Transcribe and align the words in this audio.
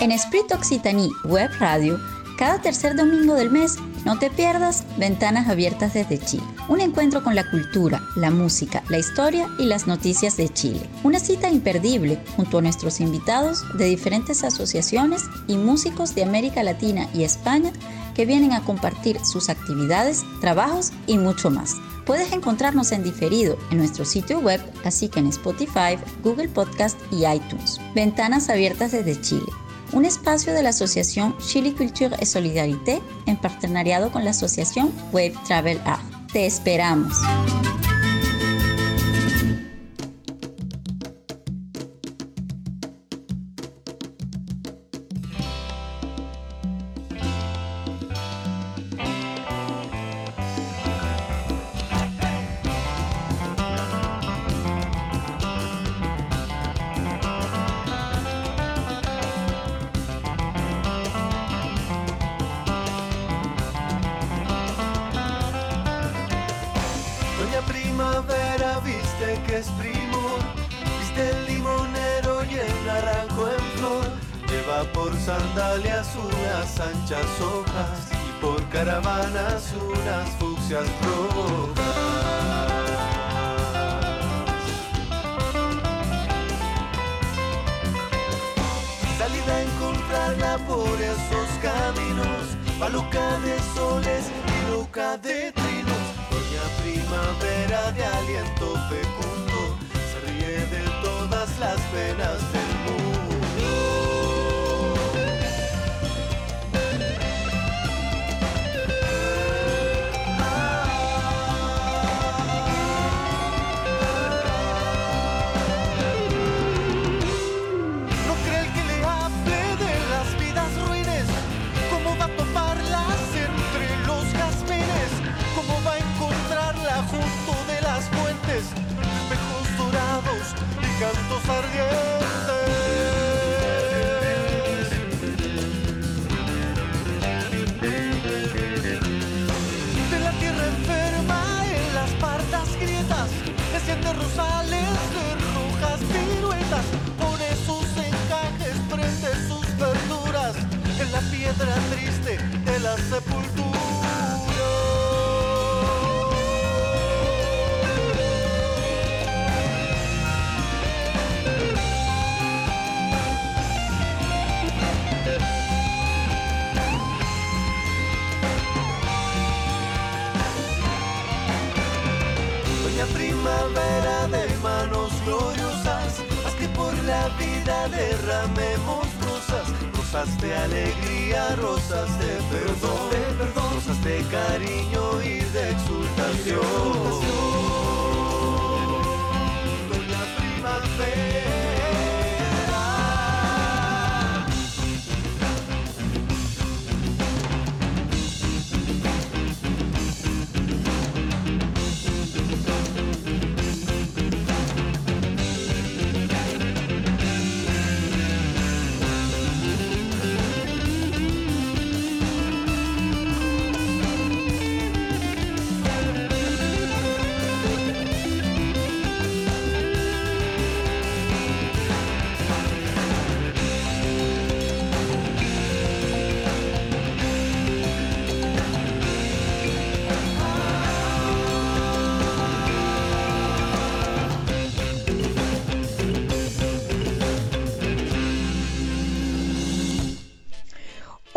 En 0.00 0.10
Esprit 0.10 0.50
Occitanie 0.52 1.10
Web 1.24 1.50
Radio, 1.58 1.98
cada 2.36 2.60
tercer 2.60 2.96
domingo 2.96 3.34
del 3.34 3.50
mes, 3.50 3.76
no 4.04 4.18
te 4.18 4.30
pierdas 4.30 4.84
Ventanas 4.96 5.48
Abiertas 5.48 5.94
desde 5.94 6.18
Chile. 6.18 6.42
Un 6.68 6.80
encuentro 6.80 7.22
con 7.22 7.36
la 7.36 7.48
cultura, 7.48 8.02
la 8.16 8.30
música, 8.30 8.82
la 8.88 8.98
historia 8.98 9.48
y 9.58 9.66
las 9.66 9.86
noticias 9.86 10.36
de 10.36 10.48
Chile. 10.48 10.80
Una 11.04 11.20
cita 11.20 11.50
imperdible 11.50 12.18
junto 12.36 12.58
a 12.58 12.62
nuestros 12.62 13.00
invitados 13.00 13.64
de 13.76 13.84
diferentes 13.84 14.42
asociaciones 14.42 15.22
y 15.46 15.56
músicos 15.56 16.14
de 16.14 16.24
América 16.24 16.64
Latina 16.64 17.08
y 17.14 17.22
España 17.22 17.72
que 18.14 18.26
vienen 18.26 18.52
a 18.52 18.64
compartir 18.64 19.24
sus 19.24 19.48
actividades, 19.48 20.24
trabajos 20.40 20.92
y 21.06 21.18
mucho 21.18 21.50
más. 21.50 21.76
Puedes 22.04 22.32
encontrarnos 22.32 22.92
en 22.92 23.02
diferido 23.02 23.56
en 23.70 23.78
nuestro 23.78 24.04
sitio 24.04 24.40
web, 24.40 24.60
así 24.84 25.08
que 25.08 25.20
en 25.20 25.28
Spotify, 25.28 25.98
Google 26.22 26.48
Podcast 26.48 26.98
y 27.10 27.26
iTunes. 27.26 27.80
Ventanas 27.94 28.48
abiertas 28.48 28.92
desde 28.92 29.20
Chile. 29.20 29.46
Un 29.92 30.04
espacio 30.04 30.52
de 30.52 30.62
la 30.62 30.70
Asociación 30.70 31.36
Chile 31.38 31.74
Culture 31.74 32.16
et 32.18 32.26
Solidarité 32.26 33.02
en 33.26 33.36
partenariado 33.36 34.10
con 34.10 34.24
la 34.24 34.30
Asociación 34.30 34.90
Wave 35.12 35.34
Travel 35.46 35.80
Art. 35.84 36.02
Te 36.32 36.46
esperamos. 36.46 37.14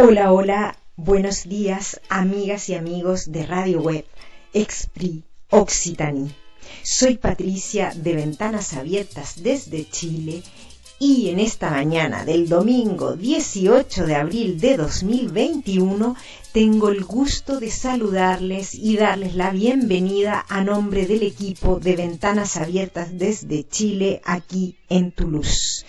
Hola, 0.07 0.31
hola, 0.31 0.77
buenos 0.97 1.45
días, 1.45 1.99
amigas 2.09 2.69
y 2.69 2.75
amigos 2.75 3.31
de 3.31 3.43
Radio 3.47 3.81
Web, 3.81 4.05
Expri 4.53 5.23
Occitanie. 5.49 6.29
Soy 6.83 7.17
Patricia 7.17 7.91
de 7.95 8.13
Ventanas 8.13 8.73
Abiertas 8.73 9.41
desde 9.41 9.89
Chile 9.89 10.43
y 10.99 11.29
en 11.29 11.40
esta 11.40 11.72
mañana 11.72 12.23
del 12.23 12.47
domingo 12.47 13.16
18 13.16 14.05
de 14.05 14.13
abril 14.13 14.59
de 14.59 14.78
2021 14.78 16.16
tengo 16.53 16.90
el 16.90 17.03
gusto 17.03 17.59
de 17.59 17.72
saludarles 17.72 18.75
y 18.75 18.97
darles 18.97 19.34
la 19.34 19.49
bienvenida 19.49 20.46
a 20.47 20.63
nombre 20.63 21.07
del 21.07 21.23
equipo 21.23 21.79
de 21.79 21.96
Ventanas 21.96 22.57
Abiertas 22.57 23.17
desde 23.17 23.67
Chile 23.67 24.22
aquí 24.23 24.78
en 24.87 25.11
Toulouse. 25.11 25.84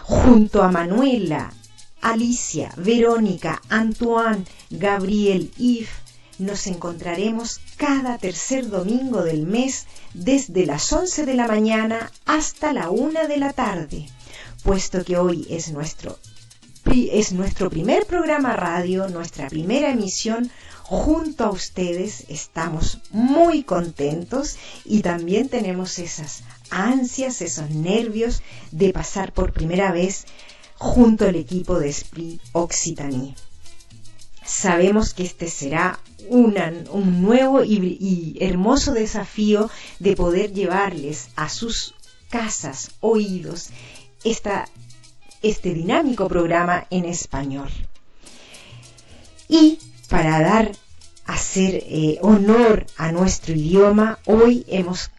Junto 0.00 0.64
a 0.64 0.72
Manuela, 0.72 1.54
Alicia, 2.02 2.74
Verónica, 2.76 3.62
Antoine, 3.68 4.44
Gabriel, 4.70 5.52
Yves, 5.56 5.88
nos 6.38 6.66
encontraremos 6.66 7.60
cada 7.76 8.18
tercer 8.18 8.68
domingo 8.68 9.22
del 9.22 9.46
mes 9.46 9.86
desde 10.12 10.66
las 10.66 10.92
11 10.92 11.24
de 11.24 11.34
la 11.34 11.46
mañana 11.46 12.10
hasta 12.26 12.72
la 12.72 12.90
1 12.90 13.28
de 13.28 13.36
la 13.36 13.52
tarde, 13.52 14.08
puesto 14.64 15.04
que 15.04 15.16
hoy 15.16 15.46
es 15.48 15.70
nuestro, 15.70 16.18
es 16.86 17.32
nuestro 17.32 17.70
primer 17.70 18.04
programa 18.06 18.54
radio, 18.54 19.08
nuestra 19.08 19.48
primera 19.48 19.90
emisión 19.90 20.50
junto 20.82 21.44
a 21.44 21.50
ustedes. 21.50 22.24
Estamos 22.28 22.98
muy 23.10 23.62
contentos 23.62 24.56
y 24.84 25.02
también 25.02 25.48
tenemos 25.48 26.00
esas 26.00 26.42
ansias, 26.70 27.40
esos 27.42 27.70
nervios 27.70 28.42
de 28.72 28.92
pasar 28.92 29.32
por 29.32 29.52
primera 29.52 29.92
vez 29.92 30.26
junto 30.82 31.28
al 31.28 31.36
equipo 31.36 31.78
de 31.78 31.88
Esprit 31.88 32.40
Occitanie. 32.50 33.36
Sabemos 34.44 35.14
que 35.14 35.22
este 35.22 35.48
será 35.48 36.00
un 36.28 36.56
nuevo 37.22 37.62
y, 37.62 38.36
hermoso 38.40 38.92
desafío 38.92 39.70
de 40.00 40.16
poder 40.16 40.52
llevarles 40.52 41.28
a 41.36 41.48
sus 41.48 41.94
casas, 42.30 42.90
oídos, 42.98 43.68
este 44.24 45.72
dinámico 45.72 46.26
programa 46.26 46.88
en 46.90 47.04
español. 47.04 47.70
Y 49.48 49.78
para 50.08 50.40
dar, 50.40 50.72
hacer 51.26 51.84
eh, 51.86 52.18
honor 52.22 52.86
a 52.96 53.12
nuestro 53.12 53.54
idioma, 53.54 54.18
hoy 54.26 54.64
hemos 54.66 55.12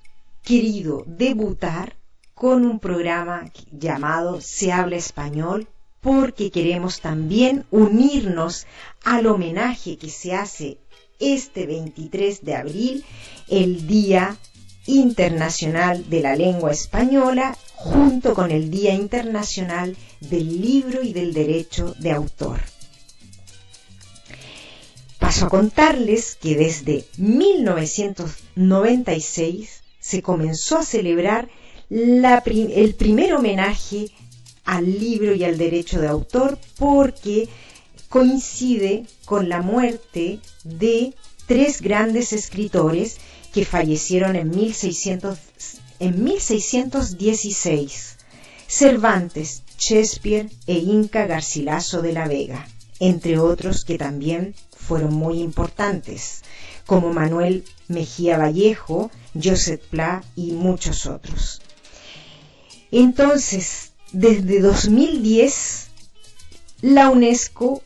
querido 0.43 1.05
debutar 1.07 1.95
con 2.33 2.65
un 2.65 2.79
programa 2.79 3.51
llamado 3.71 4.41
Se 4.41 4.71
habla 4.71 4.95
español 4.95 5.67
porque 6.01 6.51
queremos 6.51 6.99
también 6.99 7.65
unirnos 7.71 8.65
al 9.03 9.27
homenaje 9.27 9.97
que 9.97 10.09
se 10.09 10.35
hace 10.35 10.79
este 11.19 11.65
23 11.65 12.43
de 12.43 12.55
abril, 12.55 13.05
el 13.47 13.87
Día 13.87 14.37
Internacional 14.85 16.09
de 16.09 16.21
la 16.21 16.35
Lengua 16.35 16.71
Española, 16.71 17.57
junto 17.75 18.33
con 18.33 18.51
el 18.51 18.69
Día 18.69 18.93
Internacional 18.93 19.95
del 20.19 20.61
Libro 20.61 21.01
y 21.03 21.13
del 21.13 21.33
Derecho 21.33 21.95
de 21.99 22.11
Autor. 22.11 22.59
Paso 25.19 25.45
a 25.45 25.49
contarles 25.49 26.35
que 26.35 26.57
desde 26.57 27.05
1996 27.17 29.83
se 30.01 30.21
comenzó 30.21 30.79
a 30.79 30.83
celebrar 30.83 31.47
el 31.89 32.95
primer 32.95 33.33
homenaje 33.33 34.09
al 34.65 34.85
libro 34.99 35.35
y 35.35 35.43
al 35.43 35.57
derecho 35.57 35.99
de 35.99 36.07
autor 36.07 36.57
porque 36.77 37.49
coincide 38.09 39.05
con 39.25 39.49
la 39.49 39.61
muerte 39.61 40.39
de 40.63 41.13
tres 41.47 41.81
grandes 41.81 42.31
escritores 42.33 43.17
que 43.53 43.65
fallecieron 43.65 44.35
en, 44.35 44.49
1600, 44.49 45.37
en 45.99 46.23
1616, 46.23 48.17
Cervantes, 48.67 49.63
Shakespeare 49.77 50.49
e 50.65 50.73
Inca 50.79 51.27
Garcilaso 51.27 52.01
de 52.01 52.13
la 52.13 52.27
Vega, 52.27 52.67
entre 52.99 53.37
otros 53.37 53.85
que 53.85 53.97
también 53.97 54.55
fueron 54.75 55.13
muy 55.13 55.39
importantes, 55.41 56.41
como 56.85 57.13
Manuel 57.13 57.63
Mejía 57.87 58.37
Vallejo, 58.37 59.11
Joseph 59.41 59.81
Pla 59.89 60.23
y 60.35 60.51
muchos 60.53 61.05
otros. 61.05 61.61
Entonces, 62.95 63.93
desde 64.11 64.59
2010, 64.59 65.87
la 66.81 67.09
UNESCO 67.09 67.81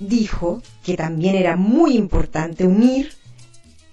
dijo 0.00 0.60
que 0.82 0.96
también 0.96 1.36
era 1.36 1.54
muy 1.54 1.96
importante 1.96 2.66
unir 2.66 3.12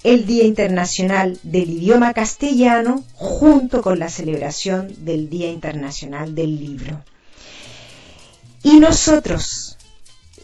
el 0.04 0.26
Día 0.26 0.46
Internacional 0.46 1.40
del 1.44 1.70
Idioma 1.70 2.16
Castellano 2.16 3.04
junto 3.14 3.84
con 3.84 4.00
la 4.00 4.10
celebración 4.10 5.06
del 5.06 5.30
Día 5.30 5.52
Internacional 5.52 6.34
del 6.34 6.60
Libro. 6.60 7.04
Y 8.64 8.80
nosotros 8.80 9.78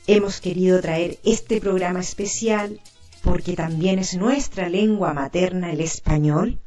hemos 0.05 0.39
querido 0.41 0.79
traer 0.79 1.17
este 1.23 1.59
programa 1.59 2.01
especial 2.01 2.79
porque 3.23 3.55
también 3.55 3.97
es 3.97 4.13
nuestra 4.13 4.69
lengua 4.69 5.15
materna 5.15 5.71
el 5.71 5.81
español 5.81 6.59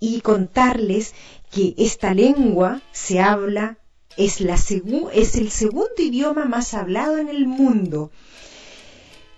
y 0.00 0.20
contarles 0.20 1.14
que 1.50 1.74
esta 1.78 2.14
lengua 2.14 2.82
se 2.92 3.20
habla, 3.20 3.78
es, 4.16 4.40
la 4.40 4.54
es 4.54 5.34
el 5.36 5.50
segundo 5.50 5.94
idioma 5.98 6.44
más 6.44 6.74
hablado 6.74 7.18
en 7.18 7.28
el 7.28 7.46
mundo. 7.46 8.10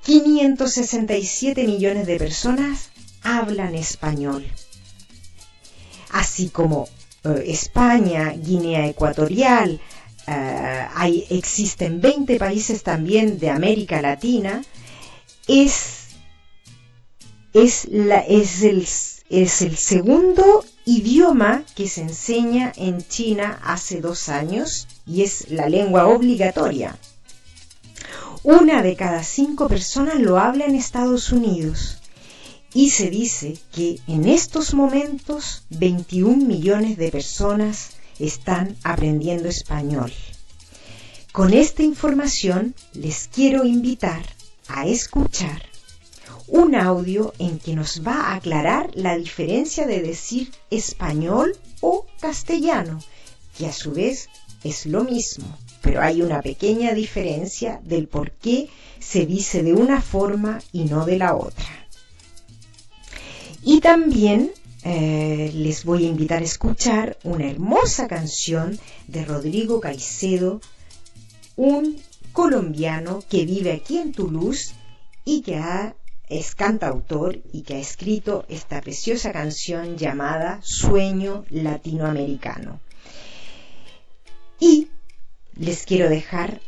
567 0.05 1.67
millones 1.67 2.07
de 2.07 2.17
personas 2.17 2.91
hablan 3.23 3.75
español. 3.75 4.47
Así 6.11 6.49
como 6.49 6.89
eh, 7.25 7.45
España, 7.47 8.31
Guinea 8.31 8.87
Ecuatorial, 8.87 9.81
eh, 10.27 10.87
hay, 10.95 11.27
existen 11.31 12.01
20 12.01 12.39
países 12.39 12.83
también 12.83 13.39
de 13.39 13.51
América 13.51 14.01
Latina, 14.01 14.62
es, 15.47 16.09
es, 17.53 17.87
la, 17.91 18.21
es, 18.21 18.62
el, 18.62 18.87
es 19.31 19.62
el 19.62 19.77
segundo 19.77 20.65
idioma 20.85 21.62
que 21.77 21.88
se 21.88 22.03
enseña 22.03 22.73
en 22.77 23.06
China 23.06 23.61
hace 23.62 24.00
dos 24.00 24.29
años 24.29 24.88
y 25.06 25.23
es 25.23 25.50
la 25.50 25.69
lengua 25.69 26.09
obligatoria. 26.09 26.99
Una 28.43 28.82
de 28.82 28.97
cada 28.97 29.23
cinco 29.23 29.69
personas 29.69 30.19
lo 30.19 30.38
habla 30.38 30.65
en 30.65 30.75
Estados 30.75 31.31
Unidos 31.31 31.99
y 32.75 32.91
se 32.91 33.09
dice 33.09 33.56
que 33.73 34.00
en 34.09 34.29
estos 34.29 34.75
momentos 34.75 35.62
21 35.71 36.44
millones 36.44 36.97
de 36.97 37.12
personas 37.12 37.91
están 38.19 38.76
aprendiendo 38.83 39.49
español. 39.49 40.12
Con 41.31 41.55
esta 41.55 41.85
información 41.85 42.75
les 42.94 43.29
quiero 43.33 43.65
invitar 43.65 44.25
a 44.67 44.87
escuchar 44.87 45.70
un 46.50 46.75
audio 46.75 47.32
en 47.38 47.58
que 47.58 47.75
nos 47.75 48.06
va 48.06 48.20
a 48.20 48.35
aclarar 48.35 48.91
la 48.94 49.17
diferencia 49.17 49.87
de 49.87 50.02
decir 50.02 50.50
español 50.70 51.56
o 51.81 52.06
castellano, 52.20 53.00
que 53.56 53.67
a 53.67 53.73
su 53.73 53.93
vez 53.93 54.29
es 54.64 54.87
lo 54.87 55.05
mismo, 55.05 55.47
pero 55.81 56.02
hay 56.02 56.23
una 56.23 56.43
pequeña 56.43 56.93
diferencia 56.93 57.81
del 57.85 58.08
por 58.08 58.32
qué 58.32 58.69
se 58.99 59.26
dice 59.26 59.62
de 59.62 59.73
una 59.73 60.02
forma 60.02 60.61
y 60.73 60.85
no 60.85 61.06
de 61.06 61.19
la 61.19 61.37
otra. 61.37 61.87
Y 63.62 63.81
también 63.81 64.50
eh, 64.82 65.52
les 65.55 65.85
voy 65.85 66.06
a 66.06 66.08
invitar 66.08 66.43
a 66.43 66.44
escuchar 66.44 67.17
una 67.23 67.49
hermosa 67.49 68.08
canción 68.08 68.79
de 69.06 69.25
Rodrigo 69.25 69.81
Caicedo, 69.81 70.61
un 71.56 71.97
colombiano 72.32 73.23
que 73.29 73.44
vive 73.44 73.73
aquí 73.73 73.99
en 73.99 74.12
Toulouse 74.12 74.73
y 75.25 75.43
que 75.43 75.56
ha 75.56 75.94
es 76.31 76.55
cantautor 76.55 77.41
y 77.53 77.62
que 77.62 77.75
ha 77.75 77.79
escrito 77.79 78.47
esta 78.49 78.81
preciosa 78.81 79.32
canción 79.32 79.99
llamada 79.99 80.61
Sueño 80.62 81.44
Latinoamericano. 81.50 82.81
Y 84.61 84.88
les 85.57 85.85
quiero 85.85 86.09
dejar 86.09 86.61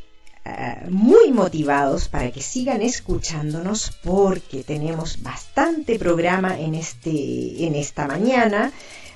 eh, 0.45 0.87
muy 0.91 1.31
motivados 1.31 2.09
para 2.09 2.33
que 2.33 2.43
sigan 2.43 2.83
escuchándonos 2.83 3.93
porque 4.03 4.65
tenemos 4.65 5.23
bastante 5.23 5.99
programa 5.99 6.59
en, 6.59 6.75
este, 6.75 7.65
en 7.65 7.77
esta 7.77 8.09
mañana 8.09 8.73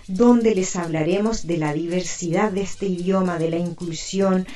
donde 0.06 0.54
les 0.54 0.76
hablaremos 0.76 1.48
de 1.48 1.56
la 1.56 1.72
diversidad 1.72 2.52
de 2.52 2.62
este 2.62 2.86
idioma, 2.86 3.40
de 3.40 3.50
la 3.50 3.58
inclusión 3.58 4.46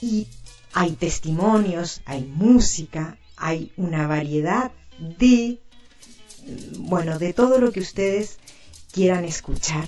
y 0.00 0.26
hay 0.72 0.92
testimonios, 0.92 2.00
hay 2.06 2.24
música, 2.24 3.18
hay 3.36 3.72
una 3.76 4.06
variedad 4.06 4.72
de, 4.98 5.60
bueno, 6.78 7.18
de 7.18 7.32
todo 7.32 7.58
lo 7.58 7.72
que 7.72 7.80
ustedes 7.80 8.38
quieran 8.92 9.24
escuchar 9.24 9.86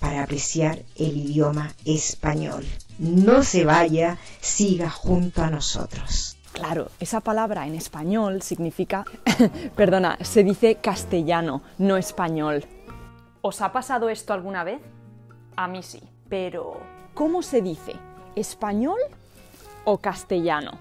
para 0.00 0.22
apreciar 0.22 0.80
el 0.96 1.16
idioma 1.16 1.74
español. 1.84 2.64
No 2.98 3.42
se 3.42 3.64
vaya, 3.64 4.18
siga 4.40 4.90
junto 4.90 5.42
a 5.42 5.50
nosotros. 5.50 6.36
Claro, 6.52 6.90
esa 6.98 7.20
palabra 7.20 7.66
en 7.66 7.74
español 7.74 8.42
significa, 8.42 9.04
perdona, 9.76 10.18
se 10.22 10.42
dice 10.42 10.76
castellano, 10.76 11.62
no 11.78 11.96
español. 11.96 12.64
¿Os 13.42 13.60
ha 13.62 13.72
pasado 13.72 14.08
esto 14.08 14.32
alguna 14.32 14.64
vez? 14.64 14.80
A 15.56 15.68
mí 15.68 15.82
sí, 15.82 16.02
pero 16.28 16.80
¿cómo 17.14 17.42
se 17.42 17.62
dice? 17.62 17.92
¿Español 18.34 18.98
o 19.84 19.98
castellano? 19.98 20.72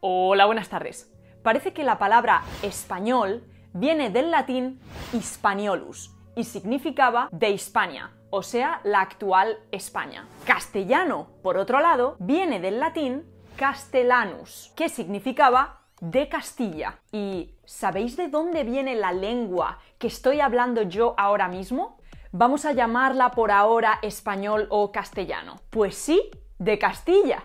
Hola, 0.00 0.46
buenas 0.46 0.68
tardes 0.68 1.08
parece 1.48 1.72
que 1.72 1.82
la 1.82 1.98
palabra 1.98 2.42
español 2.60 3.42
viene 3.72 4.10
del 4.10 4.30
latín 4.30 4.78
hispaniolus 5.14 6.14
y 6.36 6.44
significaba 6.44 7.30
de 7.32 7.48
Hispania, 7.48 8.10
o 8.28 8.42
sea, 8.42 8.82
la 8.84 9.00
actual 9.00 9.56
España. 9.72 10.26
Castellano, 10.44 11.28
por 11.42 11.56
otro 11.56 11.80
lado, 11.80 12.16
viene 12.18 12.60
del 12.60 12.78
latín 12.78 13.24
castellanus, 13.56 14.74
que 14.76 14.90
significaba 14.90 15.80
de 16.02 16.28
Castilla. 16.28 16.98
¿Y 17.12 17.54
sabéis 17.64 18.18
de 18.18 18.28
dónde 18.28 18.64
viene 18.64 18.94
la 18.94 19.12
lengua 19.12 19.78
que 19.96 20.08
estoy 20.08 20.40
hablando 20.40 20.82
yo 20.82 21.14
ahora 21.16 21.48
mismo? 21.48 21.96
Vamos 22.30 22.66
a 22.66 22.72
llamarla 22.72 23.30
por 23.30 23.52
ahora 23.52 24.00
español 24.02 24.66
o 24.68 24.92
castellano. 24.92 25.56
Pues 25.70 25.96
sí, 25.96 26.30
de 26.58 26.78
Castilla. 26.78 27.42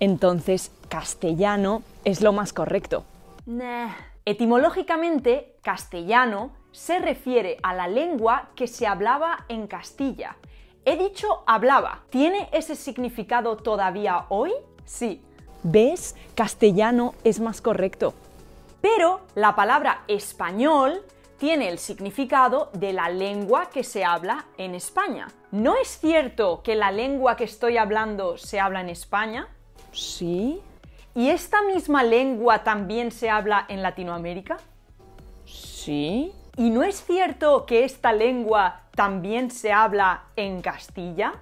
Entonces, 0.00 0.70
castellano 0.88 1.82
es 2.04 2.20
lo 2.20 2.32
más 2.32 2.52
correcto. 2.52 3.04
Etimológicamente, 4.24 5.56
castellano 5.62 6.52
se 6.72 6.98
refiere 6.98 7.58
a 7.62 7.74
la 7.74 7.88
lengua 7.88 8.50
que 8.56 8.66
se 8.66 8.86
hablaba 8.86 9.44
en 9.48 9.66
Castilla, 9.66 10.36
He 10.86 10.98
dicho 10.98 11.44
hablaba. 11.46 12.02
¿Tiene 12.10 12.50
ese 12.52 12.76
significado 12.76 13.56
todavía 13.56 14.26
hoy? 14.28 14.52
Sí. 14.84 15.22
¿Ves? 15.62 16.14
Castellano 16.34 17.14
es 17.24 17.40
más 17.40 17.62
correcto. 17.62 18.12
Pero 18.82 19.22
la 19.34 19.56
palabra 19.56 20.04
español 20.08 21.02
tiene 21.38 21.70
el 21.70 21.78
significado 21.78 22.68
de 22.74 22.92
la 22.92 23.08
lengua 23.08 23.70
que 23.70 23.82
se 23.82 24.04
habla 24.04 24.44
en 24.58 24.74
España. 24.74 25.28
¿No 25.52 25.74
es 25.76 25.88
cierto 25.88 26.62
que 26.62 26.74
la 26.74 26.90
lengua 26.90 27.34
que 27.36 27.44
estoy 27.44 27.78
hablando 27.78 28.36
se 28.36 28.60
habla 28.60 28.82
en 28.82 28.90
España? 28.90 29.48
Sí. 29.94 30.60
¿Y 31.14 31.28
esta 31.28 31.62
misma 31.62 32.02
lengua 32.02 32.64
también 32.64 33.12
se 33.12 33.30
habla 33.30 33.66
en 33.68 33.82
Latinoamérica? 33.82 34.58
Sí. 35.46 36.32
¿Y 36.56 36.70
no 36.70 36.82
es 36.82 37.04
cierto 37.04 37.66
que 37.66 37.84
esta 37.84 38.12
lengua 38.12 38.82
también 38.94 39.50
se 39.50 39.72
habla 39.72 40.24
en 40.36 40.60
Castilla? 40.60 41.34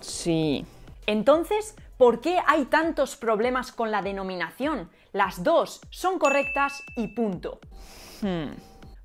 Sí. 0.00 0.64
Entonces, 1.06 1.74
¿por 1.96 2.20
qué 2.20 2.38
hay 2.46 2.66
tantos 2.66 3.16
problemas 3.16 3.72
con 3.72 3.90
la 3.90 4.02
denominación? 4.02 4.90
Las 5.12 5.42
dos 5.42 5.80
son 5.90 6.18
correctas 6.18 6.82
y 6.96 7.08
punto. 7.08 7.60
Hmm. 8.20 8.50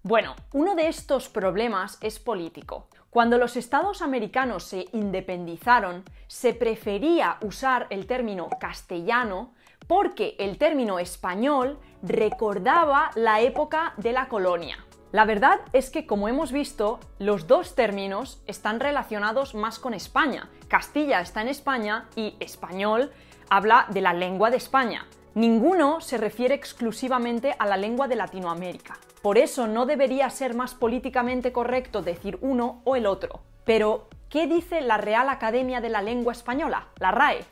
Bueno, 0.03 0.35
uno 0.51 0.75
de 0.75 0.89
estos 0.89 1.29
problemas 1.29 1.97
es 2.01 2.19
político. 2.19 2.87
Cuando 3.13 3.37
los 3.37 3.57
estados 3.57 4.01
americanos 4.01 4.63
se 4.63 4.87
independizaron, 4.91 6.03
se 6.25 6.55
prefería 6.55 7.37
usar 7.41 7.85
el 7.91 8.07
término 8.07 8.49
castellano 8.59 9.53
porque 9.87 10.35
el 10.39 10.57
término 10.57 10.97
español 10.97 11.77
recordaba 12.01 13.11
la 13.13 13.39
época 13.41 13.93
de 13.97 14.13
la 14.13 14.27
colonia. 14.27 14.83
La 15.11 15.25
verdad 15.25 15.59
es 15.73 15.91
que, 15.91 16.07
como 16.07 16.27
hemos 16.27 16.51
visto, 16.51 16.99
los 17.19 17.45
dos 17.45 17.75
términos 17.75 18.41
están 18.47 18.79
relacionados 18.79 19.53
más 19.53 19.77
con 19.77 19.93
España. 19.93 20.49
Castilla 20.67 21.21
está 21.21 21.43
en 21.43 21.49
España 21.49 22.09
y 22.15 22.35
español 22.39 23.11
habla 23.47 23.85
de 23.91 24.01
la 24.01 24.13
lengua 24.13 24.49
de 24.49 24.57
España. 24.57 25.05
Ninguno 25.35 26.01
se 26.01 26.17
refiere 26.17 26.55
exclusivamente 26.55 27.55
a 27.59 27.67
la 27.67 27.77
lengua 27.77 28.07
de 28.07 28.15
Latinoamérica. 28.15 28.97
Por 29.23 29.37
eso 29.37 29.67
no 29.67 29.85
debería 29.85 30.29
ser 30.29 30.53
más 30.53 30.75
políticamente 30.75 31.53
correcto 31.53 32.01
decir 32.01 32.37
uno 32.41 32.81
o 32.83 32.97
el 32.97 33.05
otro. 33.05 33.39
Pero, 33.63 34.09
¿qué 34.29 34.47
dice 34.47 34.81
la 34.81 34.97
Real 34.97 35.29
Academia 35.29 35.79
de 35.79 35.87
la 35.87 36.01
Lengua 36.01 36.33
Española, 36.33 36.89
la 36.99 37.11
RAE? 37.11 37.45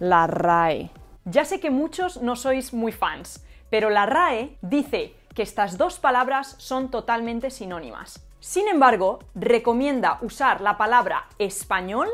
la 0.00 0.26
RAE. 0.26 0.90
Ya 1.24 1.44
sé 1.44 1.60
que 1.60 1.70
muchos 1.70 2.20
no 2.20 2.34
sois 2.34 2.72
muy 2.72 2.90
fans, 2.90 3.46
pero 3.70 3.90
la 3.90 4.06
RAE 4.06 4.58
dice 4.60 5.14
que 5.36 5.42
estas 5.42 5.78
dos 5.78 6.00
palabras 6.00 6.56
son 6.58 6.90
totalmente 6.90 7.50
sinónimas. 7.50 8.26
Sin 8.40 8.66
embargo, 8.66 9.20
recomienda 9.36 10.18
usar 10.20 10.60
la 10.60 10.76
palabra 10.76 11.28
español 11.38 12.08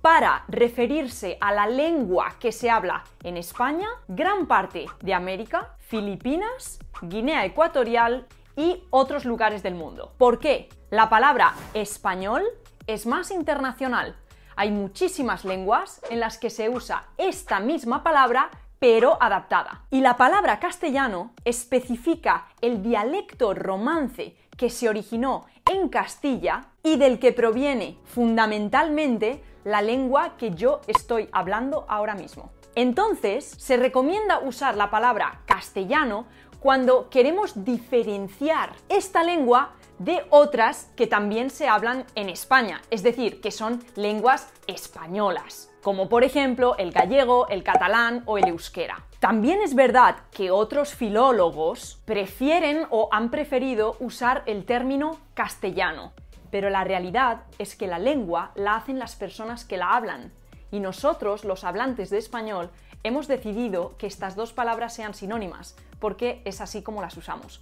para 0.00 0.44
referirse 0.46 1.38
a 1.40 1.52
la 1.52 1.66
lengua 1.66 2.36
que 2.38 2.52
se 2.52 2.70
habla 2.70 3.02
en 3.24 3.36
España, 3.36 3.88
gran 4.06 4.46
parte 4.46 4.86
de 5.00 5.12
América, 5.12 5.74
Filipinas, 5.92 6.78
Guinea 7.02 7.44
Ecuatorial 7.44 8.26
y 8.56 8.82
otros 8.88 9.26
lugares 9.26 9.62
del 9.62 9.74
mundo. 9.74 10.14
¿Por 10.16 10.38
qué? 10.38 10.70
La 10.88 11.10
palabra 11.10 11.52
español 11.74 12.44
es 12.86 13.04
más 13.04 13.30
internacional. 13.30 14.16
Hay 14.56 14.70
muchísimas 14.70 15.44
lenguas 15.44 16.00
en 16.08 16.20
las 16.20 16.38
que 16.38 16.48
se 16.48 16.70
usa 16.70 17.08
esta 17.18 17.60
misma 17.60 18.02
palabra 18.02 18.48
pero 18.78 19.18
adaptada. 19.22 19.84
Y 19.90 20.00
la 20.00 20.16
palabra 20.16 20.58
castellano 20.60 21.34
especifica 21.44 22.46
el 22.62 22.82
dialecto 22.82 23.52
romance 23.52 24.34
que 24.56 24.70
se 24.70 24.88
originó 24.88 25.44
en 25.70 25.90
Castilla 25.90 26.68
y 26.82 26.96
del 26.96 27.18
que 27.18 27.32
proviene 27.32 27.98
fundamentalmente 28.04 29.44
la 29.64 29.82
lengua 29.82 30.38
que 30.38 30.52
yo 30.52 30.80
estoy 30.86 31.28
hablando 31.32 31.84
ahora 31.86 32.14
mismo. 32.14 32.50
Entonces, 32.74 33.44
se 33.58 33.76
recomienda 33.76 34.40
usar 34.40 34.76
la 34.76 34.90
palabra 34.90 35.40
castellano 35.46 36.26
cuando 36.60 37.10
queremos 37.10 37.64
diferenciar 37.64 38.72
esta 38.88 39.22
lengua 39.24 39.72
de 39.98 40.24
otras 40.30 40.90
que 40.96 41.06
también 41.06 41.50
se 41.50 41.68
hablan 41.68 42.04
en 42.14 42.28
España, 42.28 42.80
es 42.90 43.02
decir, 43.02 43.40
que 43.40 43.50
son 43.50 43.84
lenguas 43.96 44.52
españolas 44.66 45.72
como 45.82 46.08
por 46.08 46.24
ejemplo 46.24 46.76
el 46.78 46.92
gallego, 46.92 47.48
el 47.48 47.64
catalán 47.64 48.22
o 48.26 48.38
el 48.38 48.48
euskera. 48.48 49.04
También 49.18 49.60
es 49.60 49.74
verdad 49.74 50.16
que 50.30 50.50
otros 50.50 50.94
filólogos 50.94 52.00
prefieren 52.04 52.86
o 52.90 53.08
han 53.10 53.30
preferido 53.30 53.96
usar 54.00 54.42
el 54.46 54.64
término 54.64 55.18
castellano, 55.34 56.12
pero 56.50 56.70
la 56.70 56.84
realidad 56.84 57.42
es 57.58 57.74
que 57.74 57.88
la 57.88 57.98
lengua 57.98 58.52
la 58.54 58.76
hacen 58.76 58.98
las 58.98 59.16
personas 59.16 59.64
que 59.64 59.76
la 59.76 59.90
hablan, 59.90 60.32
y 60.72 60.80
nosotros, 60.80 61.44
los 61.44 61.62
hablantes 61.62 62.10
de 62.10 62.18
español, 62.18 62.70
hemos 63.04 63.28
decidido 63.28 63.96
que 63.98 64.08
estas 64.08 64.34
dos 64.34 64.52
palabras 64.52 64.94
sean 64.94 65.14
sinónimas, 65.14 65.76
porque 66.00 66.42
es 66.44 66.60
así 66.60 66.82
como 66.82 67.00
las 67.00 67.16
usamos. 67.16 67.60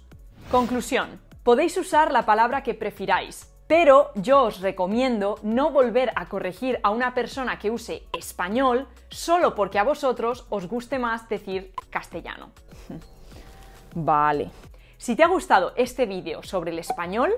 Conclusión. 0.49 1.21
Podéis 1.43 1.77
usar 1.77 2.11
la 2.11 2.25
palabra 2.25 2.63
que 2.63 2.73
prefiráis, 2.73 3.51
pero 3.67 4.11
yo 4.15 4.43
os 4.43 4.61
recomiendo 4.61 5.39
no 5.43 5.71
volver 5.71 6.11
a 6.15 6.29
corregir 6.29 6.79
a 6.83 6.89
una 6.89 7.13
persona 7.13 7.59
que 7.59 7.69
use 7.69 8.03
español 8.17 8.87
solo 9.09 9.55
porque 9.55 9.79
a 9.79 9.83
vosotros 9.83 10.45
os 10.49 10.67
guste 10.67 10.97
más 10.97 11.27
decir 11.29 11.73
castellano. 11.89 12.51
Vale. 13.93 14.51
Si 14.97 15.15
te 15.15 15.23
ha 15.23 15.27
gustado 15.27 15.73
este 15.75 16.05
vídeo 16.05 16.43
sobre 16.43 16.71
el 16.71 16.79
español, 16.79 17.33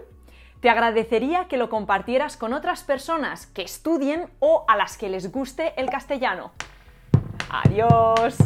te 0.64 0.70
agradecería 0.70 1.50
que 1.50 1.58
lo 1.58 1.70
compartieras 1.70 2.38
con 2.38 2.54
otras 2.54 2.84
personas 2.84 3.48
que 3.48 3.64
estudien 3.64 4.30
o 4.40 4.64
a 4.70 4.78
las 4.78 4.98
que 4.98 5.10
les 5.10 5.30
guste 5.30 5.74
el 5.76 5.90
castellano. 5.90 6.54
Adiós. 7.50 8.38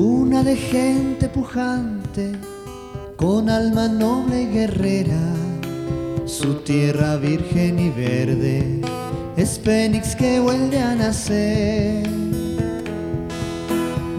Una 0.00 0.44
de 0.44 0.54
gente 0.54 1.28
pujante, 1.28 2.30
con 3.16 3.50
alma 3.50 3.88
noble 3.88 4.42
y 4.42 4.46
guerrera, 4.46 5.34
su 6.24 6.54
tierra 6.62 7.16
virgen 7.16 7.80
y 7.80 7.90
verde 7.90 8.80
es 9.36 9.58
Fénix 9.58 10.14
que 10.14 10.38
vuelve 10.38 10.78
a 10.78 10.94
nacer. 10.94 12.08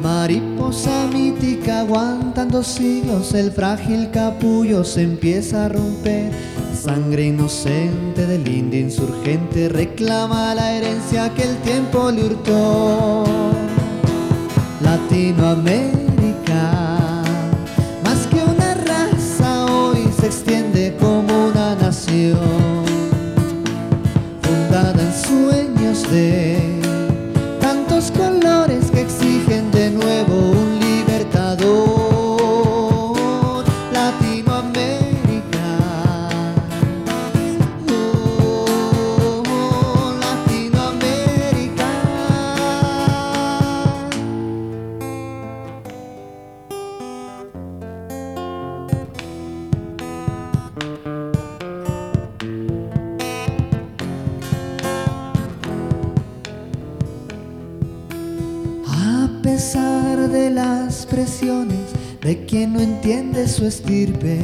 Mariposa 0.04 1.08
mítica 1.14 1.80
aguantando 1.80 2.62
siglos, 2.62 3.34
el 3.34 3.50
frágil 3.50 4.12
capullo 4.12 4.84
se 4.84 5.04
empieza 5.04 5.68
a 5.68 5.70
romper. 5.70 6.34
sangre 6.76 7.28
inocente 7.28 8.26
del 8.26 8.46
indio 8.46 8.82
insurgente 8.82 9.70
reclama 9.70 10.54
la 10.56 10.74
herencia 10.74 11.34
que 11.34 11.44
el 11.44 11.56
tiempo 11.60 12.12
le 12.12 12.26
hurtó. 12.26 13.69
Latinoamérica, 14.82 17.24
más 18.04 18.28
que 18.28 18.44
una 18.44 18.76
raza, 18.76 19.66
hoy 19.66 20.08
se 20.20 20.28
extiende 20.28 20.96
como 21.00 21.48
una 21.48 21.74
nación, 21.76 22.59
entiende 63.90 64.14
su 64.14 64.39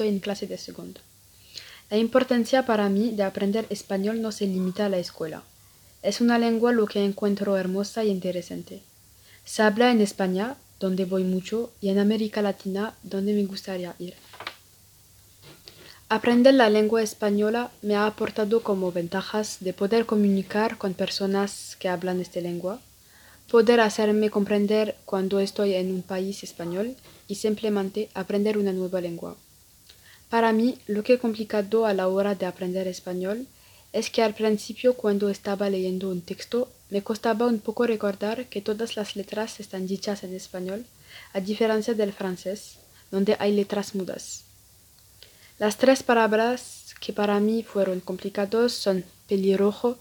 años 0.00 0.06
y 0.06 0.06
soy 0.06 0.08
en 0.08 0.20
clase 0.20 0.46
de 0.46 0.58
segundo. 0.58 1.00
La 1.90 1.96
importancia 1.96 2.66
para 2.66 2.88
mí 2.88 3.10
de 3.10 3.22
aprender 3.22 3.66
español 3.70 4.20
no 4.20 4.32
se 4.32 4.46
limita 4.46 4.86
a 4.86 4.88
la 4.88 4.98
escuela. 4.98 5.42
Es 6.02 6.20
una 6.20 6.38
lengua 6.38 6.72
lo 6.72 6.86
que 6.86 7.04
encuentro 7.04 7.56
hermosa 7.56 8.04
y 8.04 8.10
interesante. 8.10 8.82
Se 9.44 9.62
habla 9.62 9.90
en 9.90 10.00
España, 10.00 10.56
donde 10.78 11.06
voy 11.06 11.24
mucho, 11.24 11.70
y 11.80 11.88
en 11.88 11.98
América 11.98 12.42
Latina, 12.42 12.94
donde 13.02 13.32
me 13.32 13.46
gustaría 13.46 13.94
ir. 13.98 14.14
Aprender 16.10 16.54
la 16.54 16.70
lengua 16.70 17.02
española 17.02 17.70
me 17.82 17.94
ha 17.94 18.06
aportado 18.06 18.62
como 18.62 18.92
ventajas 18.92 19.58
de 19.60 19.72
poder 19.72 20.06
comunicar 20.06 20.78
con 20.78 20.94
personas 20.94 21.76
que 21.78 21.88
hablan 21.88 22.20
esta 22.20 22.40
lengua, 22.40 22.80
poder 23.50 23.80
hacerme 23.80 24.30
comprender 24.30 24.94
cuando 25.04 25.40
estoy 25.40 25.74
en 25.74 25.90
un 25.90 26.02
país 26.02 26.42
español 26.42 26.96
y 27.28 27.34
simplemente 27.34 28.08
aprender 28.14 28.58
una 28.58 28.72
nueva 28.72 29.00
lengua. 29.00 29.36
Para 30.28 30.52
mí, 30.52 30.78
lo 30.86 31.02
que 31.02 31.18
complicado 31.18 31.86
a 31.86 31.94
la 31.94 32.08
hora 32.08 32.34
de 32.34 32.46
aprender 32.46 32.86
español 32.86 33.46
es 33.92 34.10
que 34.10 34.22
al 34.22 34.34
principio 34.34 34.94
cuando 34.94 35.30
estaba 35.30 35.70
leyendo 35.70 36.10
un 36.10 36.20
texto 36.20 36.70
me 36.90 37.02
costaba 37.02 37.46
un 37.46 37.60
poco 37.60 37.86
recordar 37.86 38.46
que 38.46 38.60
todas 38.60 38.96
las 38.96 39.16
letras 39.16 39.60
están 39.60 39.86
dichas 39.86 40.24
en 40.24 40.34
español, 40.34 40.84
a 41.32 41.40
diferencia 41.40 41.94
del 41.94 42.12
francés, 42.12 42.78
donde 43.10 43.36
hay 43.38 43.54
letras 43.54 43.94
mudas. 43.94 44.44
Las 45.58 45.76
tres 45.76 46.02
palabras 46.02 46.94
que 47.00 47.12
para 47.12 47.40
mí 47.40 47.62
fueron 47.62 48.00
complicados 48.00 48.72
son 48.72 49.04
pelirrojo, 49.28 49.98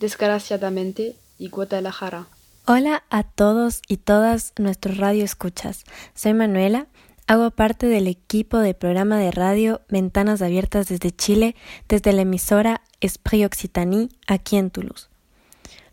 desgraciadamente 0.00 1.16
y 1.38 1.48
Guadalajara. 1.48 2.26
Hola 2.66 3.04
a 3.08 3.22
todos 3.22 3.80
y 3.88 3.96
todas 3.96 4.52
nuestros 4.58 4.98
radio 4.98 5.24
escuchas. 5.24 5.84
Soy 6.14 6.34
Manuela, 6.34 6.86
hago 7.28 7.50
parte 7.50 7.86
del 7.86 8.06
equipo 8.06 8.58
de 8.58 8.72
programa 8.72 9.18
de 9.18 9.30
radio 9.30 9.82
Ventanas 9.90 10.40
Abiertas 10.40 10.88
desde 10.88 11.10
Chile, 11.10 11.54
desde 11.86 12.14
la 12.14 12.22
emisora 12.22 12.80
Esprit 13.00 13.44
Occitanie, 13.44 14.08
aquí 14.26 14.56
en 14.56 14.70
Toulouse. 14.70 15.08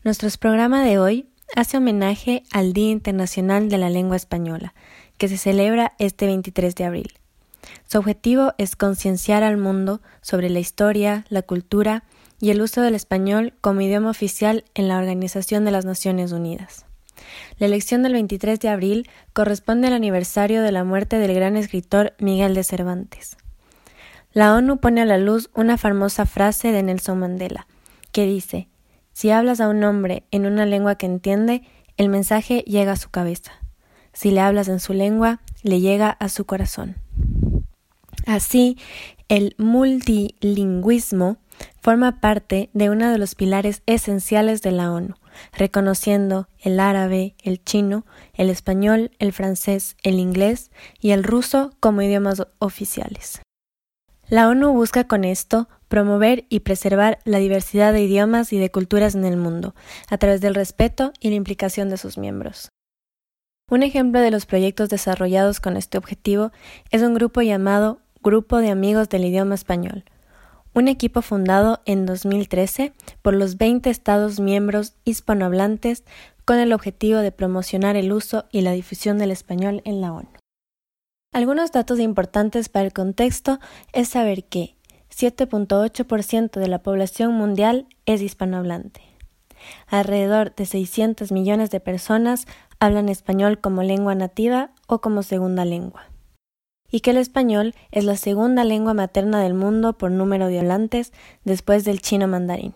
Nuestro 0.05 0.29
programa 0.39 0.83
de 0.85 0.97
hoy 0.97 1.27
hace 1.53 1.77
homenaje 1.77 2.43
al 2.51 2.71
Día 2.71 2.89
Internacional 2.89 3.67
de 3.67 3.77
la 3.77 3.89
Lengua 3.89 4.15
Española, 4.15 4.73
que 5.17 5.27
se 5.27 5.37
celebra 5.37 5.93
este 5.99 6.25
23 6.25 6.73
de 6.73 6.85
abril. 6.85 7.13
Su 7.85 7.99
objetivo 7.99 8.53
es 8.57 8.77
concienciar 8.77 9.43
al 9.43 9.57
mundo 9.57 10.01
sobre 10.21 10.49
la 10.49 10.59
historia, 10.59 11.25
la 11.27 11.41
cultura 11.41 12.05
y 12.39 12.51
el 12.51 12.61
uso 12.61 12.81
del 12.81 12.95
español 12.95 13.53
como 13.59 13.81
idioma 13.81 14.09
oficial 14.09 14.63
en 14.73 14.87
la 14.87 14.97
Organización 14.97 15.65
de 15.65 15.71
las 15.71 15.83
Naciones 15.83 16.31
Unidas. 16.31 16.84
La 17.57 17.67
elección 17.67 18.03
del 18.03 18.13
23 18.13 18.59
de 18.59 18.69
abril 18.69 19.09
corresponde 19.33 19.87
al 19.87 19.93
aniversario 19.93 20.61
de 20.61 20.71
la 20.71 20.83
muerte 20.83 21.17
del 21.17 21.33
gran 21.33 21.57
escritor 21.57 22.13
Miguel 22.19 22.53
de 22.53 22.63
Cervantes. 22.63 23.37
La 24.33 24.53
ONU 24.53 24.77
pone 24.77 25.01
a 25.01 25.05
la 25.05 25.17
luz 25.17 25.49
una 25.53 25.77
famosa 25.77 26.25
frase 26.25 26.71
de 26.71 26.83
Nelson 26.83 27.19
Mandela, 27.19 27.67
que 28.11 28.25
dice, 28.25 28.67
si 29.13 29.29
hablas 29.31 29.61
a 29.61 29.69
un 29.69 29.81
hombre 29.83 30.23
en 30.31 30.45
una 30.45 30.65
lengua 30.65 30.95
que 30.95 31.05
entiende, 31.05 31.63
el 31.95 32.09
mensaje 32.09 32.65
llega 32.67 32.91
a 32.91 32.97
su 32.97 33.09
cabeza. 33.09 33.53
Si 34.11 34.31
le 34.31 34.41
hablas 34.41 34.67
en 34.67 34.81
su 34.81 34.93
lengua, 34.93 35.39
le 35.63 35.79
llega 35.79 36.09
a 36.09 36.27
su 36.27 36.45
corazón. 36.45 36.95
Así, 38.25 38.77
el 39.29 39.55
multilingüismo 39.57 41.37
forma 41.81 42.19
parte 42.19 42.69
de 42.73 42.89
uno 42.89 43.09
de 43.09 43.17
los 43.17 43.35
pilares 43.35 43.83
esenciales 43.85 44.61
de 44.61 44.71
la 44.71 44.91
ONU, 44.91 45.15
reconociendo 45.53 46.47
el 46.59 46.79
árabe, 46.79 47.35
el 47.43 47.63
chino, 47.63 48.05
el 48.33 48.49
español, 48.49 49.11
el 49.19 49.33
francés, 49.33 49.95
el 50.03 50.19
inglés 50.19 50.71
y 50.99 51.11
el 51.11 51.23
ruso 51.23 51.71
como 51.79 52.01
idiomas 52.01 52.45
oficiales. 52.59 53.41
La 54.27 54.49
ONU 54.49 54.71
busca 54.73 55.07
con 55.07 55.23
esto 55.23 55.69
promover 55.87 56.45
y 56.49 56.61
preservar 56.61 57.19
la 57.25 57.37
diversidad 57.37 57.93
de 57.93 58.01
idiomas 58.01 58.51
y 58.53 58.57
de 58.57 58.71
culturas 58.71 59.13
en 59.13 59.23
el 59.23 59.37
mundo, 59.37 59.75
a 60.09 60.17
través 60.17 60.41
del 60.41 60.55
respeto 60.55 61.13
y 61.19 61.29
la 61.29 61.35
implicación 61.35 61.89
de 61.89 61.97
sus 61.97 62.17
miembros. 62.17 62.69
Un 63.69 63.83
ejemplo 63.83 64.19
de 64.19 64.31
los 64.31 64.45
proyectos 64.45 64.89
desarrollados 64.89 65.59
con 65.59 65.77
este 65.77 65.97
objetivo 65.97 66.51
es 66.91 67.01
un 67.01 67.13
grupo 67.13 67.41
llamado 67.41 67.99
Grupo 68.21 68.57
de 68.57 68.71
Amigos 68.71 69.09
del 69.09 69.25
Idioma 69.25 69.55
Español, 69.55 70.05
un 70.75 70.89
equipo 70.89 71.21
fundado 71.21 71.81
en 71.85 72.05
2013 72.05 72.93
por 73.21 73.33
los 73.33 73.57
20 73.57 73.89
Estados 73.89 74.41
miembros 74.41 74.93
hispanohablantes 75.05 76.03
con 76.43 76.59
el 76.59 76.73
objetivo 76.73 77.19
de 77.19 77.31
promocionar 77.31 77.95
el 77.95 78.11
uso 78.11 78.45
y 78.51 78.61
la 78.61 78.73
difusión 78.73 79.17
del 79.17 79.31
español 79.31 79.81
en 79.85 80.01
la 80.01 80.13
ONU. 80.13 80.27
Algunos 81.31 81.71
datos 81.71 81.99
importantes 81.99 82.69
para 82.69 82.85
el 82.85 82.93
contexto 82.93 83.59
es 83.93 84.09
saber 84.09 84.43
que 84.43 84.75
7.8% 85.09 86.59
de 86.59 86.67
la 86.67 86.79
población 86.79 87.33
mundial 87.33 87.87
es 88.05 88.21
hispanohablante. 88.21 89.01
Alrededor 89.87 90.53
de 90.55 90.65
600 90.65 91.31
millones 91.31 91.71
de 91.71 91.79
personas 91.79 92.47
hablan 92.79 93.07
español 93.07 93.59
como 93.59 93.81
lengua 93.81 94.13
nativa 94.13 94.71
o 94.87 94.99
como 94.99 95.23
segunda 95.23 95.63
lengua 95.63 96.03
y 96.91 97.01
que 97.01 97.11
el 97.11 97.17
español 97.17 97.73
es 97.91 98.03
la 98.03 98.17
segunda 98.17 98.63
lengua 98.63 98.93
materna 98.93 99.41
del 99.41 99.53
mundo 99.53 99.97
por 99.97 100.11
número 100.11 100.47
de 100.47 100.59
hablantes 100.59 101.13
después 101.43 101.83
del 101.83 102.01
chino 102.01 102.27
mandarín. 102.27 102.73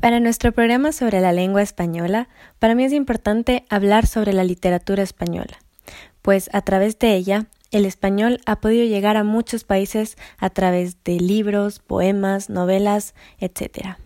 Para 0.00 0.20
nuestro 0.20 0.52
programa 0.52 0.92
sobre 0.92 1.20
la 1.20 1.32
lengua 1.32 1.62
española, 1.62 2.28
para 2.60 2.76
mí 2.76 2.84
es 2.84 2.92
importante 2.92 3.64
hablar 3.68 4.06
sobre 4.06 4.32
la 4.32 4.44
literatura 4.44 5.02
española, 5.02 5.58
pues 6.22 6.48
a 6.52 6.62
través 6.62 6.98
de 7.00 7.16
ella 7.16 7.46
el 7.70 7.84
español 7.84 8.40
ha 8.46 8.60
podido 8.60 8.86
llegar 8.86 9.16
a 9.16 9.24
muchos 9.24 9.64
países 9.64 10.16
a 10.38 10.50
través 10.50 11.02
de 11.04 11.18
libros, 11.18 11.80
poemas, 11.80 12.48
novelas, 12.48 13.14
etc. 13.40 13.96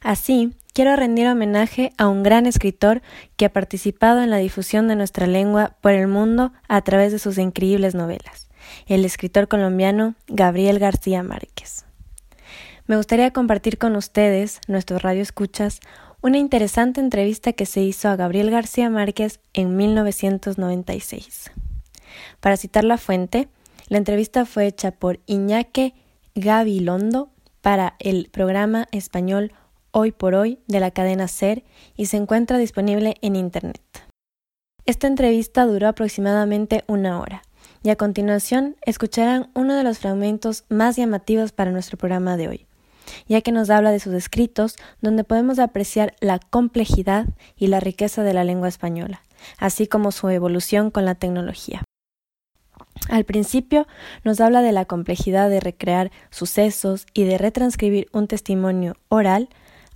Así, 0.00 0.54
quiero 0.72 0.96
rendir 0.96 1.26
homenaje 1.28 1.92
a 1.98 2.08
un 2.08 2.22
gran 2.22 2.46
escritor 2.46 3.02
que 3.36 3.44
ha 3.44 3.52
participado 3.52 4.22
en 4.22 4.30
la 4.30 4.38
difusión 4.38 4.88
de 4.88 4.96
nuestra 4.96 5.26
lengua 5.26 5.76
por 5.80 5.92
el 5.92 6.08
mundo 6.08 6.52
a 6.68 6.80
través 6.82 7.12
de 7.12 7.18
sus 7.18 7.38
increíbles 7.38 7.94
novelas, 7.94 8.48
el 8.86 9.04
escritor 9.04 9.48
colombiano 9.48 10.14
Gabriel 10.28 10.78
García 10.78 11.22
Márquez. 11.22 11.84
Me 12.86 12.96
gustaría 12.96 13.32
compartir 13.32 13.78
con 13.78 13.96
ustedes, 13.96 14.60
nuestros 14.66 15.02
radioescuchas, 15.02 15.80
una 16.20 16.38
interesante 16.38 17.00
entrevista 17.00 17.52
que 17.52 17.66
se 17.66 17.80
hizo 17.80 18.08
a 18.08 18.16
Gabriel 18.16 18.50
García 18.50 18.90
Márquez 18.90 19.40
en 19.52 19.76
1996. 19.76 21.50
Para 22.40 22.56
citar 22.56 22.84
la 22.84 22.98
fuente, 22.98 23.48
la 23.88 23.98
entrevista 23.98 24.44
fue 24.46 24.66
hecha 24.66 24.92
por 24.92 25.20
Iñaque 25.26 25.94
Gabilondo 26.34 27.30
para 27.60 27.94
el 27.98 28.28
programa 28.32 28.88
español 28.90 29.52
Hoy 29.94 30.10
por 30.10 30.34
Hoy 30.34 30.58
de 30.68 30.80
la 30.80 30.90
cadena 30.90 31.28
Ser 31.28 31.64
y 31.96 32.06
se 32.06 32.16
encuentra 32.16 32.56
disponible 32.56 33.16
en 33.20 33.36
Internet. 33.36 33.82
Esta 34.86 35.06
entrevista 35.06 35.66
duró 35.66 35.86
aproximadamente 35.86 36.82
una 36.86 37.20
hora 37.20 37.42
y 37.82 37.90
a 37.90 37.96
continuación 37.96 38.76
escucharán 38.86 39.50
uno 39.54 39.76
de 39.76 39.84
los 39.84 39.98
fragmentos 39.98 40.64
más 40.70 40.96
llamativos 40.96 41.52
para 41.52 41.72
nuestro 41.72 41.98
programa 41.98 42.38
de 42.38 42.48
hoy, 42.48 42.66
ya 43.28 43.42
que 43.42 43.52
nos 43.52 43.68
habla 43.68 43.90
de 43.90 44.00
sus 44.00 44.14
escritos 44.14 44.76
donde 45.02 45.24
podemos 45.24 45.58
apreciar 45.58 46.14
la 46.20 46.38
complejidad 46.38 47.26
y 47.58 47.66
la 47.66 47.78
riqueza 47.78 48.22
de 48.22 48.32
la 48.32 48.44
lengua 48.44 48.68
española, 48.68 49.20
así 49.58 49.86
como 49.86 50.10
su 50.10 50.30
evolución 50.30 50.90
con 50.90 51.04
la 51.04 51.16
tecnología. 51.16 51.84
Al 53.10 53.24
principio 53.24 53.86
nos 54.24 54.40
habla 54.40 54.62
de 54.62 54.72
la 54.72 54.86
complejidad 54.86 55.50
de 55.50 55.60
recrear 55.60 56.10
sucesos 56.30 57.04
y 57.12 57.24
de 57.24 57.36
retranscribir 57.36 58.08
un 58.12 58.26
testimonio 58.26 58.96
oral 59.10 59.50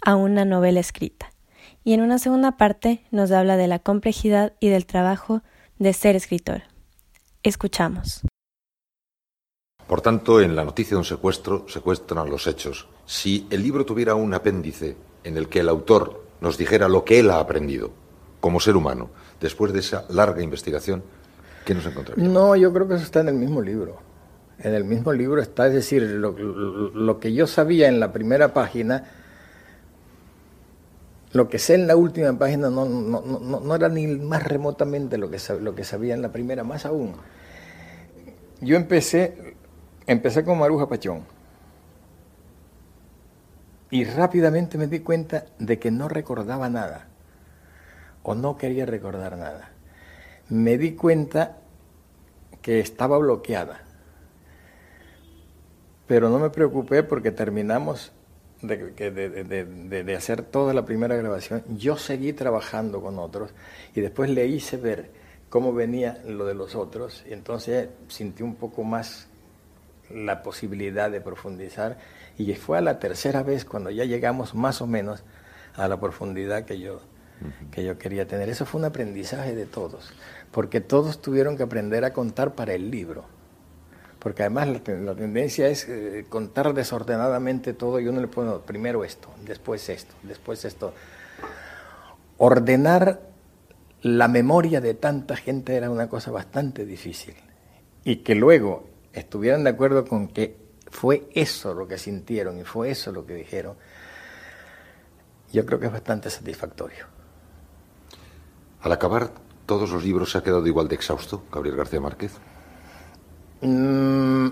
a 0.06 0.14
una 0.14 0.44
novela 0.44 0.78
escrita. 0.78 1.32
Y 1.82 1.92
en 1.92 2.00
una 2.00 2.18
segunda 2.18 2.56
parte 2.56 3.04
nos 3.10 3.32
habla 3.32 3.56
de 3.56 3.66
la 3.66 3.80
complejidad 3.80 4.54
y 4.60 4.68
del 4.68 4.86
trabajo 4.86 5.42
de 5.80 5.92
ser 5.92 6.14
escritor. 6.14 6.62
Escuchamos. 7.42 8.22
Por 9.88 10.00
tanto, 10.00 10.40
en 10.40 10.54
la 10.54 10.64
noticia 10.64 10.94
de 10.94 10.98
un 10.98 11.04
secuestro 11.04 11.68
secuestran 11.68 12.30
los 12.30 12.46
hechos. 12.46 12.88
Si 13.04 13.48
el 13.50 13.64
libro 13.64 13.84
tuviera 13.84 14.14
un 14.14 14.32
apéndice 14.32 14.96
en 15.24 15.36
el 15.36 15.48
que 15.48 15.60
el 15.60 15.68
autor 15.68 16.24
nos 16.40 16.56
dijera 16.56 16.88
lo 16.88 17.04
que 17.04 17.18
él 17.18 17.30
ha 17.30 17.40
aprendido 17.40 17.90
como 18.40 18.60
ser 18.60 18.76
humano 18.76 19.10
después 19.40 19.72
de 19.72 19.80
esa 19.80 20.04
larga 20.08 20.40
investigación, 20.40 21.02
¿qué 21.64 21.74
nos 21.74 21.84
encontraríamos? 21.84 22.32
No, 22.32 22.54
yo 22.54 22.72
creo 22.72 22.86
que 22.86 22.94
eso 22.94 23.04
está 23.04 23.20
en 23.20 23.28
el 23.28 23.34
mismo 23.34 23.60
libro. 23.60 23.98
En 24.60 24.72
el 24.72 24.84
mismo 24.84 25.12
libro 25.12 25.42
está, 25.42 25.66
es 25.66 25.74
decir, 25.74 26.02
lo, 26.02 27.18
que 27.20 27.34
yo 27.34 27.48
sabía 27.48 27.88
en 27.88 27.98
la 27.98 28.12
primera 28.12 28.54
página, 28.54 29.04
lo 31.32 31.48
que 31.48 31.58
sé 31.58 31.74
en 31.74 31.86
la 31.86 31.96
última 31.96 32.32
página 32.38 32.70
no, 32.70 32.84
no, 32.86 33.20
no, 33.20 33.60
no 33.60 33.74
era 33.74 33.88
ni 33.88 34.06
más 34.06 34.42
remotamente 34.42 35.18
lo 35.18 35.30
que, 35.30 35.38
lo 35.60 35.74
que 35.74 35.84
sabía 35.84 36.14
en 36.14 36.22
la 36.22 36.32
primera, 36.32 36.64
más 36.64 36.86
aún. 36.86 37.14
Yo 38.60 38.76
empecé, 38.76 39.54
empecé 40.06 40.44
con 40.44 40.58
Maruja 40.58 40.88
Pachón 40.88 41.24
y 43.90 44.04
rápidamente 44.04 44.78
me 44.78 44.86
di 44.86 45.00
cuenta 45.00 45.46
de 45.58 45.78
que 45.78 45.90
no 45.90 46.08
recordaba 46.08 46.68
nada 46.68 47.08
o 48.22 48.34
no 48.34 48.56
quería 48.56 48.86
recordar 48.86 49.36
nada. 49.36 49.70
Me 50.48 50.78
di 50.78 50.94
cuenta 50.94 51.58
que 52.62 52.80
estaba 52.80 53.18
bloqueada, 53.18 53.82
pero 56.06 56.30
no 56.30 56.38
me 56.38 56.50
preocupé 56.50 57.02
porque 57.02 57.30
terminamos 57.30 58.12
de, 58.62 60.14
hacer 60.16 60.42
toda 60.42 60.74
la 60.74 60.84
primera 60.84 61.16
grabación. 61.16 61.62
Yo 61.76 61.96
seguí 61.96 62.32
trabajando 62.32 63.00
con 63.00 63.18
otros 63.18 63.50
y 63.94 64.00
después 64.00 64.30
le 64.30 64.46
hice 64.46 64.76
ver 64.76 65.10
cómo 65.48 65.72
venía 65.72 66.20
lo 66.26 66.46
de 66.46 66.54
los 66.54 66.74
otros 66.74 67.24
y 67.28 67.32
entonces 67.32 67.88
sentí 68.08 68.42
un 68.42 68.56
poco 68.56 68.84
más 68.84 69.28
la 70.10 70.42
posibilidad 70.42 71.10
de 71.10 71.20
profundizar 71.20 71.98
y 72.38 72.52
fue 72.54 72.78
a 72.78 72.80
la 72.80 72.98
tercera 72.98 73.42
vez 73.42 73.64
cuando 73.64 73.90
ya 73.90 74.04
llegamos 74.04 74.54
más 74.54 74.80
o 74.80 74.86
menos 74.86 75.22
a 75.74 75.88
la 75.88 75.98
profundidad 75.98 76.64
que 76.64 76.78
yo, 76.78 77.00
que 77.70 77.84
yo 77.84 77.98
quería 77.98 78.26
tener. 78.26 78.48
Eso 78.48 78.66
fue 78.66 78.80
un 78.80 78.86
aprendizaje 78.86 79.54
de 79.54 79.66
todos, 79.66 80.12
porque 80.52 80.80
todos 80.80 81.20
tuvieron 81.20 81.56
que 81.56 81.62
aprender 81.62 82.04
a 82.04 82.12
contar 82.12 82.54
para 82.54 82.74
el 82.74 82.90
libro. 82.90 83.35
Porque 84.18 84.42
además 84.42 84.68
la, 84.68 85.14
tendencia 85.14 85.68
es 85.68 85.88
eh, 85.88 86.26
contar 86.28 86.74
desordenadamente 86.74 87.74
todo 87.74 88.00
y 88.00 88.08
uno 88.08 88.20
le 88.20 88.28
pone 88.28 88.50
primero 88.66 89.04
esto, 89.04 89.28
después 89.44 89.88
esto, 89.88 90.14
después 90.22 90.64
esto. 90.64 90.94
Ordenar 92.38 93.20
la 94.02 94.28
memoria 94.28 94.80
de 94.80 94.94
tanta 94.94 95.36
gente 95.36 95.76
era 95.76 95.90
una 95.90 96.08
cosa 96.08 96.30
bastante 96.30 96.84
difícil. 96.84 97.34
Y 98.04 98.16
que 98.16 98.34
luego 98.34 98.88
estuvieran 99.12 99.64
de 99.64 99.70
acuerdo 99.70 100.04
con 100.04 100.28
que 100.28 100.56
fue 100.90 101.28
eso 101.34 101.74
lo 101.74 101.88
que 101.88 101.98
sintieron 101.98 102.58
y 102.58 102.64
fue 102.64 102.90
eso 102.90 103.12
lo 103.12 103.26
que 103.26 103.34
dijeron, 103.34 103.76
yo 105.52 105.64
creo 105.66 105.80
que 105.80 105.86
es 105.86 105.92
bastante 105.92 106.30
satisfactorio. 106.30 107.06
Al 108.82 108.92
acabar 108.92 109.30
todos 109.64 109.90
los 109.90 110.04
libros, 110.04 110.30
¿se 110.30 110.38
ha 110.38 110.42
quedado 110.42 110.66
igual 110.66 110.88
de 110.88 110.94
exhausto 110.94 111.44
Gabriel 111.50 111.76
García 111.76 112.00
Márquez? 112.00 112.32
Mm, 113.60 114.48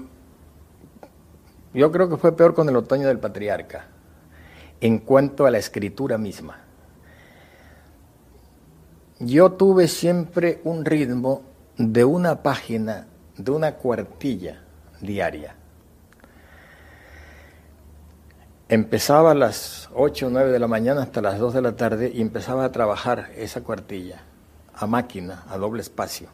yo 1.74 1.92
creo 1.92 2.08
que 2.08 2.16
fue 2.16 2.36
peor 2.36 2.54
con 2.54 2.68
el 2.68 2.76
otoño 2.76 3.08
del 3.08 3.18
patriarca, 3.18 3.86
en 4.80 4.98
cuanto 4.98 5.46
a 5.46 5.50
la 5.50 5.58
escritura 5.58 6.18
misma. 6.18 6.58
Yo 9.18 9.52
tuve 9.52 9.88
siempre 9.88 10.60
un 10.64 10.84
ritmo 10.84 11.42
de 11.76 12.04
una 12.04 12.42
página, 12.42 13.06
de 13.36 13.50
una 13.50 13.74
cuartilla 13.74 14.62
diaria. 15.00 15.56
Empezaba 18.68 19.32
a 19.32 19.34
las 19.34 19.90
8 19.94 20.26
o 20.26 20.30
9 20.30 20.50
de 20.50 20.58
la 20.58 20.66
mañana 20.66 21.02
hasta 21.02 21.20
las 21.20 21.38
2 21.38 21.54
de 21.54 21.62
la 21.62 21.76
tarde 21.76 22.10
y 22.14 22.20
empezaba 22.20 22.64
a 22.64 22.72
trabajar 22.72 23.30
esa 23.36 23.62
cuartilla 23.62 24.22
a 24.74 24.86
máquina, 24.86 25.44
a 25.48 25.58
doble 25.58 25.82
espacio, 25.82 26.28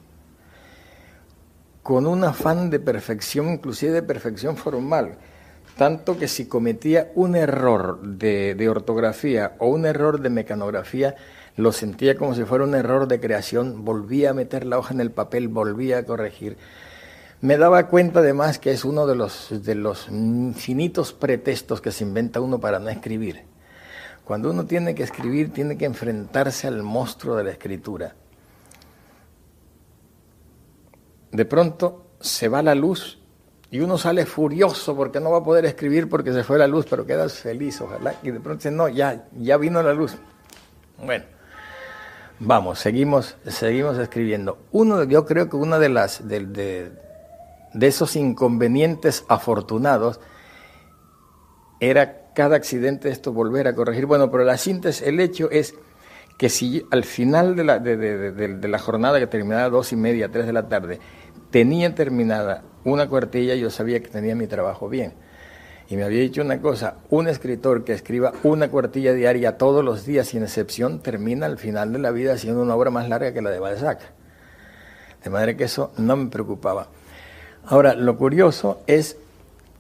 con 1.83 2.07
un 2.07 2.25
afán 2.25 2.71
de 2.71 2.81
perfección, 2.81 3.49
inclusive 3.49 3.93
de 3.93 4.03
perfección 4.03 4.57
formal, 4.57 5.19
tanto 5.77 6.19
que 6.19 6.29
si 6.29 6.47
cometía 6.47 7.11
un 7.15 7.37
error 7.37 8.01
de, 8.03 8.69
ortografía 8.69 9.55
o 9.59 9.69
un 9.69 9.87
error 9.87 10.21
de 10.21 10.31
mecanografía, 10.31 11.15
lo 11.57 11.73
sentía 11.73 12.17
como 12.17 12.35
si 12.35 12.45
fuera 12.45 12.65
un 12.65 12.75
error 12.75 13.09
de 13.09 13.21
creación, 13.21 13.85
volvía 13.85 14.31
a 14.31 14.35
meter 14.35 14.67
la 14.67 14.79
hoja 14.79 14.95
en 14.95 15.01
el 15.01 15.11
papel, 15.11 15.49
volvía 15.49 15.99
a 15.99 16.05
corregir 16.05 16.57
me 17.43 17.57
daba 17.57 17.87
cuenta 17.89 18.21
además 18.21 18.59
que 18.59 18.71
es 18.71 18.85
uno 18.85 19.07
de 19.07 19.15
los, 19.15 19.49
de 19.65 19.75
los 19.75 20.09
infinitos 20.09 21.15
pretextos 21.15 21.81
que 21.81 21.91
se 21.91 22.05
inventa 22.05 22.41
uno 22.41 22.61
para 22.61 22.79
no 22.79 22.91
escribir. 22.91 23.45
Cuando 24.25 24.51
uno 24.51 24.67
tiene 24.67 24.95
que 24.95 25.03
escribir, 25.03 25.51
tiene 25.51 25.79
que 25.79 25.87
enfrentarse 25.87 26.67
al 26.67 26.83
monstruo 26.83 27.37
de 27.37 27.45
la 27.45 27.51
escritura. 27.53 28.15
De 31.33 31.45
pronto 31.45 32.07
se 32.21 32.49
va 32.49 32.63
la 32.63 32.75
luz 32.75 33.19
y 33.71 33.81
uno 33.81 33.99
sale 33.99 34.27
furioso 34.27 34.97
porque 34.97 35.21
no 35.21 35.31
va 35.31 35.39
a 35.39 35.45
poder 35.45 35.65
escribir 35.65 36.09
porque 36.09 36.33
se 36.33 36.43
fue 36.43 36.59
la 36.59 36.67
luz, 36.67 36.87
pero 36.89 37.07
quedas 37.07 37.35
feliz, 37.35 37.81
ojalá. 37.81 38.15
Y 38.23 38.31
de 38.31 38.41
pronto 38.41 38.59
dice, 38.59 38.71
no, 38.71 38.89
ya, 38.89 39.27
ya 39.37 39.57
vino 39.57 39.83
la 39.83 39.93
luz. 39.93 40.17
Bueno, 41.05 41.25
vamos, 42.41 42.79
seguimos, 42.79 43.37
seguimos 43.47 43.97
escribiendo. 43.99 44.59
Uno, 44.73 45.05
yo 45.05 45.25
creo 45.25 45.49
que 45.49 45.57
una 45.57 45.79
de 45.79 45.89
las, 45.89 46.27
de, 46.27 46.91
de 47.73 47.87
esos 47.87 48.17
inconvenientes 48.17 49.25
afortunados 49.29 50.21
era 51.79 52.33
cada 52.35 52.57
accidente 52.57 53.09
esto 53.09 53.33
volver 53.33 53.69
a 53.69 53.75
corregir. 53.75 54.07
Bueno, 54.07 54.31
pero 54.31 54.45
la 54.45 54.57
síntesis, 54.57 55.07
el 55.07 55.21
hecho 55.21 55.51
es 55.51 55.75
que 56.39 56.49
si 56.49 56.87
al 56.91 57.05
final 57.05 57.57
de 57.57 57.65
la, 57.65 57.79
de, 57.79 58.69
la 58.69 58.79
jornada 58.79 59.19
que 59.19 59.27
terminaba 59.27 59.65
a 59.65 59.71
dos 59.71 59.93
y 59.93 59.97
media, 59.97 60.31
tres 60.31 60.47
de 60.47 60.53
la 60.53 60.69
tarde, 60.69 60.99
tenía 61.51 61.95
terminada 61.95 62.63
una 62.85 63.09
cuartilla, 63.09 63.55
yo 63.55 63.71
sabía 63.71 64.01
que 64.01 64.09
tenía 64.09 64.35
mi 64.35 64.47
trabajo 64.47 64.89
bien. 64.89 65.13
Y 65.89 65.97
me 65.97 66.05
había 66.05 66.21
dicho 66.21 66.41
una 66.41 66.61
cosa, 66.61 66.99
un 67.11 67.27
escritor 67.27 67.85
que 67.85 67.93
escriba 67.93 68.33
una 68.45 68.69
cuartilla 68.71 69.13
diaria 69.13 69.59
todos 69.59 69.85
los 69.85 70.07
días 70.07 70.29
sin 70.29 70.45
excepción, 70.45 71.01
termina 71.01 71.47
al 71.47 71.59
final 71.59 71.93
de 71.93 71.99
la 71.99 72.13
vida 72.13 72.35
haciendo 72.35 72.63
una 72.63 72.77
obra 72.77 72.91
más 72.91 73.09
larga 73.09 73.33
que 73.33 73.43
la 73.43 73.51
de 73.51 73.59
Balzac. 73.59 74.01
De 75.25 75.31
manera 75.31 75.57
que 75.57 75.65
eso 75.65 75.93
no 75.99 76.17
me 76.17 76.31
preocupaba. 76.31 76.89
Ahora, 77.67 77.95
lo 77.95 78.17
curioso 78.17 78.83
es 78.87 79.17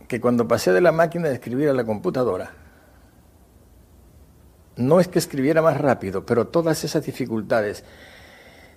que 0.08 0.20
cuando 0.20 0.48
pasé 0.48 0.72
de 0.72 0.80
la 0.80 0.92
máquina 0.92 1.28
de 1.28 1.34
escribir 1.34 1.68
a 1.68 1.72
la 1.72 1.84
computadora, 1.84 2.50
no 4.76 4.98
es 4.98 5.06
que 5.06 5.20
escribiera 5.20 5.62
más 5.62 5.80
rápido, 5.80 6.26
pero 6.26 6.48
todas 6.48 6.82
esas 6.82 7.06
dificultades 7.06 7.84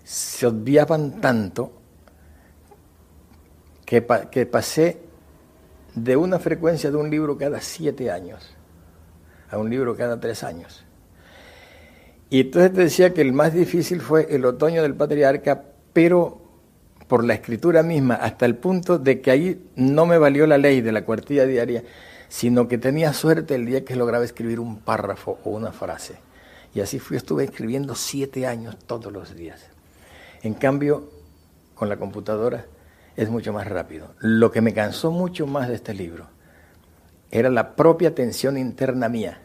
se 0.03 0.45
obviaban 0.45 1.19
tanto 1.19 1.82
que, 4.01 4.45
pasé 4.45 4.97
de 5.93 6.17
una 6.17 6.39
frecuencia 6.39 6.89
de 6.89 6.97
un 6.97 7.09
libro 7.11 7.37
cada 7.37 7.61
siete 7.61 8.09
años 8.09 8.55
a 9.51 9.59
un 9.59 9.69
libro 9.69 9.95
cada 9.95 10.19
tres 10.19 10.43
años. 10.43 10.83
Y 12.31 12.41
entonces 12.41 12.73
te 12.73 12.81
decía 12.81 13.13
que 13.13 13.21
el 13.21 13.33
más 13.33 13.53
difícil 13.53 14.01
fue 14.01 14.25
el 14.31 14.45
otoño 14.45 14.81
del 14.81 14.95
patriarca, 14.95 15.63
pero 15.93 16.41
por 17.07 17.23
la 17.23 17.35
escritura 17.35 17.83
misma, 17.83 18.15
hasta 18.15 18.47
el 18.47 18.55
punto 18.55 18.97
de 18.97 19.21
que 19.21 19.29
ahí 19.29 19.69
no 19.75 20.07
me 20.07 20.17
valió 20.17 20.47
la 20.47 20.57
ley 20.57 20.81
de 20.81 20.91
la 20.91 21.05
cuartilla 21.05 21.45
diaria, 21.45 21.83
sino 22.29 22.67
que 22.67 22.79
tenía 22.79 23.13
suerte 23.13 23.53
el 23.53 23.67
día 23.67 23.85
que 23.85 23.95
lograba 23.95 24.25
escribir 24.25 24.59
un 24.59 24.79
párrafo 24.79 25.37
o 25.43 25.51
una 25.51 25.71
frase. 25.71 26.15
Y 26.73 26.81
así 26.81 26.97
fui, 26.97 27.17
estuve 27.17 27.43
escribiendo 27.43 27.93
siete 27.93 28.47
años 28.47 28.75
todos 28.87 29.13
los 29.13 29.35
días. 29.35 29.61
En 30.41 30.55
cambio, 30.55 31.11
con 31.75 31.89
la 31.89 31.97
computadora 31.97 32.65
es 33.15 33.29
mucho 33.29 33.53
más 33.53 33.67
rápido. 33.67 34.13
Lo 34.19 34.51
que 34.51 34.61
me 34.61 34.73
cansó 34.73 35.11
mucho 35.11 35.47
más 35.47 35.67
de 35.67 35.75
este 35.75 35.93
libro 35.93 36.27
era 37.31 37.49
la 37.49 37.75
propia 37.75 38.13
tensión 38.13 38.57
interna 38.57 39.09
mía 39.09 39.39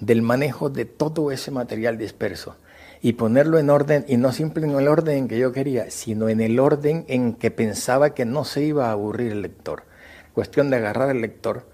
del 0.00 0.22
manejo 0.22 0.70
de 0.70 0.84
todo 0.84 1.30
ese 1.30 1.50
material 1.50 1.98
disperso 1.98 2.56
y 3.00 3.12
ponerlo 3.12 3.58
en 3.58 3.70
orden, 3.70 4.04
y 4.08 4.16
no 4.16 4.32
siempre 4.32 4.64
en 4.64 4.70
el 4.70 4.88
orden 4.88 5.18
en 5.18 5.28
que 5.28 5.38
yo 5.38 5.52
quería, 5.52 5.90
sino 5.90 6.28
en 6.30 6.40
el 6.40 6.58
orden 6.58 7.04
en 7.08 7.34
que 7.34 7.50
pensaba 7.50 8.14
que 8.14 8.24
no 8.24 8.44
se 8.44 8.62
iba 8.62 8.88
a 8.88 8.92
aburrir 8.92 9.30
el 9.30 9.42
lector. 9.42 9.84
Cuestión 10.32 10.70
de 10.70 10.76
agarrar 10.76 11.10
al 11.10 11.20
lector 11.20 11.68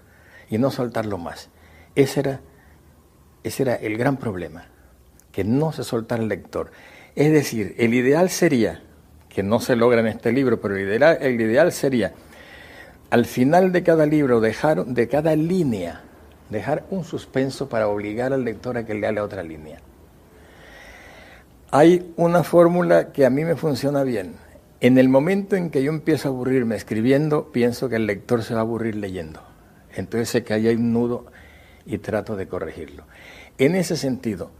y 0.49 0.57
no 0.57 0.71
soltarlo 0.71 1.17
más. 1.17 1.49
Ese 1.95 2.19
era, 2.19 2.41
ese 3.43 3.63
era 3.63 3.75
el 3.75 3.97
gran 3.97 4.17
problema, 4.17 4.65
que 5.31 5.45
no 5.45 5.71
se 5.71 5.85
soltara 5.85 6.21
el 6.21 6.27
lector. 6.27 6.71
Es 7.15 7.31
decir, 7.31 7.75
el 7.77 7.93
ideal 7.93 8.29
sería 8.29 8.83
que 9.33 9.43
no 9.43 9.59
se 9.59 9.75
logra 9.75 10.01
en 10.01 10.07
este 10.07 10.31
libro, 10.31 10.59
pero 10.59 10.75
el 10.75 11.41
ideal, 11.41 11.71
sería, 11.71 12.13
al 13.09 13.25
final 13.25 13.71
de 13.71 13.83
cada 13.83 14.05
libro, 14.05 14.41
dejar, 14.41 14.85
de 14.85 15.07
cada 15.07 15.35
línea, 15.35 16.01
dejar 16.49 16.85
un 16.89 17.03
suspenso 17.03 17.69
para 17.69 17.87
obligar 17.87 18.33
al 18.33 18.43
lector 18.43 18.77
a 18.77 18.85
que 18.85 18.93
lea 18.93 19.11
la 19.11 19.23
otra 19.23 19.43
línea. 19.43 19.79
Hay 21.71 22.13
una 22.17 22.43
fórmula 22.43 23.11
que 23.13 23.25
a 23.25 23.29
mí 23.29 23.45
me 23.45 23.55
funciona 23.55 24.03
bien. 24.03 24.33
En 24.81 24.97
el 24.97 25.07
momento 25.07 25.55
en 25.55 25.69
que 25.69 25.83
yo 25.83 25.91
empiezo 25.91 26.27
a 26.27 26.31
aburrirme 26.31 26.75
escribiendo, 26.75 27.51
pienso 27.51 27.87
que 27.87 27.95
el 27.95 28.07
lector 28.07 28.43
se 28.43 28.53
va 28.53 28.61
a 28.61 28.63
aburrir 28.63 28.95
leyendo. 28.95 29.41
Entonces 29.95 30.29
sé 30.29 30.43
que 30.43 30.53
ahí 30.53 30.67
hay 30.67 30.75
un 30.75 30.91
nudo 30.91 31.25
y 31.85 31.99
trato 31.99 32.35
de 32.35 32.47
corregirlo. 32.47 33.03
En 33.57 33.75
ese 33.75 33.95
sentido, 33.95 34.51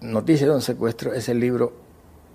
Noticia 0.00 0.46
de 0.46 0.54
un 0.54 0.62
secuestro 0.62 1.12
es 1.12 1.28
el 1.28 1.40
libro 1.40 1.72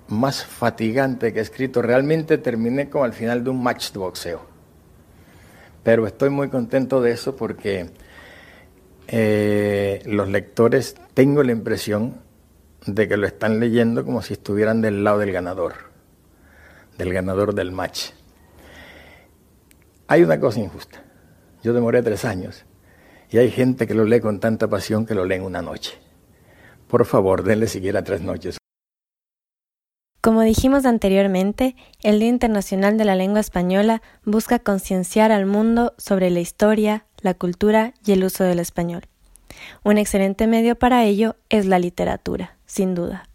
más 0.08 0.46
fatigante 0.46 1.34
que 1.34 1.40
he 1.40 1.42
escrito. 1.42 1.82
Realmente 1.82 2.38
terminé 2.38 2.90
como 2.90 3.04
al 3.04 3.14
final 3.14 3.44
de 3.44 3.50
un 3.50 3.62
match 3.62 3.92
de 3.92 4.00
boxeo. 4.00 4.42
Pero 5.84 6.08
estoy 6.08 6.30
muy 6.30 6.50
contento 6.50 7.02
de 7.02 7.12
eso 7.12 7.36
porque 7.36 7.90
eh, 9.08 10.02
los 10.06 10.30
lectores 10.30 10.96
tengo 11.14 11.44
la 11.44 11.52
impresión 11.52 12.22
de 12.86 13.08
que 13.08 13.18
lo 13.18 13.28
están 13.28 13.60
leyendo 13.60 14.04
como 14.06 14.22
si 14.22 14.34
estuvieran 14.34 14.82
del 14.82 15.04
lado 15.04 15.20
del 15.20 15.32
ganador, 15.32 15.74
del 16.98 17.14
ganador 17.14 17.54
del 17.54 17.72
match. 17.72 18.12
Hay 20.08 20.24
una 20.24 20.40
cosa 20.40 20.60
injusta. 20.60 21.04
Yo 21.64 21.74
demoré 21.74 22.02
tres 22.02 22.26
años 22.26 22.66
y 23.30 23.38
hay 23.38 23.52
gente 23.52 23.88
que 23.88 23.94
lo 23.94 24.04
lee 24.04 24.20
con 24.20 24.40
tanta 24.40 24.68
pasión 24.68 25.06
que 25.06 25.16
lo 25.16 25.26
lee 25.26 25.36
en 25.36 25.44
una 25.44 25.62
noche. 25.62 25.98
Por 26.88 27.06
favor, 27.06 27.44
denle 27.44 27.68
siquiera 27.68 28.04
tres 28.04 28.22
noches. 28.22 28.58
Como 30.24 30.40
dijimos 30.40 30.86
anteriormente, 30.86 31.76
el 32.02 32.22
Día 32.22 32.30
Internacional 32.30 32.98
de 32.98 33.04
la 33.04 33.14
Lengua 33.14 33.42
Española 33.42 34.02
busca 34.24 34.58
concienciar 34.58 35.34
al 35.34 35.46
mundo 35.46 35.94
sobre 35.98 36.30
la 36.30 36.40
historia, 36.40 37.04
la 37.20 37.34
cultura 37.34 37.94
y 38.06 38.14
el 38.14 38.24
uso 38.24 38.46
del 38.46 38.60
español. 38.60 39.02
Un 39.84 39.98
excelente 39.98 40.48
medio 40.48 40.78
para 40.78 41.04
ello 41.04 41.36
es 41.50 41.66
la 41.66 41.78
literatura, 41.78 42.56
sin 42.66 42.96
duda. 42.96 43.28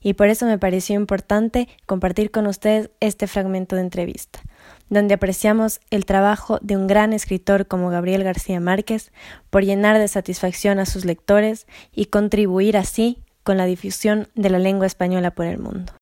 Y 0.00 0.12
por 0.12 0.28
eso 0.28 0.46
me 0.46 0.60
pareció 0.60 0.94
importante 0.94 1.66
compartir 1.86 2.30
con 2.30 2.46
ustedes 2.46 2.90
este 3.00 3.26
fragmento 3.26 3.74
de 3.74 3.82
entrevista, 3.82 4.38
donde 4.90 5.14
apreciamos 5.14 5.80
el 5.90 6.04
trabajo 6.04 6.60
de 6.62 6.76
un 6.76 6.86
gran 6.86 7.14
escritor 7.14 7.66
como 7.66 7.90
Gabriel 7.90 8.22
García 8.22 8.60
Márquez 8.60 9.10
por 9.50 9.64
llenar 9.64 9.98
de 9.98 10.06
satisfacción 10.06 10.78
a 10.78 10.86
sus 10.86 11.04
lectores 11.04 11.66
y 11.92 12.04
contribuir 12.04 12.76
así 12.76 13.18
con 13.42 13.56
la 13.56 13.64
difusión 13.64 14.28
de 14.36 14.50
la 14.50 14.60
lengua 14.60 14.86
española 14.86 15.32
por 15.32 15.46
el 15.46 15.58
mundo. 15.58 15.94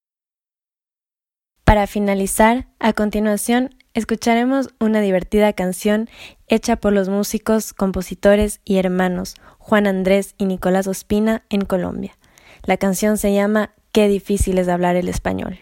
Para 1.67 1.89
finalizar, 1.89 2.69
a 2.79 2.93
continuación, 2.93 3.75
escucharemos 3.93 4.69
una 4.79 5.01
divertida 5.01 5.53
canción 5.53 6.09
hecha 6.47 6.77
por 6.77 6.93
los 6.93 7.09
músicos, 7.09 7.73
compositores 7.73 8.61
y 8.65 8.77
hermanos 8.77 9.35
Juan 9.59 9.89
Andrés 9.89 10.37
y 10.39 10.45
Nicolás 10.45 10.87
Ospina 10.87 11.43
en 11.51 11.63
Colombia. 11.63 12.17
La 12.63 12.77
canción 12.77 13.19
se 13.19 13.35
llama 13.35 13.73
Qué 13.91 14.07
difícil 14.07 14.59
es 14.59 14.69
hablar 14.69 14.95
el 14.95 15.09
español 15.09 15.59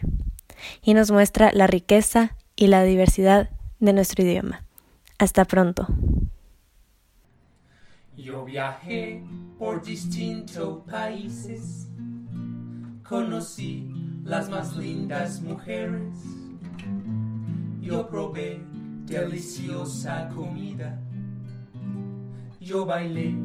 y 0.83 0.93
nos 0.93 1.11
muestra 1.11 1.53
la 1.55 1.67
riqueza 1.67 2.37
y 2.55 2.67
la 2.67 2.83
diversidad 2.85 3.49
de 3.81 3.95
nuestro 3.95 4.25
idioma. 4.25 4.67
Hasta 5.19 5.47
pronto. 5.47 5.87
Yo 8.15 8.45
viajé 8.45 9.23
por 9.59 9.83
distintos 9.83 10.83
países, 10.87 11.89
conocí 13.03 14.04
las 14.25 14.49
más 14.49 14.75
lindas 14.75 15.43
mujeres, 15.43 16.17
yo 17.83 18.09
probé 18.09 18.59
deliciosa 19.05 20.31
comida, 20.35 20.99
yo 22.59 22.87
bailé 22.87 23.37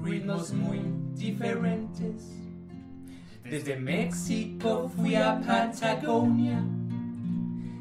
ritmos 0.00 0.52
muy 0.52 0.80
diferentes. 1.16 2.38
Desde 3.42 3.80
México 3.80 4.88
fui 4.94 5.16
a 5.16 5.40
Patagonia 5.40 6.62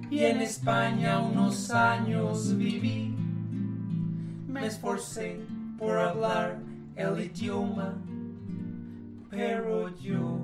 y 0.10 0.20
en 0.20 0.41
España 0.41 1.20
unos 1.20 1.70
años 1.70 2.58
viví. 2.58 3.13
Me 4.48 4.65
esforcé 4.65 5.39
por 5.78 6.00
hablar 6.00 6.58
el 6.96 7.20
idioma, 7.20 7.93
pero 9.30 9.96
yo 9.98 10.39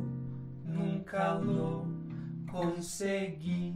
nunca 0.65 1.36
lo 1.39 1.92
conseguí. 2.53 3.73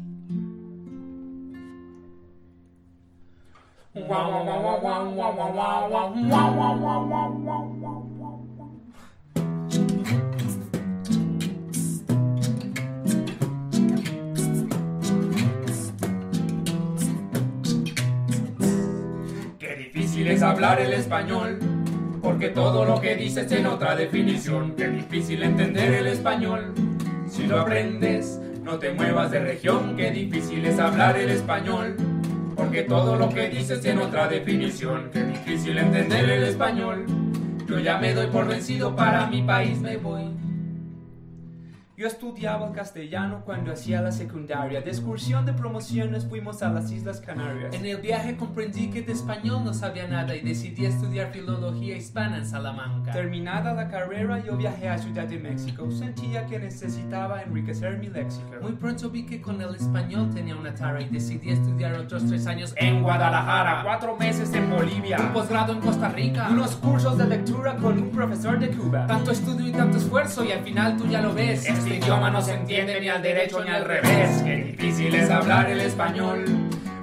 es 20.28 20.42
hablar 20.42 20.82
el 20.82 20.94
español, 20.94 21.58
porque 22.22 22.50
todo 22.50 22.84
lo 22.86 23.00
que 23.00 23.16
dices 23.16 23.48
tiene 23.48 23.68
otra 23.70 23.96
definición. 23.96 24.76
Qué 24.76 24.88
difícil 24.90 25.42
entender 25.42 25.94
el 25.94 26.08
español. 26.08 26.74
Si 27.30 27.48
lo 27.48 27.62
aprendes, 27.62 28.40
no 28.68 28.80
te 28.80 28.92
muevas 28.92 29.32
de 29.32 29.40
región. 29.40 29.96
Qué 29.96 30.12
difícil 30.12 30.66
es 30.66 30.78
hablar 30.78 31.18
el 31.18 31.30
español, 31.30 31.96
porque 32.54 32.84
todo 32.84 33.16
lo 33.16 33.30
que 33.30 33.48
dices 33.48 33.80
tiene 33.80 34.04
otra 34.04 34.28
definición. 34.28 35.10
Qué 35.14 35.24
difícil 35.24 35.78
entender 35.78 36.30
el 36.30 36.44
español. 36.44 37.06
Yo 37.66 37.80
ya 37.80 37.98
me 37.98 38.14
doy 38.14 38.28
por 38.28 38.46
vencido, 38.46 38.94
para 38.94 39.28
mi 39.28 39.42
país 39.42 39.80
me 39.80 39.96
voy. 39.96 40.47
Yo 41.98 42.06
estudiaba 42.06 42.72
castellano 42.74 43.42
cuando 43.44 43.72
hacía 43.72 44.02
la 44.02 44.12
secundaria. 44.12 44.82
De 44.82 44.92
excursión 44.92 45.48
de 45.48 45.54
promociones 45.54 46.28
fuimos 46.28 46.62
a 46.62 46.70
las 46.70 46.92
Islas 46.92 47.20
Canarias. 47.20 47.74
En 47.74 47.88
el 47.88 47.98
viaje 47.98 48.38
comprendí 48.38 48.92
que 48.92 49.02
de 49.02 49.14
español 49.14 49.64
no 49.66 49.74
sabía 49.74 50.08
nada 50.08 50.36
y 50.36 50.42
decidí 50.42 50.86
estudiar 50.86 51.32
filología 51.34 51.98
hispana 51.98 52.38
en 52.38 52.46
Salamanca. 52.46 53.14
Terminada 53.14 53.74
la 53.74 53.88
carrera, 53.88 54.38
yo 54.46 54.56
viajé 54.56 54.90
a 54.90 55.00
Ciudad 55.00 55.26
de 55.26 55.40
México. 55.40 55.90
Sentía 55.90 56.46
que 56.46 56.60
necesitaba 56.60 57.42
enriquecer 57.42 57.98
mi 57.98 58.10
léxico. 58.10 58.52
Muy 58.62 58.74
pronto 58.74 59.10
vi 59.10 59.26
que 59.26 59.42
con 59.42 59.60
el 59.60 59.74
español 59.74 60.30
tenía 60.32 60.56
una 60.56 60.76
tara 60.76 61.02
y 61.02 61.10
decidí 61.10 61.50
estudiar 61.50 61.96
otros 61.96 62.28
tres 62.28 62.46
años 62.46 62.76
en 62.78 63.02
Guadalajara, 63.02 63.82
cuatro 63.84 64.16
meses 64.18 64.54
en 64.54 64.70
Bolivia, 64.70 65.18
un 65.20 65.34
posgrado 65.34 65.74
en 65.74 65.80
Costa 65.80 66.10
Rica, 66.10 66.48
unos 66.52 66.76
cursos 66.76 67.18
de 67.18 67.26
lectura 67.26 67.76
con 67.78 67.98
un 67.98 68.12
profesor 68.12 68.60
de 68.60 68.70
Cuba. 68.70 69.08
Tanto 69.08 69.32
estudio 69.32 69.68
y 69.68 69.72
tanto 69.72 69.98
esfuerzo 69.98 70.44
y 70.44 70.52
al 70.52 70.60
final 70.60 70.96
tú 70.96 71.08
ya 71.08 71.22
lo 71.22 71.34
ves. 71.34 71.66
Idioma 71.94 72.30
no 72.30 72.42
se 72.42 72.54
entiende 72.54 73.00
ni 73.00 73.10
al 73.10 73.22
derecho 73.22 73.64
ni 73.64 73.70
al 73.70 73.86
revés. 73.86 74.42
Qué 74.44 74.56
difícil 74.56 75.16
es 75.16 75.30
hablar 75.30 75.70
el 75.70 75.82
español. 75.82 76.46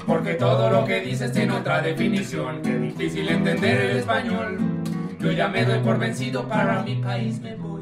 Porque 0.07 0.35
todo 0.35 0.71
lo 0.71 0.85
que 0.85 1.01
dices 1.01 1.33
tiene 1.33 1.53
otra 1.55 1.81
definición. 1.81 2.61
Qué 2.63 2.77
difícil 2.77 3.29
entender 3.29 3.81
el 3.81 3.97
español. 3.99 4.59
Yo 5.19 5.33
ya 5.33 5.49
me 5.49 5.65
doy 5.65 5.79
por 5.79 5.99
vencido, 5.99 6.47
para 6.47 6.83
mi 6.83 6.97
país 6.97 7.41
me 7.41 7.57
voy. 7.57 7.74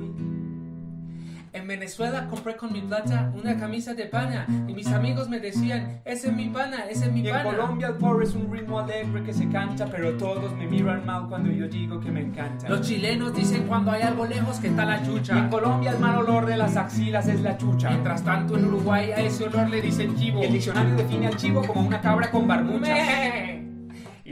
En 1.55 1.69
Venezuela 1.69 2.29
compré 2.29 2.57
con 2.57 2.73
mi 2.73 2.81
plata 2.81 3.31
una 3.35 3.59
camisa 3.59 3.93
de 3.93 4.07
pana 4.07 4.47
y 4.67 4.73
mis 4.73 4.87
amigos 4.87 5.29
me 5.29 5.39
decían, 5.39 6.01
ese 6.07 6.29
es 6.29 6.35
mi 6.35 6.49
pana, 6.49 6.87
ese 6.89 7.07
es 7.07 7.13
mi 7.13 7.23
pana. 7.23 7.43
en 7.43 7.57
Colombia 7.57 7.89
el 7.89 7.95
pobre 7.97 8.25
es 8.25 8.35
un 8.35 8.51
ritmo 8.51 8.81
alegre 8.81 9.23
que 9.23 9.35
se 9.35 9.47
canta, 9.51 9.85
pero 9.85 10.17
todos 10.17 10.51
me 10.57 10.67
miran 10.67 11.05
mal 11.05 11.29
cuando 11.29 11.51
yo 11.51 11.69
digo 11.69 12.01
que 12.01 12.11
me 12.11 12.23
encanta. 12.23 12.71
Los 12.71 12.81
chilenos 12.81 13.35
dicen 13.35 13.67
cuando 13.67 13.91
hay 13.91 14.01
algo 14.01 14.25
lejos 14.25 14.61
que 14.61 14.69
está 14.69 14.87
la 14.87 15.05
chucha. 15.05 15.39
en 15.39 15.51
Colombia 15.51 15.91
el 15.91 15.99
mal 15.99 16.17
olor 16.21 16.47
de 16.47 16.57
las 16.57 16.75
axilas 16.77 17.29
es 17.29 17.43
la 17.43 17.59
chucha. 17.59 17.91
Mientras 17.91 18.25
tanto 18.25 18.57
en 18.57 18.65
Uruguay 18.65 19.13
a 19.13 19.21
ese 19.21 19.45
olor 19.45 19.69
le 19.69 19.83
dicen 19.83 20.17
chivo. 20.17 20.43
el 20.43 20.53
diccionario 20.55 20.95
define 20.97 21.27
al 21.27 21.37
chivo 21.37 21.67
como 21.67 21.87
una 21.87 22.01
cabra 22.01 22.31
con 22.31 22.49
barbucha. 22.49 23.62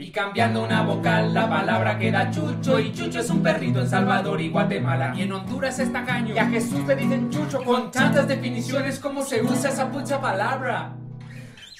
Y 0.01 0.09
cambiando 0.09 0.63
una 0.63 0.81
vocal, 0.81 1.31
la 1.31 1.47
palabra 1.47 1.99
queda 1.99 2.31
chucho. 2.31 2.79
Y 2.79 2.91
chucho 2.91 3.19
es 3.19 3.29
un 3.29 3.43
perrito 3.43 3.81
en 3.81 3.87
Salvador 3.87 4.41
y 4.41 4.49
Guatemala. 4.49 5.13
Y 5.15 5.21
en 5.21 5.31
Honduras 5.31 5.77
es 5.77 5.93
tacaño. 5.93 6.33
Y 6.33 6.39
a 6.39 6.47
Jesús 6.47 6.83
le 6.87 6.95
dicen 6.95 7.29
chucho 7.29 7.63
con 7.63 7.91
tantas 7.91 8.27
definiciones 8.27 8.97
como 8.97 9.21
se 9.21 9.43
usa 9.43 9.69
esa 9.69 9.91
pucha 9.91 10.19
palabra. 10.19 10.95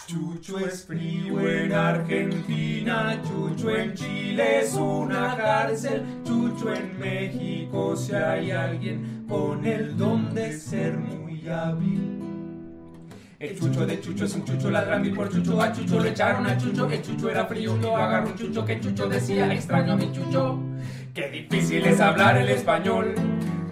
Chucho 0.05 0.59
es 0.59 0.85
frío 0.85 1.39
en 1.49 1.73
Argentina, 1.73 3.19
Chucho 3.23 3.75
en 3.75 3.95
Chile 3.95 4.59
es 4.59 4.75
una 4.75 5.35
cárcel, 5.35 6.03
Chucho 6.23 6.73
en 6.73 6.99
México 6.99 7.95
si 7.95 8.13
hay 8.13 8.51
alguien 8.51 9.25
con 9.27 9.65
el 9.65 9.97
don 9.97 10.31
de 10.35 10.53
ser 10.53 10.95
muy 10.95 11.49
hábil. 11.49 12.20
El 13.41 13.57
chucho 13.57 13.87
de 13.87 13.99
chucho 13.99 14.25
es 14.25 14.35
un 14.35 14.45
chucho 14.45 14.69
ladrando 14.69 15.09
y 15.09 15.13
por 15.13 15.27
chucho 15.27 15.59
a 15.59 15.73
chucho 15.73 15.99
le 15.99 16.09
echaron 16.09 16.45
a 16.45 16.55
chucho. 16.59 16.87
El 16.87 17.01
chucho 17.01 17.27
era 17.27 17.47
frío, 17.47 17.75
yo 17.81 17.97
agarro 17.97 18.27
un 18.27 18.35
chucho 18.35 18.63
que 18.63 18.79
chucho 18.79 19.07
decía 19.07 19.51
extraño 19.51 19.93
a 19.93 19.95
mi 19.95 20.11
chucho. 20.11 20.59
Qué 21.11 21.27
difícil 21.27 21.83
es 21.87 21.99
hablar 21.99 22.37
el 22.37 22.49
español, 22.49 23.15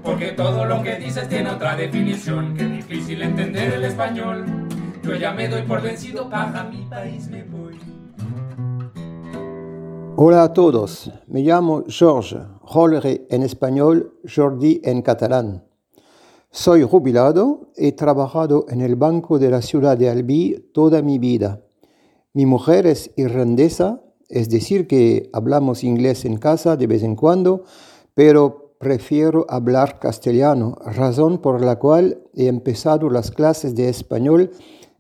porque 0.04 0.32
todo 0.32 0.66
lo 0.66 0.82
que 0.82 0.96
dices 0.96 1.30
tiene 1.30 1.52
otra 1.52 1.76
definición. 1.76 2.56
Qué 2.58 2.66
difícil 2.66 3.22
entender 3.22 3.76
el 3.76 3.84
español. 3.84 4.44
Yo 5.04 5.14
ya 5.14 5.34
me 5.34 5.48
doy 5.48 5.62
por 5.62 5.84
vencido, 5.84 6.28
para 6.32 6.64
mi 6.64 6.86
país 6.86 7.28
me 7.28 7.44
voy. 7.44 7.78
Hola 10.16 10.46
a 10.46 10.54
todos, 10.54 11.12
me 11.28 11.42
llamo 11.42 11.84
George, 11.88 12.38
Jorge 12.62 13.28
en 13.30 13.44
español, 13.44 14.16
Jordi 14.26 14.82
en 14.84 15.04
catalán. 15.04 15.69
Soy 16.52 16.82
jubilado, 16.82 17.70
he 17.76 17.92
trabajado 17.92 18.66
en 18.70 18.82
el 18.82 18.96
banco 18.96 19.38
de 19.38 19.52
la 19.52 19.62
ciudad 19.62 19.96
de 19.96 20.10
Albi 20.10 20.72
toda 20.74 21.04
mi 21.04 21.20
vida. 21.20 21.62
Mi 22.34 22.48
mujer 22.48 22.88
es 22.88 23.12
irlandesa, 23.18 24.02
es 24.30 24.50
decir, 24.50 24.88
que 24.88 25.30
hablamos 25.32 25.84
inglés 25.84 26.26
en 26.26 26.38
casa 26.38 26.76
de 26.76 26.88
vez 26.88 27.04
en 27.04 27.16
cuando, 27.16 27.66
pero 28.16 28.74
prefiero 28.80 29.46
hablar 29.48 30.00
castellano, 30.00 30.76
razón 30.84 31.38
por 31.38 31.62
la 31.64 31.78
cual 31.78 32.24
he 32.34 32.48
empezado 32.48 33.12
las 33.12 33.30
clases 33.30 33.76
de 33.76 33.88
español 33.88 34.50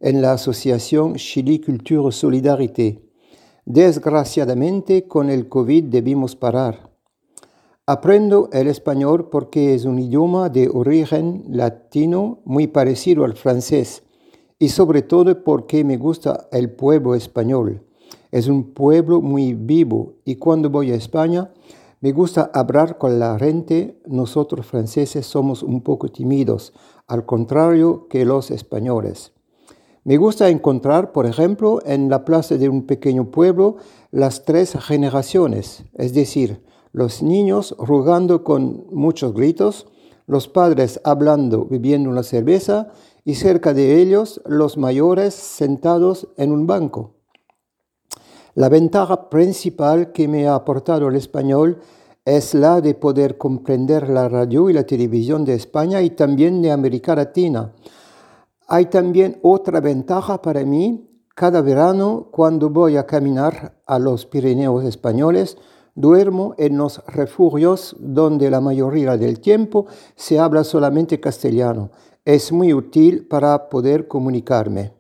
en 0.01 0.21
la 0.21 0.33
asociación 0.33 1.15
Chili 1.15 1.62
Culture 1.62 2.12
Solidarité. 2.12 3.01
Desgraciadamente, 3.65 5.07
con 5.07 5.31
el 5.31 5.49
COVID 5.49 5.85
debimos 5.85 6.35
parar. 6.35 6.88
Aprendo 7.91 8.49
el 8.54 8.67
español 8.67 9.30
porque 9.32 9.73
es 9.73 9.86
un 9.86 9.97
idioma 9.97 10.49
de 10.49 10.69
origen 10.71 11.43
latino 11.49 12.38
muy 12.45 12.67
parecido 12.67 13.25
al 13.25 13.34
francés 13.34 14.04
y 14.60 14.69
sobre 14.69 15.02
todo 15.02 15.43
porque 15.43 15.84
me 15.84 15.97
gusta 15.97 16.49
el 16.52 16.69
pueblo 16.69 17.15
español. 17.15 17.82
Es 18.30 18.47
un 18.47 18.75
pueblo 18.75 19.21
muy 19.21 19.56
vivo 19.56 20.17
y 20.23 20.36
cuando 20.36 20.69
voy 20.69 20.91
a 20.91 20.95
España 20.95 21.52
me 21.99 22.12
gusta 22.12 22.52
hablar 22.54 22.99
con 22.99 23.17
la 23.17 23.39
gente. 23.39 23.99
Nosotros 24.06 24.67
franceses 24.67 25.25
somos 25.25 25.63
un 25.63 25.82
poco 25.82 26.10
tímidos, 26.10 26.73
al 27.08 27.25
contrario 27.25 28.08
que 28.08 28.23
los 28.23 28.52
españoles. 28.52 29.32
Me 30.04 30.17
gusta 30.17 30.49
encontrar, 30.49 31.12
por 31.12 31.25
ejemplo, 31.25 31.80
en 31.84 32.08
la 32.08 32.23
plaza 32.23 32.56
de 32.58 32.69
un 32.69 32.86
pequeño 32.86 33.32
pueblo 33.32 33.78
las 34.12 34.45
tres 34.45 34.78
generaciones, 34.80 35.86
es 35.95 36.13
decir, 36.13 36.68
los 36.91 37.21
niños 37.21 37.75
rugando 37.78 38.43
con 38.43 38.86
muchos 38.91 39.34
gritos, 39.34 39.88
los 40.28 40.47
padres 40.47 40.99
hablando, 41.04 41.65
bebiendo 41.65 42.10
una 42.10 42.23
cerveza 42.23 42.91
y 43.25 43.36
cerca 43.36 43.73
de 43.73 44.02
ellos 44.02 44.41
los 44.45 44.78
mayores 44.78 45.34
sentados 45.34 46.28
en 46.38 46.52
un 46.52 46.67
banco. 46.67 47.15
La 48.56 48.69
ventaja 48.69 49.30
principal 49.30 50.12
que 50.12 50.28
me 50.28 50.47
ha 50.47 50.56
aportado 50.56 51.08
el 51.08 51.15
español 51.15 51.80
es 52.25 52.54
la 52.54 52.82
de 52.82 52.93
poder 52.93 53.38
comprender 53.38 54.10
la 54.10 54.28
radio 54.28 54.69
y 54.69 54.73
la 54.73 54.84
televisión 54.84 55.45
de 55.45 55.54
España 55.54 56.02
y 56.02 56.12
también 56.12 56.62
de 56.62 56.71
América 56.71 57.15
Latina 57.15 57.73
hay 58.69 58.86
también 58.86 59.39
otra 59.41 59.82
ventaja 59.82 60.41
para 60.41 60.63
mí. 60.63 61.10
Cada 61.36 61.62
verano, 61.62 62.28
cuando 62.32 62.69
voy 62.69 62.97
a 62.97 63.08
caminar 63.08 63.82
a 63.88 63.97
los 63.97 64.28
Pirineos 64.28 64.86
españoles, 64.86 65.58
duermo 65.99 66.55
en 66.57 66.77
los 66.77 67.03
refugios 67.07 67.93
donde 67.99 68.49
la 68.49 68.62
mayoría 68.62 69.17
del 69.17 69.41
tiempo 69.41 69.85
se 70.15 70.39
habla 70.39 70.63
solamente 70.63 71.19
castellano. 71.19 71.91
Es 72.23 72.53
muy 72.53 72.73
útil 72.73 73.27
para 73.27 73.67
poder 73.67 74.07
comunicarme. 74.07 74.93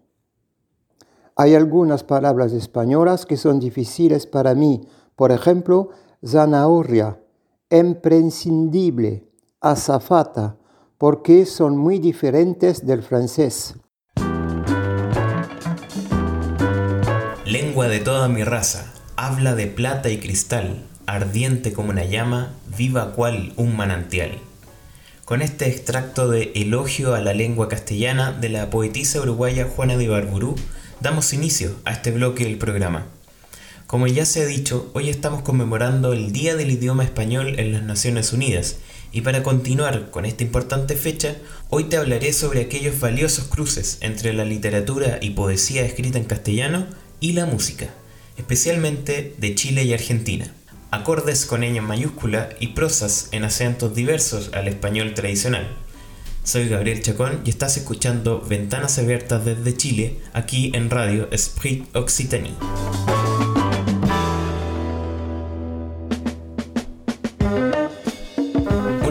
Hay 1.37 1.55
algunas 1.55 2.03
palabras 2.03 2.51
españolas 2.51 3.25
que 3.25 3.37
son 3.37 3.61
difíciles 3.61 4.27
para 4.27 4.53
mí. 4.55 4.81
Por 5.15 5.31
ejemplo, 5.31 5.89
zanahoria, 6.25 7.21
imprescindible, 7.69 9.31
azafata, 9.61 10.57
porque 10.97 11.45
son 11.45 11.77
muy 11.77 11.99
diferentes 11.99 12.85
del 12.85 13.03
francés. 13.03 13.75
Lengua 17.45 17.87
de 17.87 17.99
toda 17.99 18.27
mi 18.27 18.43
raza, 18.43 18.93
habla 19.15 19.55
de 19.55 19.67
plata 19.67 20.09
y 20.09 20.19
cristal, 20.19 20.88
ardiente 21.15 21.73
como 21.73 21.89
una 21.89 22.05
llama, 22.05 22.53
viva 22.77 23.13
cual 23.13 23.53
un 23.55 23.75
manantial. 23.75 24.37
Con 25.25 25.41
este 25.41 25.67
extracto 25.67 26.29
de 26.29 26.51
Elogio 26.55 27.15
a 27.15 27.19
la 27.19 27.33
lengua 27.33 27.67
castellana 27.69 28.31
de 28.31 28.49
la 28.49 28.69
poetisa 28.69 29.21
uruguaya 29.21 29.65
Juana 29.65 29.97
de 29.97 30.07
Barburú, 30.07 30.55
damos 31.01 31.33
inicio 31.33 31.75
a 31.85 31.91
este 31.93 32.11
bloque 32.11 32.45
del 32.45 32.57
programa. 32.57 33.07
Como 33.87 34.05
ya 34.05 34.25
se 34.25 34.43
ha 34.43 34.45
dicho, 34.45 34.91
hoy 34.93 35.09
estamos 35.09 35.41
conmemorando 35.41 36.13
el 36.13 36.31
Día 36.31 36.55
del 36.55 36.71
Idioma 36.71 37.03
Español 37.03 37.59
en 37.59 37.73
las 37.73 37.81
Naciones 37.81 38.33
Unidas 38.33 38.77
y 39.11 39.21
para 39.21 39.41
continuar 39.41 40.11
con 40.11 40.25
esta 40.25 40.43
importante 40.43 40.95
fecha, 40.95 41.35
hoy 41.69 41.85
te 41.85 41.97
hablaré 41.97 42.33
sobre 42.33 42.61
aquellos 42.61 42.99
valiosos 42.99 43.45
cruces 43.45 43.97
entre 44.01 44.33
la 44.33 44.45
literatura 44.45 45.17
y 45.21 45.31
poesía 45.31 45.83
escrita 45.83 46.19
en 46.19 46.25
castellano 46.25 46.85
y 47.19 47.33
la 47.33 47.47
música, 47.47 47.89
especialmente 48.37 49.33
de 49.39 49.55
Chile 49.55 49.83
y 49.83 49.93
Argentina. 49.93 50.53
Acordes 50.91 51.45
con 51.45 51.61
ñ 51.61 51.81
mayúscula 51.81 52.49
y 52.59 52.67
prosas 52.67 53.29
en 53.31 53.43
acentos 53.43 53.93
diversos 53.93 54.51
al 54.53 54.67
español 54.67 55.13
tradicional. 55.13 55.67
Soy 56.43 56.67
Gabriel 56.67 57.01
Chacón 57.01 57.41
y 57.45 57.49
estás 57.49 57.77
escuchando 57.77 58.41
Ventanas 58.41 58.97
Abiertas 58.97 59.45
desde 59.45 59.77
Chile, 59.77 60.19
aquí 60.33 60.71
en 60.73 60.89
Radio 60.89 61.27
Esprit 61.31 61.95
Occitanie. 61.95 62.55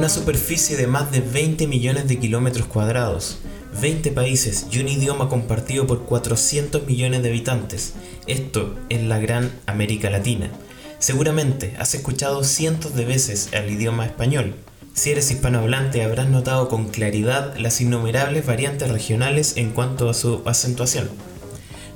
superficie 0.08 0.76
de 0.76 0.86
más 0.86 1.10
de 1.12 1.20
20 1.20 1.66
millones 1.66 2.08
de 2.08 2.18
kilómetros 2.18 2.66
cuadrados, 2.66 3.38
20 3.80 4.10
países 4.12 4.66
y 4.70 4.78
un 4.78 4.88
idioma 4.88 5.28
compartido 5.28 5.86
por 5.86 6.04
400 6.04 6.86
millones 6.86 7.22
de 7.22 7.28
habitantes. 7.28 7.94
Esto 8.26 8.74
es 8.88 9.02
la 9.02 9.18
gran 9.18 9.50
América 9.66 10.10
Latina. 10.10 10.50
Seguramente 10.98 11.74
has 11.78 11.94
escuchado 11.94 12.42
cientos 12.42 12.94
de 12.94 13.04
veces 13.04 13.50
el 13.52 13.70
idioma 13.70 14.04
español. 14.04 14.56
Si 14.94 15.12
eres 15.12 15.30
hispanohablante 15.30 16.02
habrás 16.02 16.28
notado 16.28 16.68
con 16.68 16.88
claridad 16.88 17.56
las 17.56 17.80
innumerables 17.80 18.44
variantes 18.44 18.90
regionales 18.90 19.56
en 19.56 19.70
cuanto 19.70 20.10
a 20.10 20.14
su 20.14 20.42
acentuación. 20.44 21.08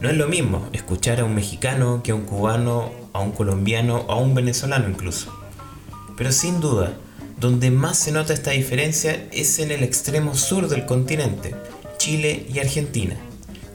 No 0.01 0.09
es 0.09 0.17
lo 0.17 0.29
mismo 0.29 0.69
escuchar 0.73 1.19
a 1.19 1.25
un 1.25 1.35
mexicano 1.35 2.03
que 2.05 2.13
a 2.13 2.15
un 2.15 2.23
cubano, 2.23 2.93
a 3.13 3.19
un 3.21 3.33
colombiano 3.33 4.05
o 4.07 4.13
a 4.13 4.17
un 4.17 4.37
venezolano 4.37 4.89
incluso. 4.89 5.37
Pero 6.17 6.31
sin 6.31 6.61
duda, 6.61 6.95
donde 7.41 7.73
más 7.73 7.99
se 7.99 8.13
nota 8.13 8.33
esta 8.33 8.53
diferencia 8.53 9.27
es 9.33 9.59
en 9.59 9.73
el 9.73 9.83
extremo 9.83 10.37
sur 10.37 10.69
del 10.69 10.87
continente, 10.87 11.57
Chile 11.99 12.47
y 12.53 12.61
Argentina. 12.61 13.17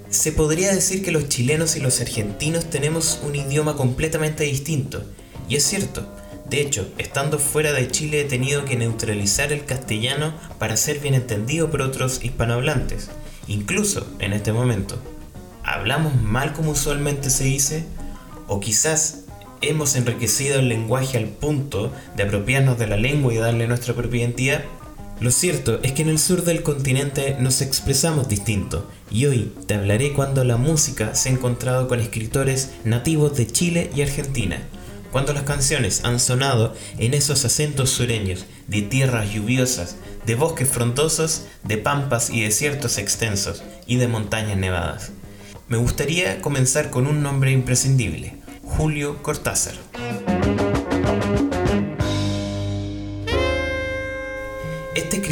Se 0.10 0.32
podría 0.32 0.74
decir 0.74 1.04
que 1.04 1.12
los 1.12 1.28
chilenos 1.28 1.76
y 1.76 1.82
los 1.82 2.00
argentinos 2.00 2.70
tenemos 2.70 3.20
un 3.24 3.36
idioma 3.36 3.76
completamente 3.76 4.46
distinto, 4.46 5.04
y 5.50 5.58
es 5.58 5.64
cierto, 5.64 6.08
de 6.50 6.62
hecho, 6.62 6.88
estando 6.98 7.40
fuera 7.40 7.74
de 7.74 7.90
Chile 7.90 8.22
he 8.22 8.24
tenido 8.24 8.64
que 8.64 8.78
neutralizar 8.78 9.52
el 9.52 9.66
castellano 9.66 10.34
para 10.60 10.78
ser 10.78 11.00
bien 11.00 11.14
entendido 11.14 11.70
por 11.70 11.82
otros 11.82 12.24
hispanohablantes, 12.24 13.10
incluso 13.50 14.08
en 14.20 14.32
este 14.32 14.54
momento. 14.54 14.98
¿Hablamos 15.64 16.22
mal 16.22 16.54
como 16.54 16.72
usualmente 16.72 17.30
se 17.30 17.44
dice? 17.44 17.84
¿O 18.48 18.62
quizás 18.62 19.26
hemos 19.60 19.98
enriquecido 19.98 20.60
el 20.60 20.70
lenguaje 20.70 21.18
al 21.18 21.26
punto 21.26 21.92
de 22.16 22.24
apropiarnos 22.24 22.80
de 22.80 22.88
la 22.88 22.96
lengua 22.96 23.34
y 23.34 23.38
darle 23.38 23.68
nuestra 23.68 23.94
propia 23.94 24.22
identidad? 24.22 24.64
Lo 25.20 25.32
cierto 25.32 25.80
es 25.82 25.94
que 25.94 26.04
en 26.04 26.10
el 26.10 26.20
sur 26.20 26.44
del 26.44 26.62
continente 26.62 27.38
nos 27.40 27.62
expresamos 27.62 28.30
distinto 28.30 28.88
y 29.10 29.26
hoy 29.26 29.52
te 29.66 29.74
hablaré 29.74 30.14
cuando 30.14 30.44
la 30.44 30.58
música 30.58 31.16
se 31.16 31.30
ha 31.30 31.32
encontrado 31.32 31.88
con 31.88 32.00
escritores 32.00 32.70
nativos 32.84 33.36
de 33.36 33.48
Chile 33.48 33.90
y 33.96 34.04
Argentina, 34.04 34.62
cuando 35.12 35.34
las 35.34 35.42
canciones 35.42 36.04
han 36.04 36.20
sonado 36.20 36.76
en 37.00 37.16
esos 37.16 37.46
acentos 37.46 37.90
sureños 37.90 38.46
de 38.68 38.84
tierras 38.84 39.34
lluviosas, 39.34 39.96
de 40.28 40.36
bosques 40.36 40.70
frondosos, 40.70 41.46
de 41.64 41.80
pampas 41.80 42.30
y 42.30 42.42
desiertos 42.42 43.00
extensos 43.00 43.64
y 43.88 43.96
de 43.96 44.08
montañas 44.08 44.58
nevadas. 44.58 45.12
Me 45.68 45.78
gustaría 45.78 46.42
comenzar 46.42 46.92
con 46.92 47.08
un 47.08 47.24
nombre 47.24 47.52
imprescindible, 47.52 48.36
Julio 48.62 49.24
Cortázar. 49.24 49.74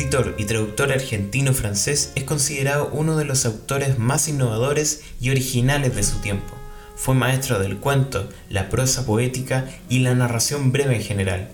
Escritor 0.06 0.36
y 0.38 0.46
traductor 0.46 0.92
argentino-francés 0.92 2.12
es 2.14 2.26
considerado 2.26 2.90
uno 2.94 3.18
de 3.18 3.26
los 3.26 3.44
autores 3.48 3.98
más 3.98 4.28
innovadores 4.28 5.02
y 5.20 5.32
originales 5.32 5.96
de 5.96 6.04
su 6.04 6.20
tiempo. 6.20 6.54
Fue 6.96 7.16
maestro 7.16 7.58
del 7.58 7.78
cuento, 7.78 8.30
la 8.52 8.70
prosa 8.70 9.04
poética 9.08 9.68
y 9.90 10.00
la 10.00 10.14
narración 10.14 10.72
breve 10.72 10.98
en 10.98 11.02
general. 11.02 11.50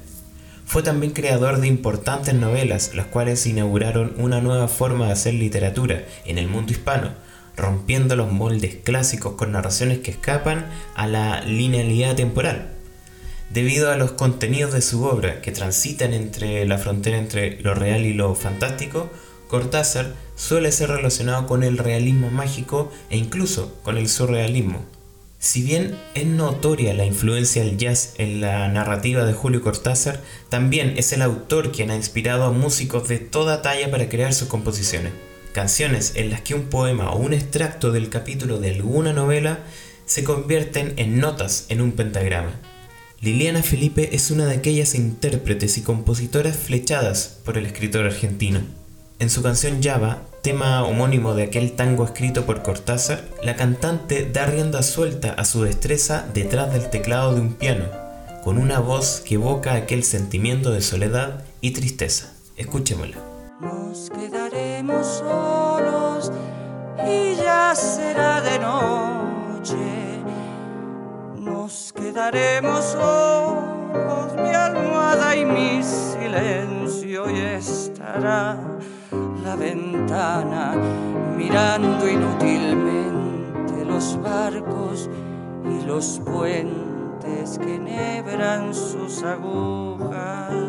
Fue 0.66 0.84
también 0.84 1.14
creador 1.14 1.62
de 1.62 1.68
importantes 1.68 2.34
novelas, 2.34 2.94
las 2.94 3.06
cuales 3.06 3.46
inauguraron 3.46 4.16
una 4.18 4.42
nueva 4.42 4.68
forma 4.68 5.06
de 5.06 5.14
hacer 5.14 5.34
literatura 5.34 6.04
en 6.26 6.38
el 6.38 6.50
mundo 6.50 6.74
hispano, 6.74 7.14
rompiendo 7.56 8.18
los 8.18 8.34
moldes 8.34 8.76
clásicos 8.84 9.36
con 9.36 9.54
narraciones 9.54 10.00
que 10.00 10.12
escapan 10.12 10.66
a 10.96 11.08
la 11.08 11.40
linealidad 11.46 12.16
temporal. 12.16 12.81
Debido 13.54 13.92
a 13.92 13.98
los 13.98 14.14
contenidos 14.14 14.72
de 14.72 14.82
su 14.82 15.04
obra 15.04 15.42
que 15.42 15.52
transitan 15.52 16.14
entre 16.14 16.66
la 16.66 16.78
frontera 16.78 17.18
entre 17.18 17.60
lo 17.62 17.74
real 17.74 18.06
y 18.06 18.14
lo 18.14 18.34
fantástico, 18.34 19.10
Cortázar 19.50 20.14
suele 20.38 20.72
ser 20.72 20.90
relacionado 20.90 21.48
con 21.48 21.64
el 21.64 21.78
realismo 21.78 22.30
mágico 22.30 22.90
e 23.10 23.18
incluso 23.18 23.76
con 23.84 23.98
el 23.98 24.08
surrealismo. 24.08 24.86
Si 25.38 25.64
bien 25.64 25.98
es 26.14 26.26
notoria 26.26 26.94
la 26.94 27.04
influencia 27.04 27.62
del 27.62 27.76
jazz 27.76 28.14
en 28.18 28.40
la 28.40 28.70
narrativa 28.70 29.26
de 29.26 29.34
Julio 29.34 29.62
Cortázar, 29.62 30.22
también 30.48 30.94
es 30.96 31.12
el 31.12 31.22
autor 31.22 31.74
quien 31.74 31.92
ha 31.92 31.98
inspirado 31.98 32.46
a 32.46 32.52
músicos 32.52 33.10
de 33.10 33.20
toda 33.20 33.62
talla 33.62 33.92
para 33.92 34.08
crear 34.08 34.34
sus 34.34 34.48
composiciones. 34.48 35.12
Canciones 35.52 36.14
en 36.16 36.30
las 36.30 36.40
que 36.40 36.56
un 36.56 36.70
poema 36.70 37.12
o 37.12 37.18
un 37.18 37.34
extracto 37.34 37.92
del 37.92 38.08
capítulo 38.08 38.60
de 38.60 38.76
alguna 38.76 39.12
novela 39.12 39.60
se 40.06 40.24
convierten 40.24 40.94
en 40.96 41.20
notas 41.20 41.66
en 41.68 41.82
un 41.82 41.92
pentagrama. 41.92 42.71
Liliana 43.22 43.62
Felipe 43.62 44.16
es 44.16 44.32
una 44.32 44.48
de 44.48 44.56
aquellas 44.56 44.96
intérpretes 44.96 45.78
y 45.78 45.84
compositoras 45.84 46.58
flechadas 46.58 47.38
por 47.46 47.56
el 47.56 47.68
escritor 47.68 48.06
argentino. 48.06 48.62
En 49.20 49.30
su 49.30 49.44
canción 49.44 49.80
Java, 49.84 50.24
tema 50.42 50.84
homónimo 50.84 51.36
de 51.36 51.44
aquel 51.44 51.74
tango 51.74 52.04
escrito 52.04 52.48
por 52.48 52.64
Cortázar, 52.64 53.24
la 53.44 53.56
cantante 53.56 54.28
da 54.28 54.48
rienda 54.48 54.82
suelta 54.82 55.34
a 55.34 55.46
su 55.46 55.62
destreza 55.62 56.26
detrás 56.34 56.74
del 56.74 56.90
teclado 56.90 57.36
de 57.36 57.42
un 57.42 57.54
piano, 57.54 57.86
con 58.44 58.58
una 58.58 58.80
voz 58.80 59.22
que 59.24 59.36
evoca 59.36 59.76
aquel 59.76 60.04
sentimiento 60.04 60.72
de 60.72 60.82
soledad 60.82 61.44
y 61.62 61.72
tristeza. 61.74 62.34
Escuchémosla. 62.58 63.18
Nos 63.62 64.10
quedaremos 64.10 65.06
solos 65.06 66.32
y 67.08 67.36
ya 67.36 67.76
será 67.76 68.42
de 68.42 68.58
noche. 68.58 70.11
Nos 71.52 71.92
quedaremos 71.94 72.84
solos, 72.86 74.34
mi 74.42 74.54
almohada 74.56 75.36
y 75.36 75.46
mi 75.46 75.84
silencio 75.84 77.30
y 77.30 77.40
estará 77.40 78.58
la 79.44 79.56
ventana 79.58 80.76
mirando 81.38 82.10
inútilmente 82.10 83.86
los 83.86 84.22
barcos 84.22 85.10
y 85.66 85.86
los 85.86 86.22
puentes 86.26 87.60
que 87.60 87.78
nebran 87.78 88.74
sus 88.74 89.22
agujas. 89.24 90.62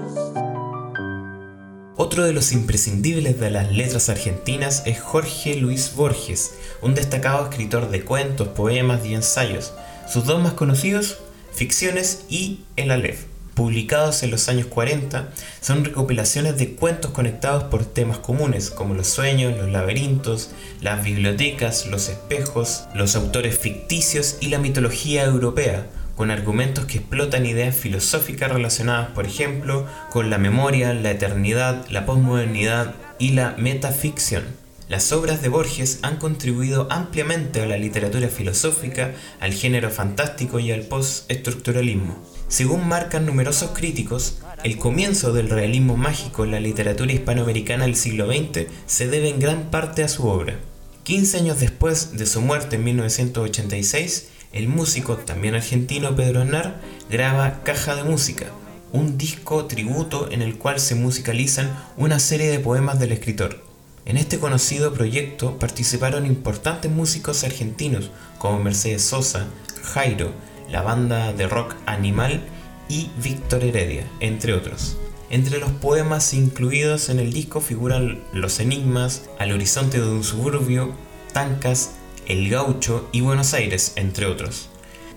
Otro 1.97 2.25
de 2.25 2.33
los 2.33 2.51
imprescindibles 2.53 3.39
de 3.39 3.51
las 3.51 3.71
letras 3.71 4.09
argentinas 4.09 4.83
es 4.87 5.01
Jorge 5.01 5.55
Luis 5.55 5.95
Borges, 5.95 6.55
un 6.81 6.95
destacado 6.97 7.45
escritor 7.45 7.91
de 7.91 8.05
cuentos, 8.05 8.49
poemas 8.49 9.05
y 9.07 9.15
ensayos. 9.15 9.73
Sus 10.13 10.27
dos 10.27 10.43
más 10.43 10.53
conocidos, 10.53 11.17
Ficciones 11.55 12.27
y 12.29 12.61
El 12.77 12.91
Aleph 12.91 13.25
publicados 13.55 14.23
en 14.23 14.31
los 14.31 14.51
años 14.51 14.67
40, 14.67 15.31
son 15.63 15.87
recopilaciones 15.87 16.59
de 16.59 16.75
cuentos 16.75 17.13
conectados 17.13 17.65
por 17.65 17.87
temas 17.87 18.19
comunes 18.19 18.71
como 18.71 18.93
los 18.93 19.07
sueños, 19.07 19.57
los 19.57 19.71
laberintos, 19.71 20.51
las 20.83 21.03
bibliotecas, 21.03 21.87
los 21.87 22.11
espejos, 22.11 22.85
los 22.95 23.17
autores 23.17 23.59
ficticios 23.59 24.37
y 24.41 24.49
la 24.49 24.59
mitología 24.59 25.25
europea, 25.25 25.87
con 26.15 26.31
argumentos 26.31 26.85
que 26.85 26.99
explotan 26.99 27.47
ideas 27.47 27.75
filosóficas 27.75 28.53
relacionadas, 28.53 29.09
por 29.13 29.25
ejemplo, 29.25 29.87
con 30.11 30.29
la 30.29 30.37
memoria, 30.37 30.93
la 30.93 31.11
eternidad, 31.11 31.87
la 31.89 32.05
posmodernidad 32.05 32.95
y 33.19 33.31
la 33.31 33.55
metaficción. 33.57 34.62
Las 34.93 35.11
obras 35.11 35.41
de 35.41 35.49
Borges 35.49 36.01
han 36.03 36.19
contribuido 36.19 36.87
ampliamente 36.91 37.63
a 37.63 37.67
la 37.67 37.79
literatura 37.79 38.29
filosófica, 38.29 39.15
al 39.41 39.55
género 39.55 39.89
fantástico 39.89 40.61
y 40.61 40.71
al 40.71 40.83
postestructuralismo. 40.83 42.23
Según 42.49 42.87
marcan 42.87 43.25
numerosos 43.25 43.71
críticos, 43.71 44.41
el 44.65 44.77
comienzo 44.77 45.33
del 45.33 45.49
realismo 45.49 45.97
mágico 45.97 46.45
en 46.45 46.51
la 46.51 46.61
literatura 46.61 47.11
hispanoamericana 47.11 47.87
del 47.87 47.97
siglo 47.97 48.27
XX 48.27 48.67
se 48.85 49.09
debe 49.09 49.31
en 49.31 49.41
gran 49.41 49.71
parte 49.71 50.05
a 50.05 50.09
su 50.09 50.29
obra. 50.29 50.61
15 51.05 51.39
años 51.39 51.59
después 51.59 52.19
de 52.19 52.27
su 52.27 52.43
muerte 52.43 52.77
en 52.77 52.85
1986, 52.85 54.29
el 54.53 54.69
músico, 54.69 55.17
también 55.17 55.55
argentino 55.55 56.15
Pedro 56.15 56.43
Aznar, 56.43 56.83
graba 57.09 57.63
Caja 57.65 57.95
de 57.95 58.05
Música, 58.05 58.49
un 58.93 59.17
disco 59.17 59.65
tributo 59.65 60.31
en 60.31 60.43
el 60.43 60.59
cual 60.59 60.81
se 60.81 60.95
musicalizan 60.97 61.75
una 61.97 62.19
serie 62.19 62.51
de 62.51 62.59
poemas 62.59 63.01
del 63.01 63.13
escritor. 63.13 63.72
En 64.05 64.17
este 64.17 64.39
conocido 64.39 64.93
proyecto 64.93 65.59
participaron 65.59 66.27
importantes 66.27 66.91
músicos 66.91 67.45
argentinos 67.45 68.11
como 68.39 68.59
Mercedes 68.59 69.03
Sosa, 69.03 69.47
Jairo, 69.83 70.33
la 70.71 70.83
banda 70.83 71.33
de 71.33 71.47
rock 71.47 71.77
Animal 71.87 72.43
y 72.89 73.11
Víctor 73.23 73.63
Heredia, 73.63 74.05
entre 74.21 74.55
otros. 74.55 74.97
Entre 75.31 75.59
los 75.59 75.71
poemas 75.71 76.35
incluidos 76.35 77.09
en 77.09 77.21
el 77.21 77.33
disco 77.33 77.61
figuran 77.61 78.21
Los 78.33 78.61
Enigmas, 78.61 79.31
Al 79.39 79.53
Horizonte 79.53 80.01
de 80.01 80.09
un 80.09 80.25
Suburbio, 80.25 80.93
Tancas, 81.33 81.93
El 82.27 82.51
Gaucho 82.51 83.09
y 83.13 83.21
Buenos 83.21 83.55
Aires, 83.55 83.93
entre 83.97 84.27
otros. 84.27 84.69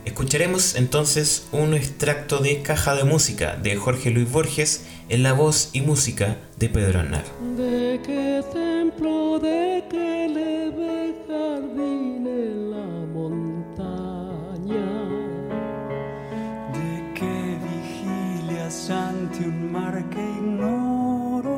Escucharemos 0.05 0.75
entonces 0.75 1.47
un 1.51 1.73
extracto 1.73 2.37
de 2.37 2.61
Caja 2.61 2.95
de 2.95 3.03
Música 3.03 3.55
de 3.55 3.75
Jorge 3.75 4.11
Luis 4.11 4.31
Borges 4.31 4.85
en 5.09 5.23
la 5.23 5.33
voz 5.33 5.71
y 5.73 5.81
música 5.81 6.37
de 6.57 6.69
Pedro 6.69 6.99
Aznar. 6.99 7.25
¿De 8.85 8.91
qué 8.91 8.97
templo, 8.97 9.39
de 9.39 10.29
leve 10.29 11.15
jardín 11.27 12.27
en 12.27 12.69
la 12.69 12.89
montaña? 13.15 14.89
¿De 16.71 16.91
qué 17.15 17.57
vigilias 17.65 18.91
ante 18.91 19.39
un 19.47 19.71
mar 19.71 20.07
que 20.11 20.21
ignoro? 20.21 21.57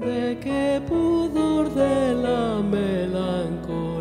¿De 0.00 0.38
qué 0.40 0.82
pudor 0.88 1.72
de 1.74 2.14
la 2.14 2.60
melancolía? 2.60 3.92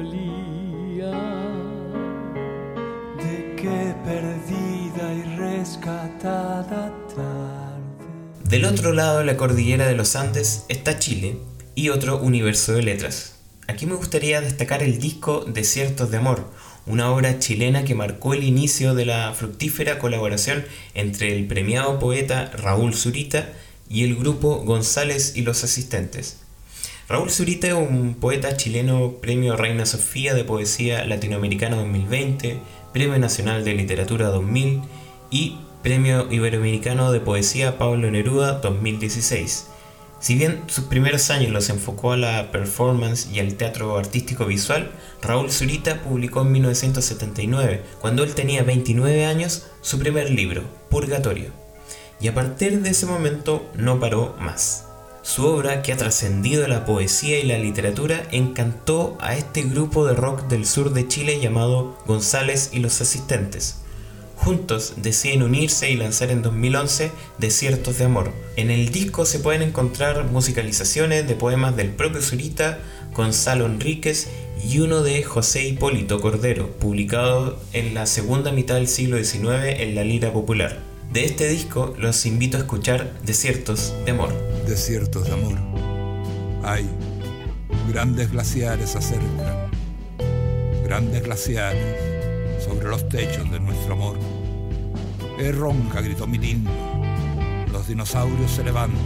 ¿De 3.17 3.55
qué 3.55 3.93
perdida 4.03 5.13
y 5.13 5.21
rescatada? 5.37 6.98
Del 8.49 8.65
otro 8.65 8.93
lado 8.93 9.19
de 9.19 9.25
la 9.25 9.37
cordillera 9.37 9.85
de 9.85 9.93
los 9.93 10.15
Andes 10.15 10.65
está 10.69 10.97
Chile 10.97 11.37
y 11.75 11.89
otro 11.89 12.17
universo 12.17 12.73
de 12.73 12.81
letras. 12.81 13.35
Aquí 13.67 13.85
me 13.85 13.93
gustaría 13.93 14.41
destacar 14.41 14.81
el 14.81 14.97
disco 14.97 15.45
Desiertos 15.45 16.09
de 16.09 16.17
Amor, 16.17 16.49
una 16.87 17.11
obra 17.11 17.37
chilena 17.37 17.83
que 17.83 17.93
marcó 17.93 18.33
el 18.33 18.43
inicio 18.43 18.95
de 18.95 19.05
la 19.05 19.35
fructífera 19.35 19.99
colaboración 19.99 20.65
entre 20.95 21.37
el 21.37 21.45
premiado 21.45 21.99
poeta 21.99 22.49
Raúl 22.51 22.95
Zurita 22.95 23.53
y 23.87 24.03
el 24.03 24.15
grupo 24.15 24.63
González 24.63 25.33
y 25.35 25.43
los 25.43 25.63
Asistentes. 25.63 26.39
Raúl 27.07 27.29
Zurita 27.29 27.67
es 27.67 27.73
un 27.73 28.15
poeta 28.15 28.57
chileno 28.57 29.17
Premio 29.21 29.57
Reina 29.57 29.85
Sofía 29.85 30.33
de 30.33 30.43
Poesía 30.43 31.05
Latinoamericana 31.05 31.75
2020, 31.75 32.57
Premio 32.93 33.19
Nacional 33.19 33.63
de 33.63 33.75
Literatura 33.75 34.29
2000 34.29 34.81
y 35.29 35.59
Premio 35.81 36.27
Iberoamericano 36.29 37.13
de 37.13 37.21
Poesía 37.21 37.77
Pablo 37.77 38.11
Neruda 38.11 38.59
2016. 38.59 39.67
Si 40.19 40.35
bien 40.35 40.63
sus 40.67 40.83
primeros 40.83 41.29
años 41.29 41.53
los 41.53 41.69
enfocó 41.69 42.11
a 42.11 42.17
la 42.17 42.51
performance 42.51 43.29
y 43.31 43.39
al 43.39 43.53
teatro 43.53 43.97
artístico 43.97 44.45
visual, 44.45 44.91
Raúl 45.21 45.49
Zurita 45.49 46.01
publicó 46.01 46.41
en 46.41 46.51
1979, 46.51 47.83
cuando 48.01 48.25
él 48.25 48.35
tenía 48.35 48.63
29 48.63 49.25
años, 49.25 49.67
su 49.79 49.97
primer 49.99 50.29
libro, 50.29 50.63
Purgatorio. 50.89 51.51
Y 52.19 52.27
a 52.27 52.33
partir 52.33 52.81
de 52.81 52.89
ese 52.89 53.05
momento 53.05 53.65
no 53.73 54.01
paró 54.01 54.35
más. 54.37 54.83
Su 55.21 55.45
obra, 55.45 55.81
que 55.81 55.93
ha 55.93 55.97
trascendido 55.97 56.67
la 56.67 56.83
poesía 56.83 57.39
y 57.39 57.43
la 57.43 57.57
literatura, 57.57 58.27
encantó 58.31 59.17
a 59.21 59.37
este 59.37 59.61
grupo 59.61 60.05
de 60.05 60.13
rock 60.13 60.47
del 60.49 60.65
sur 60.65 60.91
de 60.91 61.07
Chile 61.07 61.39
llamado 61.39 61.97
González 62.05 62.71
y 62.73 62.79
los 62.79 62.99
Asistentes. 62.99 63.77
Juntos 64.39 64.93
deciden 64.95 65.43
unirse 65.43 65.91
y 65.91 65.97
lanzar 65.97 66.31
en 66.31 66.41
2011 66.41 67.11
Desiertos 67.39 67.97
de 67.97 68.05
Amor. 68.05 68.31
En 68.55 68.71
el 68.71 68.89
disco 68.89 69.25
se 69.25 69.39
pueden 69.39 69.61
encontrar 69.61 70.23
musicalizaciones 70.25 71.27
de 71.27 71.35
poemas 71.35 71.75
del 71.75 71.89
propio 71.89 72.21
Zurita, 72.21 72.79
Gonzalo 73.13 73.65
Enríquez 73.65 74.29
y 74.63 74.79
uno 74.79 75.03
de 75.03 75.23
José 75.23 75.67
Hipólito 75.67 76.21
Cordero, 76.21 76.71
publicado 76.71 77.59
en 77.73 77.93
la 77.93 78.05
segunda 78.05 78.53
mitad 78.53 78.75
del 78.75 78.87
siglo 78.87 79.21
XIX 79.21 79.77
en 79.77 79.93
la 79.93 80.05
lira 80.05 80.31
popular. 80.31 80.79
De 81.11 81.25
este 81.25 81.49
disco 81.49 81.93
los 81.97 82.25
invito 82.25 82.55
a 82.55 82.61
escuchar 82.61 83.19
Desiertos 83.21 83.93
de 84.05 84.11
Amor. 84.11 84.33
Desiertos 84.65 85.25
de 85.25 85.33
amor. 85.33 85.57
Hay 86.63 86.89
grandes 87.89 88.31
glaciares 88.31 88.95
acercan, 88.95 89.69
grandes 90.85 91.23
glaciares 91.23 92.08
sobre 92.69 92.89
los 92.89 93.09
techos 93.09 93.49
de 93.49 93.59
nuestro 93.59 93.93
amor. 93.93 94.19
Es 95.39 95.55
ronca, 95.55 96.01
gritó 96.01 96.27
mi 96.27 96.37
lindo. 96.37 96.69
Los 97.71 97.87
dinosaurios 97.87 98.51
se 98.51 98.63
levantan, 98.63 98.99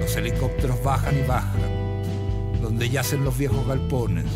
los 0.00 0.14
helicópteros 0.14 0.82
bajan 0.82 1.18
y 1.18 1.26
bajan, 1.26 1.60
donde 2.60 2.90
yacen 2.90 3.24
los 3.24 3.38
viejos 3.38 3.66
galpones, 3.66 4.26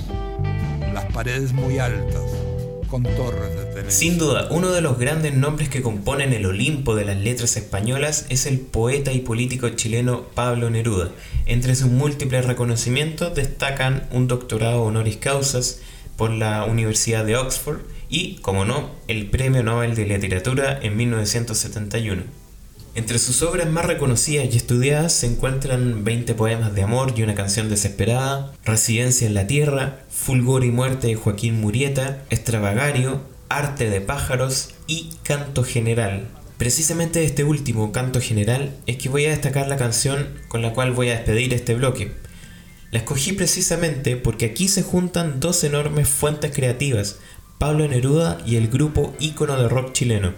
las 0.95 1.05
paredes 1.13 1.53
muy 1.53 1.79
altas, 1.79 2.23
con 2.89 3.03
torres 3.03 3.51
de 3.57 3.65
televisión. 3.67 3.91
Sin 3.91 4.19
duda, 4.19 4.49
uno 4.51 4.71
de 4.71 4.81
los 4.81 4.99
grandes 4.99 5.35
nombres 5.35 5.69
que 5.69 5.83
componen 5.83 6.33
el 6.33 6.47
Olimpo 6.47 6.95
de 6.95 7.05
las 7.05 7.19
letras 7.19 7.57
españolas 7.59 8.25
es 8.31 8.47
el 8.47 8.59
poeta 8.59 9.13
y 9.13 9.21
político 9.21 9.69
chileno 9.71 10.23
Pablo 10.35 10.71
Neruda. 10.71 11.11
Entre 11.45 11.75
sus 11.75 11.91
múltiples 11.91 12.47
reconocimientos 12.47 13.35
destacan 13.35 14.09
un 14.11 14.29
doctorado 14.29 14.83
honoris 14.83 15.19
causas 15.19 15.81
por 16.17 16.31
la 16.31 16.65
Universidad 16.65 17.25
de 17.27 17.37
Oxford 17.37 17.81
y, 18.15 18.37
como 18.43 18.65
no, 18.65 18.91
el 19.09 19.27
Premio 19.29 19.65
Nobel 19.65 19.97
de 19.97 20.07
Literatura 20.07 20.79
en 20.81 20.97
1971. 20.97 22.23
Entre 22.95 23.19
sus 23.19 23.43
obras 23.43 23.69
más 23.69 23.87
reconocidas 23.87 24.47
y 24.53 24.57
estudiadas 24.57 25.13
se 25.13 25.27
encuentran 25.27 26.05
20 26.05 26.33
poemas 26.35 26.77
de 26.77 26.85
amor 26.85 27.13
y 27.17 27.25
una 27.25 27.35
canción 27.35 27.69
desesperada, 27.69 28.53
Residencia 28.65 29.27
en 29.27 29.35
la 29.35 29.49
Tierra, 29.49 30.05
Fulgor 30.11 30.65
y 30.65 30.71
Muerte 30.71 31.09
de 31.09 31.17
Joaquín 31.17 31.61
Murieta, 31.61 32.23
Extravagario, 32.31 33.21
Arte 33.49 33.91
de 33.91 34.01
Pájaros 34.01 34.71
y 34.87 35.11
Canto 35.25 35.65
General. 35.65 36.29
Precisamente 36.57 37.19
de 37.19 37.25
este 37.25 37.43
último, 37.43 37.91
Canto 37.91 38.21
General, 38.21 38.77
es 38.87 38.97
que 38.97 39.09
voy 39.09 39.25
a 39.27 39.31
destacar 39.31 39.67
la 39.67 39.77
canción 39.77 40.29
con 40.47 40.63
la 40.63 40.73
cual 40.73 40.93
voy 40.93 41.09
a 41.09 41.17
despedir 41.17 41.53
este 41.53 41.75
bloque. 41.75 42.13
La 42.95 43.01
escogí 43.01 43.33
precisamente 43.33 44.17
porque 44.17 44.47
aquí 44.47 44.69
se 44.69 44.85
juntan 44.85 45.41
dos 45.41 45.65
enormes 45.65 46.09
fuentes 46.09 46.53
creativas, 46.55 47.19
Pablo 47.65 47.89
Neruda 47.89 48.37
y 48.45 48.57
el 48.57 48.69
grupo 48.69 49.15
ícono 49.19 49.57
de 49.57 49.71
rock 49.71 49.95
chileno. 49.95 50.35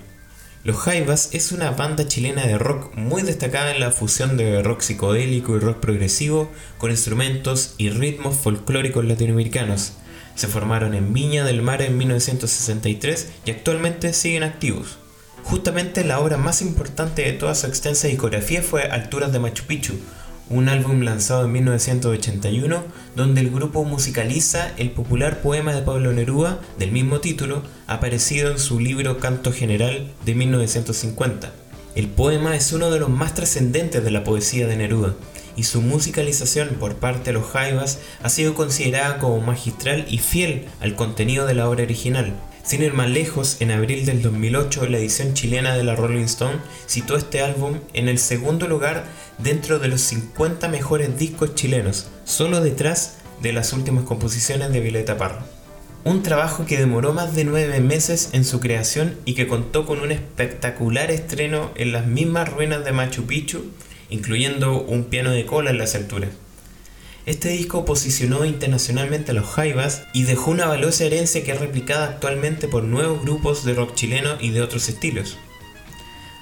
Los 0.63 0.77
Jaivas 0.77 1.31
es 1.33 1.51
una 1.51 1.73
banda 1.73 2.07
chilena 2.07 2.47
de 2.47 2.57
rock 2.57 2.95
muy 2.95 3.23
destacada 3.23 3.75
en 3.75 3.81
la 3.81 3.91
fusión 3.91 4.37
de 4.37 4.63
rock 4.63 4.81
psicodélico 4.81 5.57
y 5.57 5.59
rock 5.59 5.81
progresivo 5.81 6.49
con 6.79 6.93
instrumentos 6.93 7.75
y 7.79 7.91
ritmos 7.91 8.37
folclóricos 8.37 9.05
latinoamericanos. 9.05 9.95
Se 10.37 10.47
formaron 10.47 10.95
en 10.95 11.13
Viña 11.13 11.43
del 11.43 11.63
Mar 11.63 11.83
en 11.83 11.99
1963 11.99 13.29
y 13.45 13.51
actualmente 13.51 14.13
siguen 14.13 14.45
activos. 14.45 14.99
Justamente 15.43 16.05
la 16.05 16.21
obra 16.21 16.37
más 16.37 16.63
importante 16.63 17.23
de 17.23 17.33
toda 17.33 17.57
su 17.57 17.67
extensa 17.67 18.07
discografía 18.07 18.63
fue 18.63 18.85
Alturas 18.85 19.33
de 19.33 19.41
Machu 19.41 19.65
Picchu, 19.65 19.95
un 20.49 20.69
álbum 20.69 21.01
lanzado 21.01 21.45
en 21.45 21.53
1981 21.53 22.85
donde 23.17 23.41
el 23.41 23.51
grupo 23.51 23.85
musicaliza 23.85 24.71
el 24.77 24.91
popular 24.91 25.41
poema 25.41 25.75
de 25.75 25.83
Pablo 25.83 26.13
Neruda 26.13 26.61
del 26.79 26.93
mismo 26.93 27.21
título 27.21 27.63
aparecido 27.87 28.51
en 28.51 28.59
su 28.59 28.79
libro 28.79 29.19
Canto 29.19 29.53
General 29.53 30.07
de 30.25 30.35
1950. 30.35 31.53
El 31.97 32.09
poema 32.09 32.55
es 32.55 32.73
uno 32.73 32.91
de 32.91 33.01
los 33.01 33.09
más 33.09 33.35
trascendentes 33.35 34.05
de 34.05 34.11
la 34.11 34.23
poesía 34.23 34.67
de 34.67 34.77
Neruda 34.77 35.15
y 35.57 35.65
su 35.65 35.81
musicalización 35.81 36.77
por 36.79 36.97
parte 36.97 37.25
de 37.25 37.33
los 37.33 37.47
Jaivas 37.47 37.99
ha 38.23 38.29
sido 38.29 38.55
considerada 38.55 39.19
como 39.19 39.41
magistral 39.41 40.05
y 40.09 40.19
fiel 40.19 40.67
al 40.81 40.95
contenido 40.95 41.47
de 41.47 41.55
la 41.55 41.69
obra 41.69 41.83
original. 41.83 42.35
Sin 42.67 42.83
ir 42.83 42.95
más 42.95 43.09
lejos, 43.09 43.59
en 43.61 43.71
abril 43.71 44.05
del 44.07 44.23
2008 44.23 44.89
la 44.89 44.99
edición 44.99 45.35
chilena 45.35 45.77
de 45.77 45.85
la 45.85 45.95
Rolling 45.95 46.25
Stone 46.25 46.59
citó 46.89 47.17
este 47.17 47.41
álbum 47.41 47.79
en 47.93 48.09
el 48.09 48.19
segundo 48.19 48.67
lugar 48.67 49.05
dentro 49.39 49.79
de 49.79 49.87
los 49.87 50.01
50 50.01 50.67
mejores 50.67 51.17
discos 51.17 51.55
chilenos, 51.55 52.09
solo 52.25 52.61
detrás 52.61 53.19
de 53.41 53.53
las 53.53 53.73
últimas 53.73 54.03
composiciones 54.03 54.73
de 54.73 54.81
Violeta 54.81 55.17
Parra. 55.17 55.47
Un 56.03 56.25
trabajo 56.25 56.67
que 56.67 56.77
demoró 56.77 57.13
más 57.13 57.37
de 57.37 57.45
nueve 57.45 57.79
meses 57.79 58.31
en 58.33 58.45
su 58.45 58.59
creación 58.59 59.15
y 59.25 59.35
que 59.35 59.47
contó 59.47 59.87
con 59.87 60.01
un 60.01 60.11
espectacular 60.11 61.13
estreno 61.13 61.71
en 61.77 61.93
las 61.93 62.09
mismas 62.09 62.53
ruinas 62.53 62.85
de 62.85 62.91
Machu 62.91 63.27
Picchu, 63.27 63.71
incluyendo 64.11 64.83
un 64.83 65.05
piano 65.05 65.31
de 65.31 65.47
cola 65.47 65.71
en 65.71 65.79
las 65.79 65.95
alturas. 65.95 66.31
Este 67.27 67.49
disco 67.49 67.85
posicionó 67.85 68.45
internacionalmente 68.45 69.33
a 69.33 69.35
los 69.35 69.47
Jaivas 69.47 70.05
y 70.13 70.23
dejó 70.23 70.53
una 70.53 70.67
valiosa 70.67 71.05
herencia 71.05 71.43
que 71.43 71.51
es 71.51 71.59
replicada 71.59 72.07
actualmente 72.07 72.69
por 72.69 72.85
nuevos 72.85 73.21
grupos 73.23 73.65
de 73.65 73.75
rock 73.75 73.97
chileno 73.97 74.37
y 74.41 74.51
de 74.51 74.63
otros 74.63 74.89
estilos. 74.89 75.37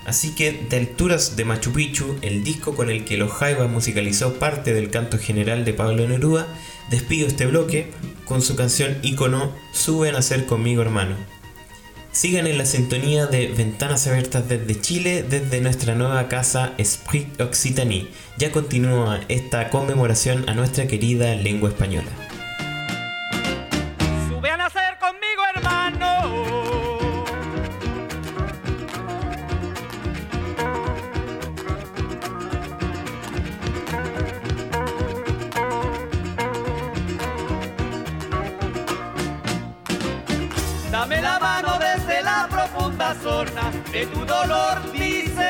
Así 0.05 0.35
que 0.35 0.53
de 0.53 0.77
alturas 0.77 1.37
de 1.37 1.47
Machu 1.47 1.73
Picchu, 1.73 2.19
el 2.21 2.45
disco 2.45 2.75
con 2.75 2.91
el 2.91 3.07
que 3.07 3.17
los 3.17 3.33
Jaivas 3.33 3.71
musicalizó 3.71 4.35
parte 4.35 4.75
del 4.75 4.91
canto 4.91 5.17
general 5.17 5.65
de 5.65 5.73
Pablo 5.73 6.07
Neruda, 6.07 6.47
despido 6.91 7.29
este 7.29 7.47
bloque 7.47 7.91
con 8.27 8.43
su 8.43 8.55
canción 8.55 8.99
ícono 9.01 9.55
Sube 9.73 10.11
a 10.11 10.13
nacer 10.13 10.45
conmigo 10.45 10.83
hermano. 10.83 11.17
Sigan 12.15 12.47
en 12.47 12.59
la 12.59 12.65
sintonía 12.65 13.27
de 13.27 13.49
Ventanas 13.49 14.07
Abiertas 14.07 14.49
desde 14.49 14.81
Chile, 14.81 15.25
desde 15.29 15.61
nuestra 15.61 15.97
nueva 15.97 16.29
casa 16.29 16.73
Esprit 16.79 17.41
Occitanie. 17.41 18.07
Ya 18.39 18.53
continúa 18.53 19.23
esta 19.29 19.69
conmemoración 19.69 20.49
a 20.49 20.55
nuestra 20.55 20.87
querida 20.87 21.35
lengua 21.35 21.71
española. 21.71 22.24
De 43.25 44.05
tu 44.07 44.23
dolor 44.27 44.93
diseminado. 44.93 45.45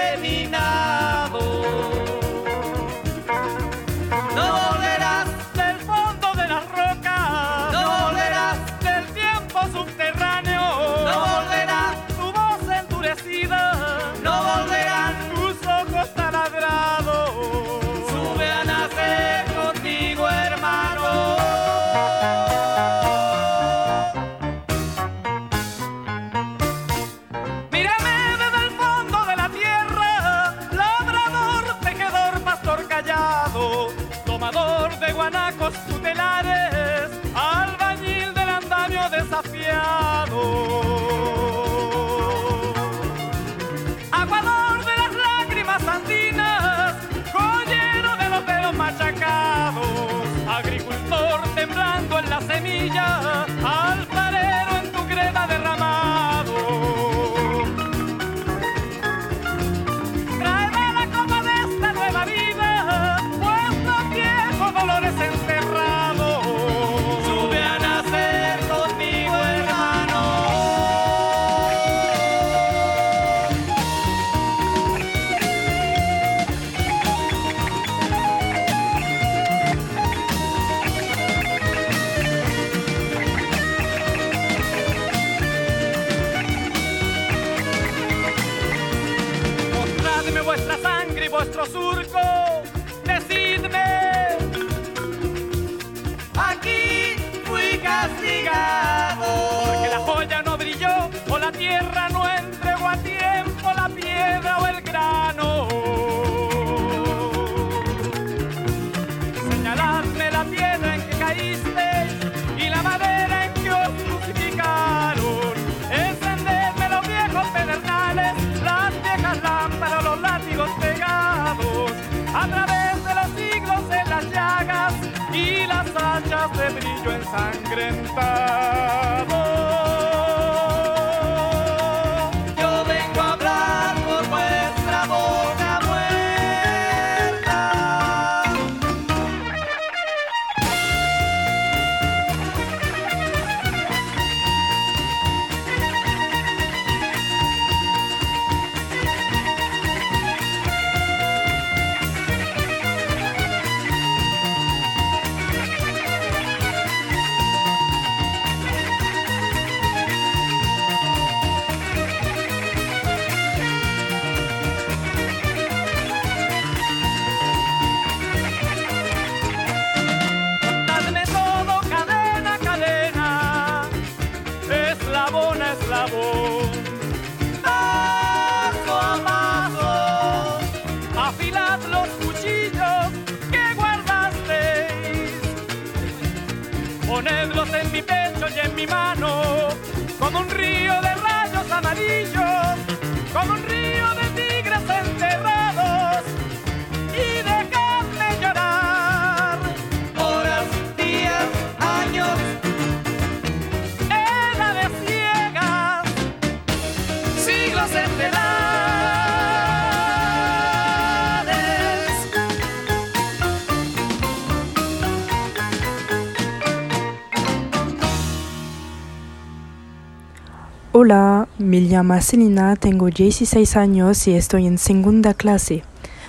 Me 221.75 221.81
llamo 221.81 222.21
Selina, 222.21 222.77
tengo 222.77 223.09
16 223.11 223.77
años 223.77 224.29
y 224.29 224.35
estoy 224.35 224.69
en 224.69 224.79
segunda 224.79 225.35
clase. 225.35 225.83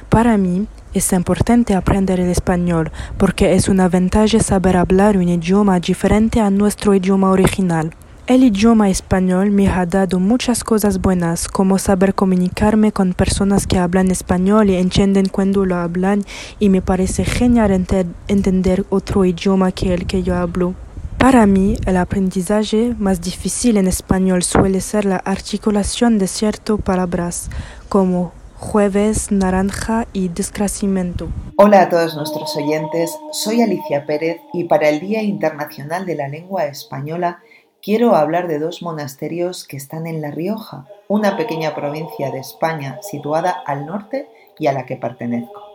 Para 0.09 0.37
mí 0.37 0.65
es 0.95 1.13
importante 1.13 1.75
aprender 1.75 2.19
el 2.19 2.31
español 2.31 2.91
porque 3.19 3.53
es 3.53 3.69
una 3.69 3.87
ventaja 3.87 4.39
saber 4.39 4.75
hablar 4.75 5.17
un 5.17 5.29
idioma 5.29 5.79
diferente 5.79 6.39
a 6.39 6.49
nuestro 6.49 6.95
idioma 6.95 7.29
original. 7.29 7.91
El 8.25 8.43
idioma 8.43 8.89
español 8.89 9.51
me 9.51 9.67
ha 9.67 9.85
dado 9.85 10.19
muchas 10.19 10.63
cosas 10.63 10.99
buenas, 10.99 11.47
como 11.47 11.77
saber 11.77 12.15
comunicarme 12.15 12.91
con 12.91 13.13
personas 13.13 13.67
que 13.67 13.77
hablan 13.77 14.09
español 14.09 14.71
y 14.71 14.77
entienden 14.77 15.27
cuando 15.27 15.63
lo 15.63 15.75
hablan, 15.75 16.23
y 16.59 16.69
me 16.69 16.81
parece 16.81 17.23
genial 17.23 17.69
ente- 17.69 18.07
entender 18.27 18.83
otro 18.89 19.25
idioma 19.25 19.71
que 19.71 19.93
el 19.93 20.07
que 20.07 20.23
yo 20.23 20.35
hablo. 20.35 20.73
Para 21.17 21.45
mí, 21.47 21.77
el 21.87 21.97
aprendizaje 21.97 22.93
más 22.99 23.21
difícil 23.21 23.77
en 23.77 23.87
español 23.87 24.43
suele 24.43 24.81
ser 24.81 25.05
la 25.05 25.17
articulación 25.17 26.19
de 26.19 26.27
ciertas 26.27 26.79
palabras, 26.81 27.49
como 27.89 28.31
jueves, 28.55 29.31
naranja 29.31 30.07
y 30.13 30.27
descrecimiento. 30.27 31.29
Hola 31.57 31.83
a 31.83 31.89
todos 31.89 32.15
nuestros 32.15 32.55
oyentes, 32.57 33.17
soy 33.31 33.61
Alicia 33.61 34.05
Pérez 34.05 34.39
y 34.53 34.65
para 34.65 34.89
el 34.89 34.99
Día 34.99 35.21
Internacional 35.23 36.05
de 36.05 36.15
la 36.15 36.27
Lengua 36.27 36.65
Española 36.65 37.39
quiero 37.81 38.15
hablar 38.15 38.47
de 38.47 38.59
dos 38.59 38.81
monasterios 38.81 39.65
que 39.67 39.77
están 39.77 40.07
en 40.07 40.21
La 40.21 40.31
Rioja, 40.31 40.85
una 41.07 41.37
pequeña 41.37 41.75
provincia 41.75 42.31
de 42.31 42.39
España 42.39 42.99
situada 43.01 43.51
al 43.65 43.85
norte 43.85 44.27
y 44.59 44.67
a 44.67 44.73
la 44.73 44.85
que 44.85 44.95
pertenezco. 44.95 45.74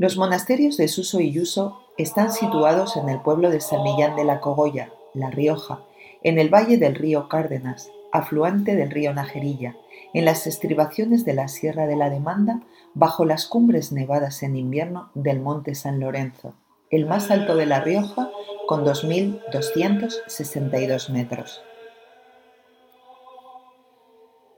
Los 0.00 0.16
monasterios 0.16 0.76
de 0.78 0.88
Suso 0.88 1.20
y 1.20 1.30
Yuso 1.30 1.82
están 1.98 2.32
situados 2.32 2.96
en 2.96 3.10
el 3.10 3.20
pueblo 3.20 3.50
de 3.50 3.60
San 3.60 3.82
Millán 3.82 4.16
de 4.16 4.24
la 4.24 4.40
Cogolla, 4.40 4.94
La 5.12 5.28
Rioja, 5.28 5.84
en 6.22 6.38
el 6.38 6.48
valle 6.48 6.78
del 6.78 6.94
río 6.94 7.28
Cárdenas, 7.28 7.90
afluente 8.10 8.76
del 8.76 8.90
río 8.90 9.12
Najerilla, 9.12 9.76
en 10.14 10.24
las 10.24 10.46
estribaciones 10.46 11.26
de 11.26 11.34
la 11.34 11.48
Sierra 11.48 11.86
de 11.86 11.96
la 11.96 12.08
Demanda, 12.08 12.62
bajo 12.94 13.26
las 13.26 13.44
cumbres 13.44 13.92
nevadas 13.92 14.42
en 14.42 14.56
invierno 14.56 15.10
del 15.12 15.38
Monte 15.38 15.74
San 15.74 16.00
Lorenzo, 16.00 16.54
el 16.88 17.04
más 17.04 17.30
alto 17.30 17.54
de 17.54 17.66
La 17.66 17.82
Rioja, 17.82 18.30
con 18.66 18.86
2.262 18.86 21.10
metros. 21.10 21.60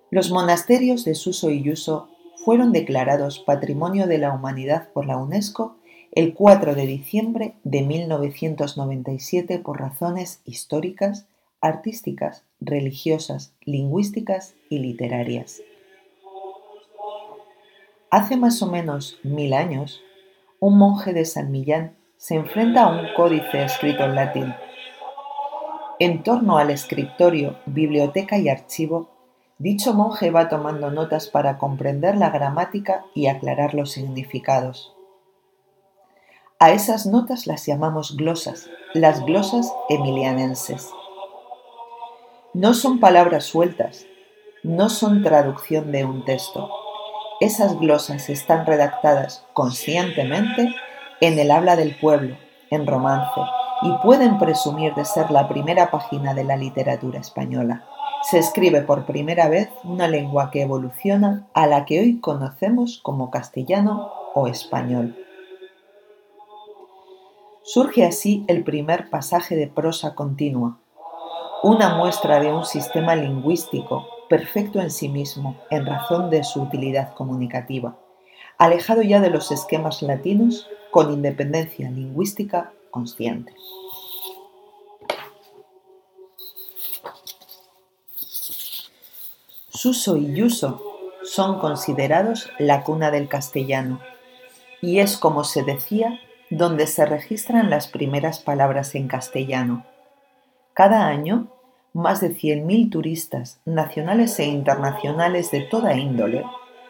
Los 0.09 0.31
monasterios 0.31 1.05
de 1.05 1.17
Suso 1.17 1.51
y 1.51 1.65
Yuso 1.65 2.11
fueron 2.45 2.73
declarados 2.73 3.39
Patrimonio 3.39 4.07
de 4.07 4.19
la 4.19 4.33
Humanidad 4.33 4.89
por 4.93 5.07
la 5.07 5.17
UNESCO 5.17 5.77
el 6.13 6.35
4 6.35 6.75
de 6.75 6.87
diciembre 6.87 7.55
de 7.65 7.83
1997 7.83 9.59
por 9.61 9.81
razones 9.81 10.43
históricas, 10.45 11.27
artísticas, 11.61 12.45
religiosas, 12.61 13.55
lingüísticas 13.63 14.55
y 14.69 14.81
literarias. 14.81 15.63
Hace 18.11 18.37
más 18.37 18.61
o 18.61 18.67
menos 18.67 19.19
mil 19.23 19.55
años, 19.55 20.03
un 20.61 20.77
monje 20.77 21.15
de 21.15 21.25
San 21.25 21.51
Millán 21.51 21.97
se 22.19 22.35
enfrenta 22.35 22.83
a 22.83 22.89
un 22.89 23.15
códice 23.17 23.65
escrito 23.65 24.05
en 24.05 24.15
latín. 24.15 24.55
En 25.99 26.23
torno 26.23 26.59
al 26.59 26.71
escritorio, 26.71 27.57
biblioteca 27.65 28.37
y 28.37 28.51
archivo, 28.51 29.12
dicho 29.59 29.95
monje 29.95 30.31
va 30.31 30.49
tomando 30.49 30.91
notas 30.91 31.29
para 31.29 31.59
comprender 31.59 32.17
la 32.17 32.31
gramática 32.31 33.05
y 33.15 33.27
aclarar 33.27 33.75
los 33.75 33.93
significados. 33.93 34.95
A 36.59 36.71
esas 36.71 37.07
notas 37.07 37.47
las 37.47 37.67
llamamos 37.67 38.17
glosas, 38.17 38.71
las 38.95 39.25
glosas 39.25 39.73
emilianenses. 39.89 40.91
No 42.55 42.75
son 42.75 43.01
palabras 43.01 43.45
sueltas, 43.45 44.07
no 44.63 44.89
son 44.89 45.23
traducción 45.23 45.91
de 45.91 46.05
un 46.05 46.25
texto. 46.25 46.71
Esas 47.41 47.81
glosas 47.81 48.29
están 48.31 48.65
redactadas 48.65 49.45
conscientemente 49.55 50.73
en 51.21 51.39
el 51.39 51.51
habla 51.51 51.75
del 51.75 51.97
pueblo, 51.99 52.37
en 52.71 52.87
romance, 52.87 53.41
y 53.83 53.91
pueden 54.05 54.39
presumir 54.39 54.95
de 54.95 55.05
ser 55.05 55.33
la 55.33 55.49
primera 55.49 55.91
página 55.91 56.35
de 56.35 56.45
la 56.45 56.57
literatura 56.57 57.19
española. 57.19 57.85
Se 58.23 58.39
escribe 58.39 58.83
por 58.83 59.05
primera 59.05 59.49
vez 59.49 59.69
una 59.83 60.07
lengua 60.07 60.51
que 60.51 60.63
evoluciona 60.63 61.49
a 61.55 61.67
la 61.67 61.85
que 61.85 62.01
hoy 62.01 62.21
conocemos 62.21 62.99
como 63.03 63.31
castellano 63.31 64.13
o 64.35 64.47
español. 64.47 65.17
Surge 67.65 68.05
así 68.05 68.45
el 68.47 68.63
primer 68.65 69.11
pasaje 69.11 69.57
de 69.57 69.67
prosa 69.67 70.15
continua, 70.15 70.79
una 71.63 71.97
muestra 71.97 72.41
de 72.41 72.53
un 72.53 72.65
sistema 72.65 73.17
lingüístico 73.17 74.07
perfecto 74.29 74.81
en 74.81 74.91
sí 74.91 75.09
mismo 75.09 75.57
en 75.71 75.85
razón 75.85 76.31
de 76.31 76.45
su 76.45 76.63
utilidad 76.63 77.15
comunicativa, 77.15 77.97
alejado 78.57 79.03
ya 79.03 79.21
de 79.21 79.31
los 79.31 79.51
esquemas 79.51 80.01
latinos 80.01 80.69
con 80.91 81.13
independencia 81.13 81.91
lingüística 81.91 82.73
consciente. 82.91 83.53
Suso 89.75 90.19
y 90.19 90.35
Yuso 90.35 90.83
son 91.25 91.59
considerados 91.59 92.51
la 92.59 92.85
cuna 92.85 93.11
del 93.11 93.27
castellano 93.27 94.01
y 94.83 94.99
es 94.99 95.17
como 95.17 95.45
se 95.45 95.63
decía 95.63 96.21
donde 96.51 96.87
se 96.87 97.07
registran 97.07 97.71
las 97.71 97.89
primeras 97.89 98.39
palabras 98.39 98.95
en 98.95 99.09
castellano. 99.09 99.87
Cada 100.75 101.07
año, 101.07 101.49
más 101.95 102.21
de 102.21 102.37
100.000 102.37 102.91
turistas 102.91 103.61
nacionales 103.65 104.39
e 104.41 104.45
internacionales 104.45 105.51
de 105.51 105.63
toda 105.63 105.97
índole, 105.97 106.45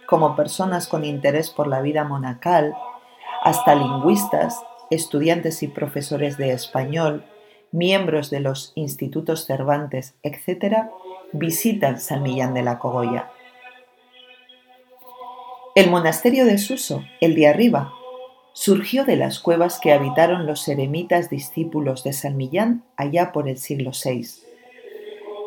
como 0.06 0.34
personas 0.34 0.88
con 0.88 1.04
interés 1.04 1.50
por 1.50 1.68
la 1.68 1.82
vida 1.82 2.02
monacal, 2.02 2.74
hasta 3.44 3.76
lingüistas, 3.76 4.60
estudiantes 4.90 5.62
y 5.62 5.68
profesores 5.68 6.36
de 6.36 6.50
español, 6.50 7.24
miembros 7.70 8.28
de 8.28 8.40
los 8.40 8.72
institutos 8.74 9.46
Cervantes, 9.46 10.14
etc., 10.24 10.88
visitan 11.32 12.00
San 12.00 12.22
Millán 12.22 12.54
de 12.54 12.62
la 12.62 12.78
Cogolla. 12.78 13.30
El 15.74 15.90
monasterio 15.90 16.44
de 16.44 16.58
Suso, 16.58 17.02
el 17.20 17.34
de 17.34 17.48
arriba, 17.48 17.92
surgió 18.52 19.04
de 19.04 19.16
las 19.16 19.38
cuevas 19.40 19.80
que 19.80 19.92
habitaron 19.92 20.46
los 20.46 20.68
eremitas 20.68 21.30
discípulos 21.30 22.04
de 22.04 22.12
San 22.12 22.36
Millán 22.36 22.84
allá 22.96 23.32
por 23.32 23.48
el 23.48 23.56
siglo 23.56 23.92
VI. 23.92 24.26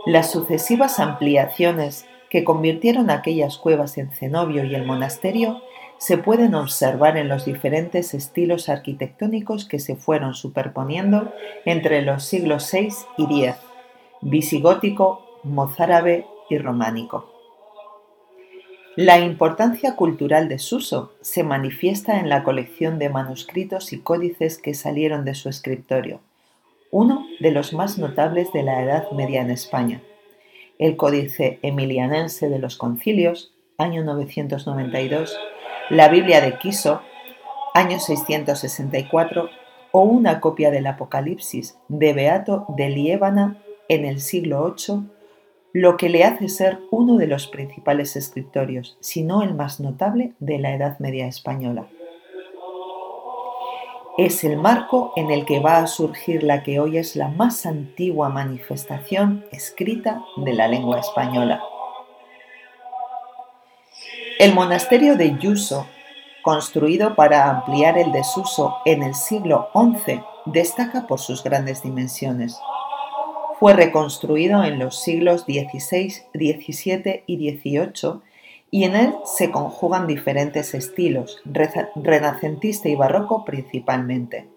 Las 0.08 0.32
sucesivas 0.32 1.00
ampliaciones 1.00 2.06
que 2.30 2.44
convirtieron 2.44 3.10
aquellas 3.10 3.58
cuevas 3.58 3.98
en 3.98 4.12
cenobio 4.12 4.66
y 4.66 4.74
el 4.74 4.86
monasterio 4.86 5.62
se 5.98 6.18
pueden 6.18 6.56
observar 6.56 7.18
en 7.18 7.30
los 7.30 7.46
diferentes 7.46 8.14
estilos 8.14 8.68
arquitectónicos 8.68 9.66
que 9.66 9.80
se 9.80 9.96
fueron 9.96 10.34
superponiendo 10.34 11.32
entre 11.66 12.02
los 12.02 12.24
siglos 12.24 12.70
VI 12.72 12.90
y 13.18 13.46
X, 13.46 13.56
visigótico, 14.22 15.25
mozárabe 15.46 16.26
y 16.50 16.58
románico. 16.58 17.32
La 18.96 19.20
importancia 19.20 19.96
cultural 19.96 20.48
de 20.48 20.58
Suso 20.58 21.14
se 21.22 21.44
manifiesta 21.44 22.20
en 22.20 22.30
la 22.30 22.44
colección 22.44 22.98
de 22.98 23.10
manuscritos 23.10 23.94
y 23.94 24.00
códices 24.00 24.58
que 24.58 24.74
salieron 24.74 25.26
de 25.26 25.36
su 25.36 25.50
escritorio, 25.50 26.22
uno 26.92 27.26
de 27.40 27.52
los 27.52 27.74
más 27.74 27.98
notables 27.98 28.52
de 28.54 28.64
la 28.64 28.82
Edad 28.82 29.12
Media 29.12 29.42
en 29.42 29.52
España, 29.52 30.02
el 30.80 30.96
Códice 30.96 31.60
Emilianense 31.62 32.50
de 32.50 32.58
los 32.58 32.78
Concilios, 32.78 33.54
año 33.78 34.04
992, 34.04 35.38
la 35.90 36.08
Biblia 36.08 36.42
de 36.42 36.58
Quiso, 36.58 37.02
año 37.74 38.00
664, 38.00 39.50
o 39.92 40.02
una 40.02 40.40
copia 40.40 40.72
del 40.72 40.88
Apocalipsis 40.88 41.78
de 41.90 42.14
Beato 42.14 42.66
de 42.70 42.90
Liébana, 42.90 43.62
en 43.88 44.06
el 44.06 44.20
siglo 44.20 44.74
VIII, 44.76 45.15
lo 45.76 45.98
que 45.98 46.08
le 46.08 46.24
hace 46.24 46.48
ser 46.48 46.80
uno 46.90 47.18
de 47.18 47.28
los 47.28 47.48
principales 47.48 48.16
escritorios, 48.16 48.96
si 49.02 49.24
no 49.24 49.42
el 49.42 49.54
más 49.54 49.82
notable, 49.82 50.32
de 50.40 50.58
la 50.58 50.74
Edad 50.74 51.00
Media 51.00 51.28
española. 51.28 51.86
Es 54.18 54.46
el 54.46 54.56
marco 54.56 55.12
en 55.18 55.32
el 55.32 55.44
que 55.44 55.60
va 55.60 55.80
a 55.80 55.88
surgir 55.88 56.44
la 56.44 56.64
que 56.64 56.80
hoy 56.80 56.98
es 56.98 57.18
la 57.18 57.28
más 57.28 57.66
antigua 57.66 58.30
manifestación 58.30 59.46
escrita 59.52 60.24
de 60.38 60.54
la 60.54 60.70
lengua 60.70 61.02
española. 61.02 61.62
El 64.40 64.54
monasterio 64.54 65.18
de 65.18 65.38
Yuso, 65.40 65.88
construido 66.42 67.16
para 67.16 67.50
ampliar 67.50 67.98
el 67.98 68.14
desuso 68.14 68.78
en 68.86 69.04
el 69.04 69.14
siglo 69.14 69.68
XI, 69.74 70.22
destaca 70.46 71.06
por 71.06 71.20
sus 71.20 71.44
grandes 71.44 71.84
dimensiones. 71.84 72.58
Fue 73.66 73.74
reconstruido 73.74 74.64
en 74.64 74.78
los 74.78 75.02
siglos 75.02 75.42
XVI, 75.46 76.12
XVII 76.36 77.24
y 77.26 77.50
XVIII 77.50 78.22
y 78.70 78.84
en 78.84 78.96
él 78.96 79.16
se 79.24 79.50
conjugan 79.50 80.06
diferentes 80.06 80.76
estilos, 80.76 81.42
renacentista 81.96 82.90
y 82.90 82.96
barroco 82.96 83.44
principalmente. 83.44 84.48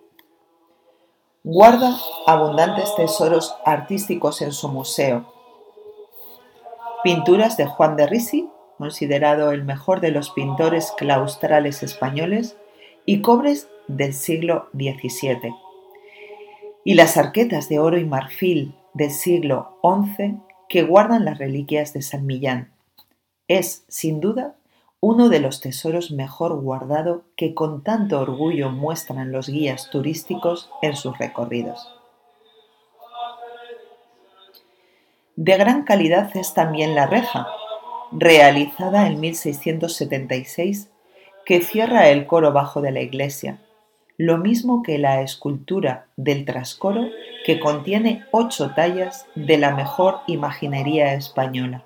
Guarda 1.43 1.97
abundantes 2.27 2.95
tesoros 2.97 3.57
artísticos 3.65 4.43
en 4.43 4.53
su 4.53 4.69
museo. 4.69 5.33
Pinturas 7.03 7.57
de 7.57 7.65
Juan 7.65 7.97
de 7.97 8.09
Risi, 8.09 8.51
considerado 8.77 9.53
el 9.53 9.65
mejor 9.65 10.03
de 10.03 10.11
los 10.11 10.29
pintores 10.33 10.93
claustrales 10.99 11.83
españoles, 11.83 12.59
y 13.07 13.23
cobres 13.23 13.71
del 13.87 14.13
siglo 14.13 14.69
XVII. 14.75 15.55
Y 16.85 16.93
las 16.93 17.17
arquetas 17.17 17.71
de 17.71 17.79
oro 17.79 17.97
y 17.97 18.05
marfil 18.05 18.75
del 18.95 19.11
siglo 19.11 19.79
XI 19.83 20.41
que 20.69 20.83
guardan 20.83 21.25
las 21.25 21.39
reliquias 21.39 21.93
de 21.93 22.03
San 22.03 22.27
Millán 22.27 22.73
es, 23.49 23.85
sin 23.89 24.21
duda, 24.21 24.55
uno 25.01 25.29
de 25.29 25.41
los 25.41 25.61
tesoros 25.61 26.11
mejor 26.11 26.61
guardado 26.61 27.23
que 27.37 27.55
con 27.55 27.83
tanto 27.83 28.21
orgullo 28.21 28.71
muestran 28.71 29.33
los 29.33 29.49
guías 29.49 29.91
turísticos 29.91 30.71
en 30.83 30.97
sus 30.97 31.17
recorridos. 31.19 31.95
De 35.37 35.57
gran 35.57 35.85
calidad 35.85 36.37
es 36.37 36.53
también 36.53 36.95
la 36.95 37.07
reja, 37.07 37.47
realizada 38.11 39.07
en 39.07 39.21
1676, 39.21 40.91
que 41.47 41.63
cierra 41.63 42.09
el 42.09 42.27
coro 42.27 42.53
bajo 42.53 42.81
de 42.81 42.91
la 42.91 43.01
iglesia, 43.01 43.63
lo 44.19 44.37
mismo 44.37 44.83
que 44.83 44.99
la 44.99 45.23
escultura 45.23 46.09
del 46.17 46.45
trascoro 46.45 47.09
que 47.47 47.61
contiene 47.61 48.25
ocho 48.33 48.73
tallas 48.75 49.27
de 49.37 49.57
la 49.59 49.75
mejor 49.75 50.19
imaginería 50.27 51.15
española. 51.15 51.85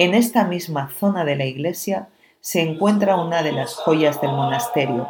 En 0.00 0.14
esta 0.14 0.44
misma 0.44 0.90
zona 0.90 1.24
de 1.24 1.36
la 1.36 1.46
iglesia 1.46 2.08
se 2.40 2.62
encuentra 2.62 3.16
una 3.16 3.44
de 3.44 3.52
las 3.52 3.76
joyas 3.76 4.20
del 4.20 4.32
monasterio, 4.32 5.08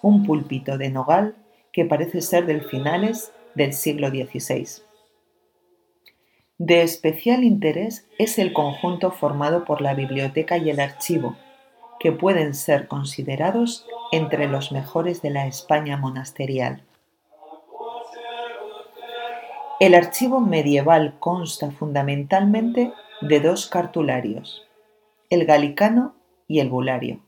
un 0.00 0.24
púlpito 0.24 0.78
de 0.78 0.88
nogal 0.88 1.36
que 1.72 1.84
parece 1.84 2.22
ser 2.22 2.46
del 2.46 2.62
finales 2.62 3.30
del 3.54 3.74
siglo 3.74 4.08
XVI. 4.08 4.82
De 6.56 6.82
especial 6.82 7.44
interés 7.44 8.08
es 8.18 8.38
el 8.38 8.54
conjunto 8.54 9.10
formado 9.10 9.66
por 9.66 9.82
la 9.82 9.92
biblioteca 9.92 10.56
y 10.56 10.70
el 10.70 10.80
archivo, 10.80 11.36
que 12.00 12.12
pueden 12.12 12.54
ser 12.54 12.88
considerados 12.88 13.86
entre 14.12 14.48
los 14.48 14.72
mejores 14.72 15.22
de 15.22 15.30
la 15.30 15.46
España 15.46 15.96
monasterial. 15.96 16.82
El 19.80 19.94
archivo 19.94 20.40
medieval 20.40 21.14
consta 21.20 21.70
fundamentalmente 21.70 22.92
de 23.20 23.40
dos 23.40 23.66
cartularios, 23.66 24.66
el 25.30 25.44
galicano 25.44 26.14
y 26.48 26.60
el 26.60 26.68
bulario, 26.68 27.20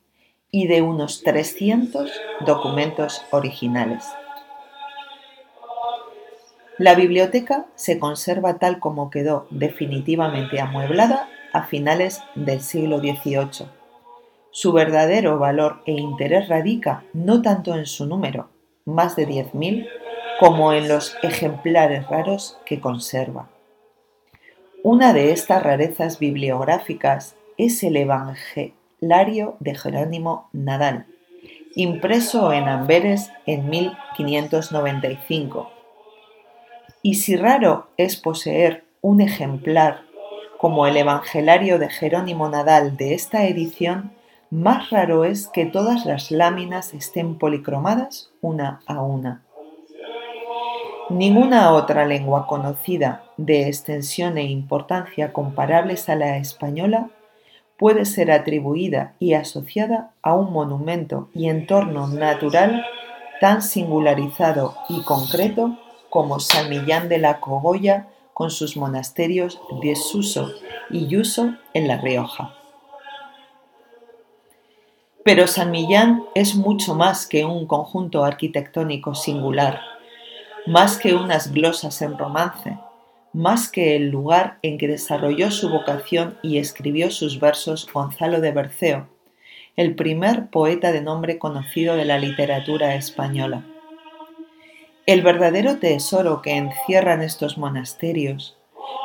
y 0.51 0.67
de 0.67 0.83
unos 0.83 1.23
300 1.23 2.11
documentos 2.45 3.23
originales. 3.31 4.05
La 6.77 6.95
biblioteca 6.95 7.67
se 7.75 7.99
conserva 7.99 8.59
tal 8.59 8.81
como 8.81 9.11
quedó 9.11 9.47
definitivamente 9.51 10.61
amueblada 10.61 11.29
a 11.53 11.65
finales 11.65 12.23
del 12.35 12.63
siglo 12.63 13.01
XVIII. 13.01 13.80
Su 14.53 14.73
verdadero 14.73 15.39
valor 15.39 15.83
e 15.87 15.93
interés 15.93 16.49
radica 16.49 17.05
no 17.13 17.41
tanto 17.41 17.75
en 17.75 17.87
su 17.87 18.07
número, 18.07 18.49
más 18.85 19.15
de 19.15 19.29
10.000, 19.29 19.89
como 20.41 20.73
en 20.73 20.89
los 20.89 21.17
ejemplares 21.23 22.09
raros 22.09 22.59
que 22.65 22.81
conserva. 22.81 23.49
Una 24.83 25.13
de 25.13 25.33
estas 25.33 25.63
rarezas 25.63 26.19
bibliográficas 26.19 27.37
es 27.59 27.83
el 27.83 27.97
Evangelario 27.97 29.57
de 29.61 29.75
Jerónimo 29.75 30.49
Nadal, 30.53 31.07
impreso 31.75 32.53
en 32.53 32.69
Amberes 32.69 33.31
en 33.47 33.69
1595. 33.69 35.71
Y 37.03 37.15
si 37.15 37.37
raro 37.37 37.89
es 37.99 38.17
poseer 38.17 38.85
un 39.03 39.21
ejemplar 39.21 40.03
como 40.59 40.87
el 40.87 40.97
Evangelario 40.97 41.79
de 41.79 41.91
Jerónimo 41.91 42.49
Nadal 42.49 42.97
de 42.97 43.15
esta 43.15 43.47
edición, 43.47 44.13
más 44.51 44.91
raro 44.91 45.25
es 45.25 45.47
que 45.47 45.65
todas 45.65 46.05
las 46.07 46.31
láminas 46.31 46.93
estén 46.93 47.39
policromadas 47.39 48.31
una 48.41 48.81
a 48.87 49.01
una. 49.01 49.43
Ninguna 51.09 51.73
otra 51.73 52.05
lengua 52.05 52.47
conocida 52.47 53.25
de 53.37 53.69
extensión 53.69 54.39
e 54.39 54.45
importancia 54.45 55.33
comparables 55.33 56.09
a 56.09 56.17
la 56.17 56.37
española 56.37 57.11
puede 57.77 58.05
ser 58.05 58.31
atribuida 58.31 59.15
y 59.19 59.35
asociada 59.35 60.13
a 60.23 60.35
un 60.35 60.53
monumento 60.53 61.31
y 61.35 61.49
entorno 61.49 62.09
natural 62.09 62.85
tan 63.41 63.63
singularizado 63.63 64.75
y 64.89 65.03
concreto 65.03 65.79
como 66.11 66.41
San 66.41 66.69
Millán 66.69 67.09
de 67.09 67.19
la 67.19 67.41
Cogolla 67.41 68.09
con 68.35 68.51
sus 68.51 68.77
monasterios 68.77 69.61
de 69.83 69.97
Suso 69.97 70.51
y 70.91 71.07
Yuso 71.07 71.55
en 71.73 71.89
La 71.89 71.97
Rioja. 71.97 72.60
Pero 75.25 75.47
San 75.47 75.71
Millán 75.71 76.23
es 76.35 76.55
mucho 76.55 76.95
más 76.95 77.27
que 77.27 77.45
un 77.45 77.67
conjunto 77.67 78.25
arquitectónico 78.25 79.15
singular 79.15 79.81
más 80.67 80.99
que 80.99 81.15
unas 81.15 81.53
glosas 81.53 82.03
en 82.03 82.19
romance, 82.19 82.79
más 83.33 83.71
que 83.71 83.97
el 83.97 84.11
lugar 84.11 84.59
en 84.63 84.79
que 84.79 84.89
desarrolló 84.89 85.51
su 85.51 85.71
vocación 85.71 86.37
y 86.43 86.59
escribió 86.59 87.11
sus 87.11 87.41
versos 87.41 87.89
Gonzalo 87.93 88.41
de 88.41 88.53
Berceo, 88.53 89.09
el 89.77 89.95
primer 89.95 90.49
poeta 90.49 90.93
de 90.93 91.01
nombre 91.01 91.39
conocido 91.39 91.97
de 91.97 92.05
la 92.05 92.19
literatura 92.19 92.95
española. 92.95 93.65
El 95.07 95.23
verdadero 95.23 95.79
tesoro 95.79 96.43
que 96.43 96.57
encierran 96.57 97.23
estos 97.23 97.57
monasterios, 97.57 98.57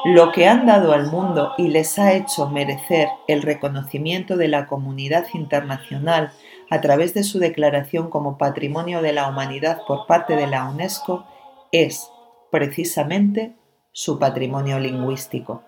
lo 0.05 0.31
que 0.31 0.47
han 0.47 0.65
dado 0.65 0.93
al 0.93 1.07
mundo 1.07 1.53
y 1.57 1.69
les 1.69 1.97
ha 1.97 2.13
hecho 2.13 2.47
merecer 2.49 3.09
el 3.27 3.41
reconocimiento 3.41 4.37
de 4.37 4.47
la 4.47 4.67
comunidad 4.67 5.25
internacional 5.33 6.31
a 6.69 6.81
través 6.81 7.13
de 7.13 7.23
su 7.23 7.39
declaración 7.39 8.09
como 8.09 8.37
Patrimonio 8.37 9.01
de 9.01 9.13
la 9.13 9.27
Humanidad 9.27 9.81
por 9.87 10.05
parte 10.05 10.35
de 10.35 10.47
la 10.47 10.65
UNESCO, 10.69 11.25
es 11.71 12.11
precisamente 12.51 13.55
su 13.91 14.19
patrimonio 14.19 14.77
lingüístico. 14.79 15.63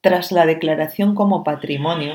Tras 0.00 0.32
la 0.32 0.46
declaración 0.46 1.14
como 1.14 1.42
patrimonio, 1.42 2.14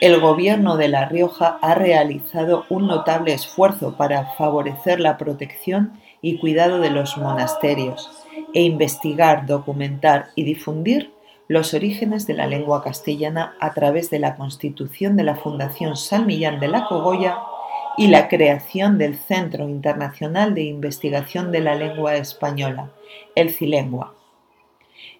el 0.00 0.20
gobierno 0.20 0.76
de 0.76 0.88
La 0.88 1.06
Rioja 1.06 1.58
ha 1.60 1.74
realizado 1.74 2.64
un 2.70 2.86
notable 2.86 3.32
esfuerzo 3.32 3.96
para 3.96 4.32
favorecer 4.32 5.00
la 5.00 5.18
protección 5.18 6.00
y 6.22 6.38
cuidado 6.38 6.80
de 6.80 6.90
los 6.90 7.16
monasterios 7.16 8.10
e 8.54 8.62
investigar, 8.62 9.46
documentar 9.46 10.30
y 10.34 10.44
difundir 10.44 11.12
los 11.48 11.72
orígenes 11.72 12.26
de 12.26 12.34
la 12.34 12.46
lengua 12.46 12.82
castellana 12.82 13.56
a 13.60 13.72
través 13.72 14.10
de 14.10 14.18
la 14.18 14.36
constitución 14.36 15.16
de 15.16 15.24
la 15.24 15.36
Fundación 15.36 15.96
San 15.96 16.26
Millán 16.26 16.60
de 16.60 16.68
la 16.68 16.86
Cogolla 16.86 17.38
y 17.96 18.08
la 18.08 18.28
creación 18.28 18.98
del 18.98 19.16
Centro 19.16 19.68
Internacional 19.68 20.54
de 20.54 20.62
Investigación 20.62 21.50
de 21.50 21.60
la 21.60 21.74
Lengua 21.74 22.16
Española, 22.16 22.90
el 23.34 23.50
CILENGUA. 23.50 24.14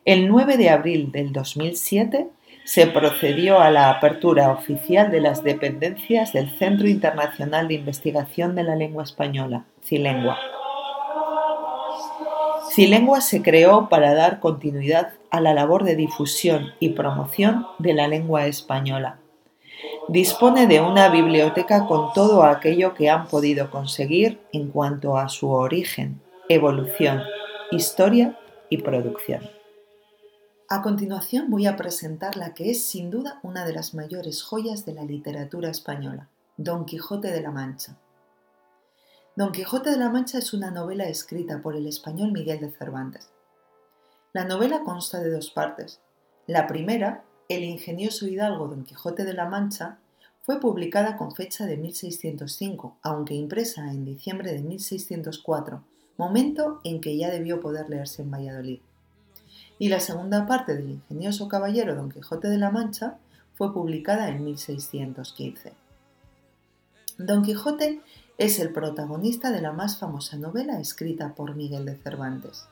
El 0.05 0.29
9 0.29 0.57
de 0.57 0.71
abril 0.71 1.11
del 1.11 1.33
2007 1.33 2.29
se 2.65 2.87
procedió 2.87 3.61
a 3.61 3.71
la 3.71 3.91
apertura 3.91 4.53
oficial 4.53 5.11
de 5.11 5.21
las 5.21 5.43
dependencias 5.43 6.35
del 6.35 6.51
Centro 6.59 6.87
Internacional 6.87 7.67
de 7.67 7.75
Investigación 7.75 8.55
de 8.55 8.63
la 8.63 8.77
Lengua 8.77 9.05
Española, 9.05 9.65
CILENGUA. 9.83 10.58
CILENGUA 12.79 13.21
se 13.23 13.43
creó 13.43 13.89
para 13.89 14.15
dar 14.15 14.39
continuidad 14.39 15.15
a 15.31 15.41
la 15.41 15.53
labor 15.53 15.83
de 15.83 15.97
difusión 15.97 16.75
y 16.79 16.91
promoción 16.91 17.67
de 17.81 17.93
la 17.93 18.07
lengua 18.07 18.47
española 18.47 19.19
Dispone 20.07 20.69
de 20.69 20.81
una 20.81 21.09
biblioteca 21.09 21.89
con 21.89 22.13
todo 22.13 22.45
aquello 22.45 22.95
que 22.95 23.11
han 23.11 23.27
podido 23.27 23.69
conseguir 23.73 24.41
en 24.53 24.71
cuanto 24.71 25.19
a 25.19 25.29
su 25.29 25.51
origen, 25.51 26.21
evolución, 26.49 27.23
historia 27.73 28.39
y 28.71 28.79
producción. 28.79 29.43
A 30.69 30.81
continuación 30.81 31.51
voy 31.51 31.67
a 31.67 31.75
presentar 31.75 32.37
la 32.37 32.55
que 32.55 32.71
es 32.71 32.85
sin 32.85 33.11
duda 33.11 33.41
una 33.43 33.65
de 33.65 33.73
las 33.73 33.93
mayores 33.93 34.45
joyas 34.45 34.87
de 34.87 34.95
la 34.95 35.03
literatura 35.03 35.69
española, 35.69 36.29
Don 36.57 36.87
Quijote 36.87 37.33
de 37.33 37.41
la 37.43 37.51
Mancha. 37.51 37.97
Don 39.39 39.53
Quijote 39.53 39.91
de 39.91 39.99
la 39.99 40.11
Mancha 40.11 40.39
es 40.39 40.53
una 40.53 40.73
novela 40.73 41.05
escrita 41.05 41.63
por 41.63 41.77
el 41.77 41.87
español 41.87 42.33
Miguel 42.33 42.59
de 42.59 42.73
Cervantes. 42.73 43.31
La 44.33 44.45
novela 44.45 44.83
consta 44.83 45.21
de 45.21 45.31
dos 45.31 45.51
partes. 45.51 46.01
La 46.49 46.67
primera, 46.67 47.23
El 47.49 47.63
ingenioso 47.63 48.27
hidalgo 48.27 48.67
Don 48.67 48.83
Quijote 48.83 49.25
de 49.25 49.35
la 49.35 49.49
Mancha, 49.49 49.99
fue 50.43 50.59
publicada 50.59 51.17
con 51.17 51.37
fecha 51.37 51.67
de 51.67 51.77
1605, 51.77 52.97
aunque 53.01 53.35
impresa 53.35 53.93
en 53.93 54.05
diciembre 54.05 54.53
de 54.53 54.61
1604, 54.63 55.85
momento 56.17 56.81
en 56.83 57.01
que 57.01 57.17
ya 57.17 57.31
debió 57.31 57.61
poder 57.61 57.89
leerse 57.89 58.23
en 58.23 58.33
Valladolid 58.33 58.81
y 59.79 59.89
la 59.89 60.01
segunda 60.01 60.49
parte 60.49 60.75
del 60.75 60.91
ingenioso 60.91 61.47
caballero 61.47 61.95
Don 61.95 62.11
Quijote 62.11 62.49
de 62.49 62.59
la 62.59 62.73
Mancha 62.73 63.19
fue 63.55 63.73
publicada 63.73 64.31
en 64.31 64.43
1615. 64.43 65.75
Don 67.19 67.43
Quijote 67.43 68.01
es 68.39 68.61
el 68.61 68.73
protagonista 68.73 69.51
de 69.51 69.61
la 69.61 69.73
más 69.73 69.99
famosa 69.99 70.37
novela 70.37 70.81
escrita 70.81 71.35
por 71.35 71.57
Miguel 71.57 71.85
de 71.85 71.97
Cervantes. 71.97 72.67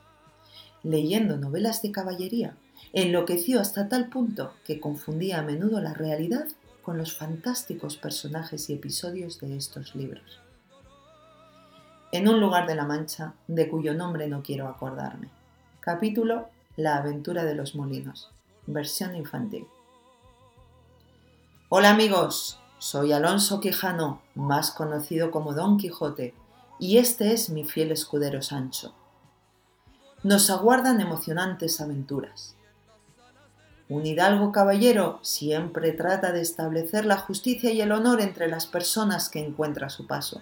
Leyendo 0.81 1.37
novelas 1.37 1.81
de 1.81 1.91
caballería, 1.91 2.55
enloqueció 2.93 3.59
hasta 3.59 3.89
tal 3.89 4.07
punto 4.07 4.53
que 4.63 4.79
confundía 4.79 5.39
a 5.39 5.43
menudo 5.43 5.81
la 5.81 5.93
realidad 5.93 6.47
con 6.81 6.97
los 6.97 7.17
fantásticos 7.17 7.97
personajes 7.97 8.69
y 8.69 8.73
episodios 8.73 9.41
de 9.41 9.57
estos 9.57 9.93
libros. 9.93 10.39
En 12.13 12.29
un 12.29 12.39
lugar 12.39 12.65
de 12.65 12.75
la 12.75 12.85
Mancha, 12.85 13.33
de 13.47 13.69
cuyo 13.69 13.93
nombre 13.93 14.29
no 14.29 14.41
quiero 14.41 14.69
acordarme. 14.69 15.29
Capítulo 15.81 16.47
la 16.77 16.95
aventura 16.95 17.43
de 17.43 17.55
los 17.55 17.75
molinos, 17.75 18.31
versión 18.67 19.15
infantil. 19.15 19.67
Hola 21.69 21.89
amigos, 21.89 22.59
soy 22.79 23.11
Alonso 23.11 23.59
Quijano, 23.59 24.21
más 24.35 24.71
conocido 24.71 25.31
como 25.31 25.53
Don 25.53 25.77
Quijote, 25.77 26.35
y 26.79 26.97
este 26.97 27.33
es 27.33 27.49
mi 27.49 27.65
fiel 27.65 27.91
escudero 27.91 28.41
Sancho. 28.41 28.93
Nos 30.23 30.49
aguardan 30.49 31.01
emocionantes 31.01 31.81
aventuras. 31.81 32.55
Un 33.89 34.05
hidalgo 34.05 34.51
caballero 34.51 35.19
siempre 35.23 35.91
trata 35.91 36.31
de 36.31 36.41
establecer 36.41 37.05
la 37.05 37.17
justicia 37.17 37.71
y 37.71 37.81
el 37.81 37.91
honor 37.91 38.21
entre 38.21 38.47
las 38.47 38.67
personas 38.67 39.29
que 39.29 39.39
encuentra 39.39 39.87
a 39.87 39.91
su 39.91 40.05
paso. 40.05 40.41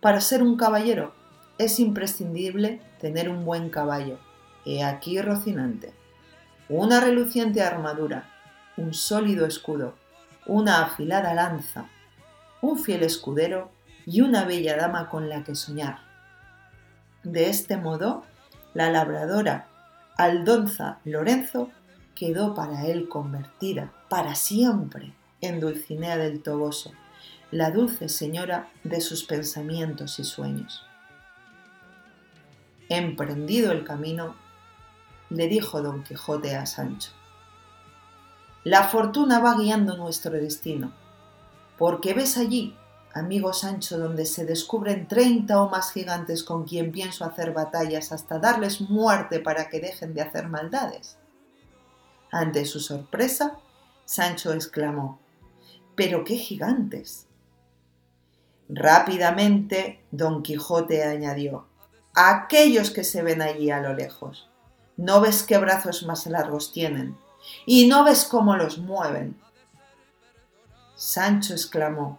Para 0.00 0.20
ser 0.20 0.42
un 0.42 0.56
caballero 0.56 1.12
es 1.58 1.78
imprescindible 1.78 2.80
tener 3.00 3.28
un 3.28 3.44
buen 3.44 3.68
caballo, 3.68 4.18
He 4.64 4.82
aquí 4.82 5.20
Rocinante. 5.20 5.92
Una 6.68 7.00
reluciente 7.00 7.62
armadura, 7.62 8.30
un 8.76 8.94
sólido 8.94 9.44
escudo, 9.44 9.94
una 10.46 10.82
afilada 10.82 11.34
lanza, 11.34 11.86
un 12.60 12.78
fiel 12.78 13.02
escudero 13.02 13.70
y 14.06 14.20
una 14.20 14.44
bella 14.44 14.76
dama 14.76 15.08
con 15.08 15.28
la 15.28 15.44
que 15.44 15.54
soñar. 15.54 15.98
De 17.22 17.48
este 17.48 17.76
modo, 17.76 18.24
la 18.74 18.90
labradora 18.90 19.68
Aldonza 20.16 20.98
Lorenzo 21.04 21.70
quedó 22.14 22.54
para 22.54 22.86
él 22.86 23.08
convertida 23.08 23.92
para 24.08 24.34
siempre 24.34 25.14
en 25.40 25.60
Dulcinea 25.60 26.16
del 26.16 26.42
Toboso, 26.42 26.92
la 27.50 27.70
dulce 27.70 28.08
señora 28.08 28.68
de 28.84 29.00
sus 29.00 29.24
pensamientos 29.24 30.18
y 30.18 30.24
sueños. 30.24 30.84
Emprendido 32.88 33.72
el 33.72 33.84
camino, 33.84 34.36
le 35.30 35.48
dijo 35.48 35.82
don 35.82 36.02
Quijote 36.02 36.56
a 36.56 36.66
Sancho. 36.66 37.10
La 38.64 38.84
fortuna 38.84 39.40
va 39.40 39.56
guiando 39.56 39.96
nuestro 39.96 40.32
destino, 40.32 40.92
porque 41.78 42.14
ves 42.14 42.36
allí, 42.36 42.76
amigo 43.12 43.52
Sancho, 43.52 43.98
donde 43.98 44.24
se 44.24 44.44
descubren 44.44 45.08
treinta 45.08 45.60
o 45.60 45.68
más 45.68 45.90
gigantes 45.90 46.44
con 46.44 46.62
quien 46.64 46.92
pienso 46.92 47.24
hacer 47.24 47.52
batallas 47.52 48.12
hasta 48.12 48.38
darles 48.38 48.80
muerte 48.80 49.40
para 49.40 49.68
que 49.68 49.80
dejen 49.80 50.14
de 50.14 50.22
hacer 50.22 50.48
maldades. 50.48 51.16
Ante 52.30 52.64
su 52.64 52.78
sorpresa, 52.78 53.58
Sancho 54.04 54.52
exclamó, 54.52 55.18
¿Pero 55.96 56.22
qué 56.22 56.36
gigantes? 56.36 57.26
Rápidamente, 58.68 60.04
don 60.12 60.44
Quijote 60.44 61.02
añadió, 61.02 61.66
aquellos 62.14 62.92
que 62.92 63.02
se 63.02 63.22
ven 63.22 63.42
allí 63.42 63.72
a 63.72 63.80
lo 63.80 63.92
lejos. 63.92 64.48
¿No 64.96 65.20
ves 65.20 65.42
qué 65.42 65.58
brazos 65.58 66.04
más 66.04 66.26
largos 66.26 66.72
tienen? 66.72 67.16
¿Y 67.66 67.86
no 67.86 68.04
ves 68.04 68.24
cómo 68.24 68.56
los 68.56 68.78
mueven? 68.78 69.36
Sancho 70.94 71.52
exclamó, 71.52 72.18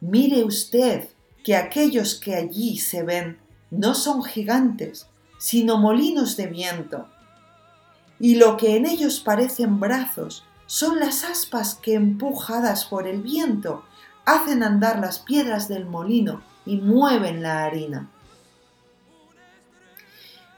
Mire 0.00 0.44
usted 0.44 1.08
que 1.44 1.56
aquellos 1.56 2.14
que 2.14 2.34
allí 2.34 2.78
se 2.78 3.02
ven 3.02 3.38
no 3.70 3.94
son 3.94 4.22
gigantes, 4.22 5.06
sino 5.38 5.78
molinos 5.78 6.36
de 6.36 6.46
viento. 6.46 7.08
Y 8.18 8.36
lo 8.36 8.56
que 8.56 8.76
en 8.76 8.86
ellos 8.86 9.20
parecen 9.20 9.80
brazos 9.80 10.44
son 10.66 11.00
las 11.00 11.24
aspas 11.24 11.74
que, 11.74 11.94
empujadas 11.94 12.84
por 12.86 13.06
el 13.06 13.20
viento, 13.20 13.84
hacen 14.24 14.62
andar 14.62 14.98
las 15.00 15.18
piedras 15.18 15.68
del 15.68 15.84
molino 15.84 16.42
y 16.64 16.76
mueven 16.78 17.42
la 17.42 17.64
harina. 17.64 18.10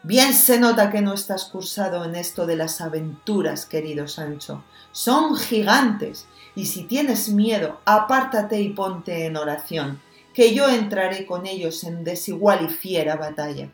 Bien 0.07 0.35
se 0.35 0.61
nota 0.61 0.89
que 0.89 1.01
no 1.01 1.15
estás 1.15 1.47
cursado 1.47 2.05
en 2.05 2.15
esto 2.15 2.47
de 2.47 2.55
las 2.55 2.81
aventuras, 2.81 3.67
querido 3.67 4.07
Sancho. 4.07 4.63
Son 4.93 5.35
gigantes, 5.35 6.29
y 6.55 6.67
si 6.67 6.85
tienes 6.85 7.31
miedo, 7.31 7.81
apártate 7.85 8.61
y 8.61 8.69
ponte 8.69 9.27
en 9.27 9.37
oración, 9.37 10.01
que 10.33 10.55
yo 10.55 10.69
entraré 10.69 11.27
con 11.27 11.45
ellos 11.45 11.83
en 11.83 12.05
desigual 12.05 12.67
y 12.67 12.69
fiera 12.69 13.17
batalla. 13.17 13.73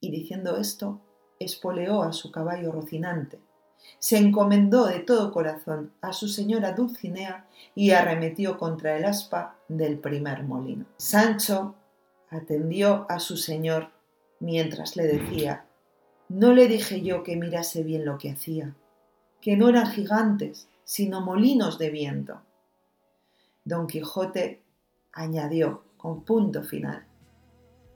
Y 0.00 0.10
diciendo 0.10 0.56
esto, 0.56 1.00
espoleó 1.38 2.02
a 2.02 2.12
su 2.12 2.32
caballo 2.32 2.72
Rocinante, 2.72 3.38
se 4.00 4.18
encomendó 4.18 4.86
de 4.86 4.98
todo 4.98 5.30
corazón 5.30 5.92
a 6.00 6.12
su 6.12 6.26
señora 6.26 6.72
Dulcinea 6.72 7.46
y 7.76 7.92
arremetió 7.92 8.58
contra 8.58 8.96
el 8.96 9.04
aspa 9.04 9.54
del 9.68 10.00
primer 10.00 10.42
molino. 10.42 10.86
Sancho 10.96 11.76
atendió 12.28 13.06
a 13.08 13.20
su 13.20 13.36
señor 13.36 13.94
mientras 14.40 14.96
le 14.96 15.04
decía, 15.04 15.66
no 16.28 16.52
le 16.52 16.68
dije 16.68 17.02
yo 17.02 17.22
que 17.22 17.36
mirase 17.36 17.82
bien 17.82 18.04
lo 18.04 18.18
que 18.18 18.30
hacía, 18.30 18.74
que 19.40 19.56
no 19.56 19.68
eran 19.68 19.90
gigantes, 19.90 20.68
sino 20.84 21.20
molinos 21.20 21.78
de 21.78 21.90
viento. 21.90 22.40
Don 23.64 23.86
Quijote 23.86 24.62
añadió 25.12 25.84
con 25.96 26.24
punto 26.24 26.62
final, 26.62 27.06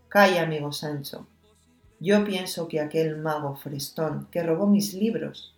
Calla, 0.08 0.42
amigo 0.42 0.72
Sancho, 0.72 1.26
yo 2.00 2.24
pienso 2.24 2.68
que 2.68 2.80
aquel 2.80 3.18
mago 3.18 3.56
Frestón 3.56 4.28
que 4.30 4.42
robó 4.42 4.66
mis 4.66 4.94
libros 4.94 5.54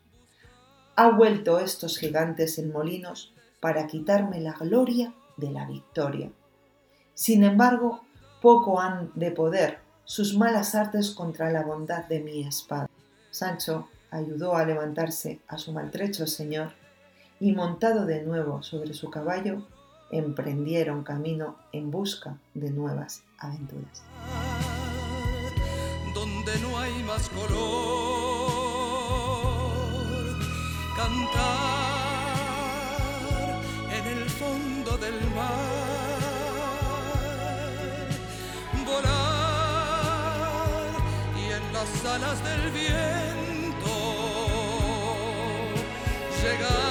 ha 0.97 1.11
vuelto 1.11 1.61
estos 1.61 1.99
gigantes 1.99 2.59
en 2.59 2.73
molinos 2.73 3.33
para 3.61 3.87
quitarme 3.87 4.41
la 4.41 4.53
gloria 4.53 5.15
de 5.37 5.51
la 5.51 5.67
victoria. 5.67 6.31
Sin 7.15 7.45
embargo, 7.45 8.01
poco 8.41 8.81
han 8.81 9.13
de 9.15 9.31
poder 9.31 9.79
sus 10.11 10.37
malas 10.37 10.75
artes 10.75 11.13
contra 11.13 11.53
la 11.53 11.63
bondad 11.63 12.05
de 12.07 12.19
mi 12.19 12.45
espada. 12.45 12.91
Sancho 13.31 13.89
ayudó 14.11 14.57
a 14.57 14.65
levantarse 14.65 15.39
a 15.47 15.57
su 15.57 15.73
maltrecho 15.73 16.27
señor 16.27 16.73
y 17.39 17.53
montado 17.53 18.07
de 18.07 18.21
nuevo 18.23 18.61
sobre 18.61 18.93
su 18.93 19.09
caballo, 19.09 19.63
emprendieron 20.11 21.05
camino 21.05 21.59
en 21.71 21.93
busca 21.93 22.37
de 22.55 22.73
nuevas 22.73 23.23
aventuras. 23.39 24.03
Donde 26.13 26.59
no 26.59 26.77
hay 26.77 27.05
más 27.05 27.29
color, 27.29 28.51
las 41.93 42.05
alas 42.15 42.45
del 42.45 42.71
viento, 42.71 43.91
llegar 46.43 46.90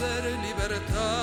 ser 0.00 0.24
libertad 0.40 1.19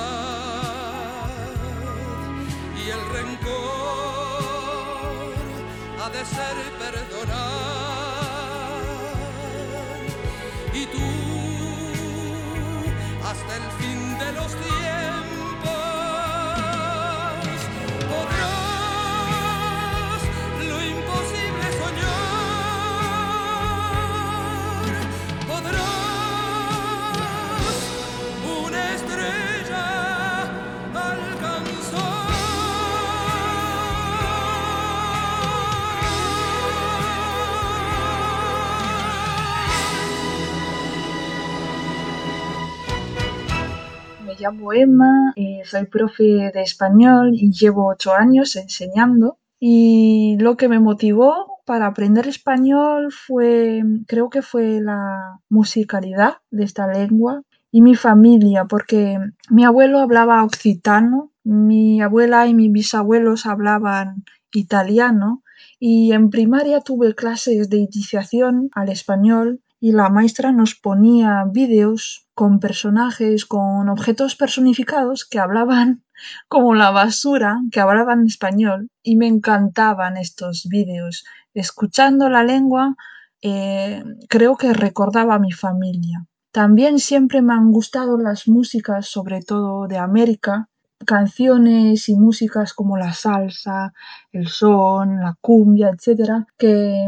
llamo 44.39 44.73
Emma, 44.73 45.33
eh, 45.35 45.61
soy 45.65 45.85
profe 45.85 46.51
de 46.53 46.61
español 46.61 47.31
y 47.33 47.51
llevo 47.51 47.87
ocho 47.87 48.13
años 48.13 48.55
enseñando. 48.55 49.37
Y 49.59 50.37
lo 50.39 50.55
que 50.55 50.67
me 50.67 50.79
motivó 50.79 51.61
para 51.65 51.87
aprender 51.87 52.27
español 52.27 53.11
fue, 53.11 53.81
creo 54.07 54.29
que 54.29 54.41
fue 54.41 54.79
la 54.81 55.39
musicalidad 55.49 56.35
de 56.51 56.63
esta 56.63 56.87
lengua 56.87 57.41
y 57.71 57.81
mi 57.81 57.95
familia, 57.95 58.65
porque 58.65 59.17
mi 59.49 59.65
abuelo 59.65 59.99
hablaba 59.99 60.43
occitano, 60.43 61.31
mi 61.43 62.01
abuela 62.01 62.47
y 62.47 62.53
mis 62.53 62.71
bisabuelos 62.71 63.45
hablaban 63.45 64.23
italiano 64.53 65.43
y 65.79 66.13
en 66.13 66.29
primaria 66.29 66.81
tuve 66.81 67.15
clases 67.15 67.69
de 67.69 67.77
iniciación 67.77 68.69
al 68.73 68.89
español 68.89 69.61
y 69.79 69.91
la 69.91 70.09
maestra 70.09 70.51
nos 70.51 70.75
ponía 70.75 71.43
vídeos 71.45 72.27
con 72.33 72.59
personajes, 72.59 73.45
con 73.45 73.89
objetos 73.89 74.35
personificados 74.35 75.25
que 75.25 75.39
hablaban 75.39 76.03
como 76.47 76.73
la 76.75 76.91
basura, 76.91 77.59
que 77.71 77.79
hablaban 77.79 78.25
español 78.25 78.89
y 79.03 79.15
me 79.15 79.27
encantaban 79.27 80.17
estos 80.17 80.67
vídeos. 80.69 81.25
Escuchando 81.53 82.29
la 82.29 82.43
lengua 82.43 82.95
eh, 83.41 84.03
creo 84.29 84.55
que 84.55 84.73
recordaba 84.73 85.35
a 85.35 85.39
mi 85.39 85.51
familia. 85.51 86.25
También 86.51 86.97
siempre 86.97 87.41
me 87.41 87.53
han 87.53 87.71
gustado 87.71 88.17
las 88.17 88.47
músicas, 88.47 89.07
sobre 89.07 89.41
todo 89.41 89.87
de 89.87 89.97
América, 89.97 90.69
canciones 91.05 92.09
y 92.09 92.15
músicas 92.15 92.73
como 92.73 92.97
la 92.97 93.13
salsa, 93.13 93.93
el 94.31 94.47
son, 94.47 95.19
la 95.19 95.35
cumbia, 95.39 95.89
etcétera, 95.89 96.47
que 96.57 97.05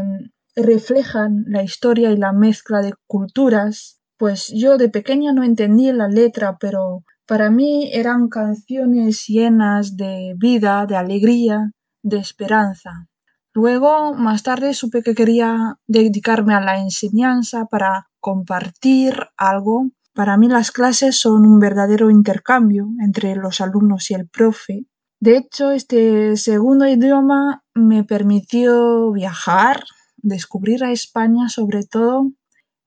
reflejan 0.62 1.44
la 1.46 1.62
historia 1.62 2.10
y 2.10 2.16
la 2.16 2.32
mezcla 2.32 2.80
de 2.80 2.94
culturas. 3.06 4.00
Pues 4.18 4.52
yo 4.54 4.76
de 4.76 4.88
pequeña 4.88 5.32
no 5.32 5.44
entendía 5.44 5.92
la 5.92 6.08
letra, 6.08 6.56
pero 6.58 7.04
para 7.26 7.50
mí 7.50 7.90
eran 7.92 8.28
canciones 8.28 9.26
llenas 9.26 9.96
de 9.96 10.34
vida, 10.36 10.84
de 10.86 10.96
alegría, 10.96 11.70
de 12.02 12.18
esperanza. 12.18 13.06
Luego, 13.52 14.14
más 14.14 14.42
tarde, 14.42 14.74
supe 14.74 15.02
que 15.02 15.14
quería 15.14 15.76
dedicarme 15.86 16.54
a 16.54 16.60
la 16.60 16.78
enseñanza 16.78 17.66
para 17.66 18.08
compartir 18.20 19.14
algo. 19.36 19.90
Para 20.14 20.36
mí 20.36 20.48
las 20.48 20.70
clases 20.70 21.16
son 21.16 21.46
un 21.46 21.58
verdadero 21.58 22.10
intercambio 22.10 22.88
entre 23.00 23.34
los 23.36 23.60
alumnos 23.60 24.10
y 24.10 24.14
el 24.14 24.28
profe. 24.28 24.86
De 25.20 25.36
hecho, 25.36 25.70
este 25.70 26.36
segundo 26.36 26.86
idioma 26.86 27.62
me 27.74 28.04
permitió 28.04 29.12
viajar, 29.12 29.82
descubrir 30.22 30.84
a 30.84 30.92
España 30.92 31.48
sobre 31.48 31.84
todo, 31.84 32.32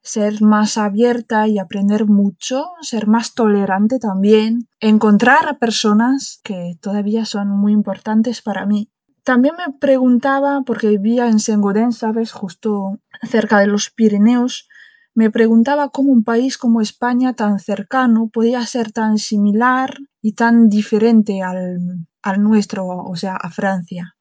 ser 0.02 0.42
más 0.42 0.78
abierta 0.78 1.48
y 1.48 1.60
aprender 1.60 2.06
mucho, 2.06 2.66
ser 2.82 3.08
más 3.08 3.34
tolerante 3.34 4.00
también, 4.00 4.68
encontrar 4.80 5.48
a 5.48 5.58
personas 5.58 6.42
que 6.44 6.78
todavía 6.82 7.26
son 7.26 7.50
muy 7.50 7.72
importantes 7.72 8.42
para 8.42 8.66
mí. 8.66 8.90
También 9.24 9.56
me 9.56 9.74
preguntaba, 9.74 10.64
porque 10.66 10.90
vivía 10.90 11.28
en 11.28 11.40
Sengodén, 11.40 11.94
¿sabes? 11.94 12.34
Justo 12.34 13.00
cerca 13.22 13.60
de 13.60 13.68
los 13.68 13.90
Pirineos, 13.90 14.68
me 15.16 15.32
preguntaba 15.32 15.90
cómo 15.90 16.12
un 16.12 16.24
país 16.24 16.58
como 16.58 16.82
España, 16.82 17.34
tan 17.34 17.60
cercano, 17.60 18.30
podía 18.34 18.66
ser 18.66 18.92
tan 18.92 19.18
similar 19.20 19.98
y 20.22 20.34
tan 20.34 20.70
diferente 20.70 21.42
al, 21.42 22.08
al 22.22 22.42
nuestro, 22.42 22.88
o 22.88 23.16
sea, 23.16 23.36
a 23.36 23.50
Francia. 23.52 24.16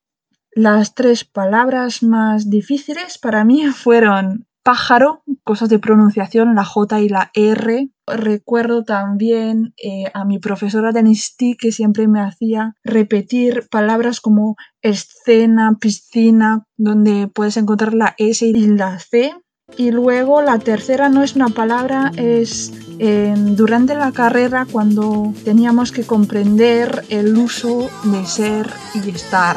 Las 0.54 0.94
tres 0.94 1.24
palabras 1.24 2.02
más 2.02 2.50
difíciles 2.50 3.16
para 3.16 3.42
mí 3.44 3.66
fueron 3.74 4.46
pájaro, 4.62 5.24
cosas 5.44 5.70
de 5.70 5.78
pronunciación, 5.78 6.54
la 6.54 6.64
J 6.64 7.00
y 7.00 7.08
la 7.08 7.30
R. 7.34 7.90
Recuerdo 8.06 8.84
también 8.84 9.74
eh, 9.82 10.04
a 10.12 10.24
mi 10.24 10.38
profesora 10.38 10.92
de 10.92 11.02
NST 11.02 11.56
que 11.58 11.72
siempre 11.72 12.06
me 12.06 12.20
hacía 12.20 12.74
repetir 12.84 13.66
palabras 13.70 14.20
como 14.20 14.56
escena, 14.82 15.78
piscina, 15.80 16.66
donde 16.76 17.28
puedes 17.28 17.56
encontrar 17.56 17.94
la 17.94 18.14
S 18.18 18.46
y 18.46 18.66
la 18.66 18.98
C. 18.98 19.32
Y 19.76 19.90
luego 19.90 20.42
la 20.42 20.58
tercera 20.58 21.08
no 21.08 21.22
es 21.22 21.34
una 21.34 21.48
palabra, 21.48 22.12
es 22.16 22.72
durante 23.56 23.96
la 23.96 24.12
carrera 24.12 24.66
cuando 24.70 25.32
teníamos 25.44 25.90
que 25.90 26.04
comprender 26.04 27.04
el 27.08 27.36
uso 27.36 27.90
de 28.04 28.24
ser 28.26 28.70
y 28.94 29.10
estar. 29.10 29.56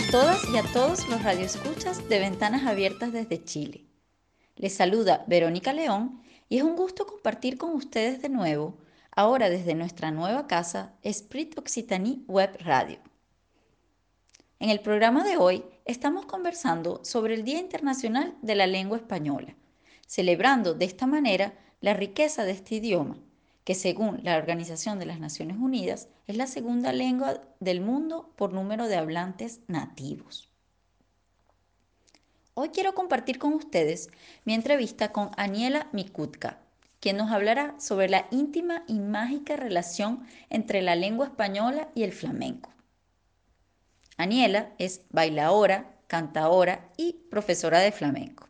A 0.00 0.10
todas 0.10 0.48
y 0.48 0.56
a 0.56 0.62
todos 0.72 1.06
los 1.08 1.22
radioescuchas 1.22 2.08
de 2.08 2.20
Ventanas 2.20 2.66
Abiertas 2.66 3.12
desde 3.12 3.44
Chile. 3.44 3.84
Les 4.56 4.74
saluda 4.74 5.24
Verónica 5.26 5.74
León 5.74 6.22
y 6.48 6.56
es 6.56 6.62
un 6.62 6.74
gusto 6.74 7.06
compartir 7.06 7.58
con 7.58 7.74
ustedes 7.74 8.22
de 8.22 8.30
nuevo, 8.30 8.78
ahora 9.10 9.50
desde 9.50 9.74
nuestra 9.74 10.10
nueva 10.10 10.46
casa, 10.46 10.94
Esprit 11.02 11.58
Occitanie 11.58 12.20
Web 12.28 12.56
Radio. 12.60 12.98
En 14.58 14.70
el 14.70 14.80
programa 14.80 15.22
de 15.22 15.36
hoy 15.36 15.64
estamos 15.84 16.24
conversando 16.24 17.04
sobre 17.04 17.34
el 17.34 17.44
Día 17.44 17.58
Internacional 17.58 18.34
de 18.40 18.54
la 18.54 18.66
Lengua 18.66 18.96
Española, 18.96 19.54
celebrando 20.06 20.72
de 20.72 20.86
esta 20.86 21.06
manera 21.06 21.52
la 21.80 21.92
riqueza 21.92 22.44
de 22.44 22.52
este 22.52 22.76
idioma, 22.76 23.18
que 23.64 23.74
según 23.74 24.20
la 24.22 24.36
Organización 24.36 24.98
de 24.98 25.06
las 25.06 25.20
Naciones 25.20 25.58
Unidas 25.58 26.08
es 26.26 26.36
la 26.36 26.46
segunda 26.46 26.92
lengua 26.92 27.40
del 27.60 27.80
mundo 27.80 28.32
por 28.36 28.52
número 28.52 28.88
de 28.88 28.96
hablantes 28.96 29.60
nativos. 29.68 30.50
Hoy 32.54 32.70
quiero 32.70 32.94
compartir 32.94 33.38
con 33.38 33.54
ustedes 33.54 34.10
mi 34.44 34.54
entrevista 34.54 35.12
con 35.12 35.30
Aniela 35.36 35.88
Mikutka, 35.92 36.58
quien 37.00 37.16
nos 37.16 37.30
hablará 37.30 37.74
sobre 37.78 38.08
la 38.08 38.26
íntima 38.30 38.84
y 38.86 38.98
mágica 38.98 39.56
relación 39.56 40.26
entre 40.50 40.82
la 40.82 40.96
lengua 40.96 41.26
española 41.26 41.88
y 41.94 42.02
el 42.02 42.12
flamenco. 42.12 42.70
Aniela 44.16 44.74
es 44.78 45.02
bailaora, 45.10 45.96
cantaora 46.06 46.90
y 46.98 47.14
profesora 47.30 47.78
de 47.78 47.92
flamenco. 47.92 48.48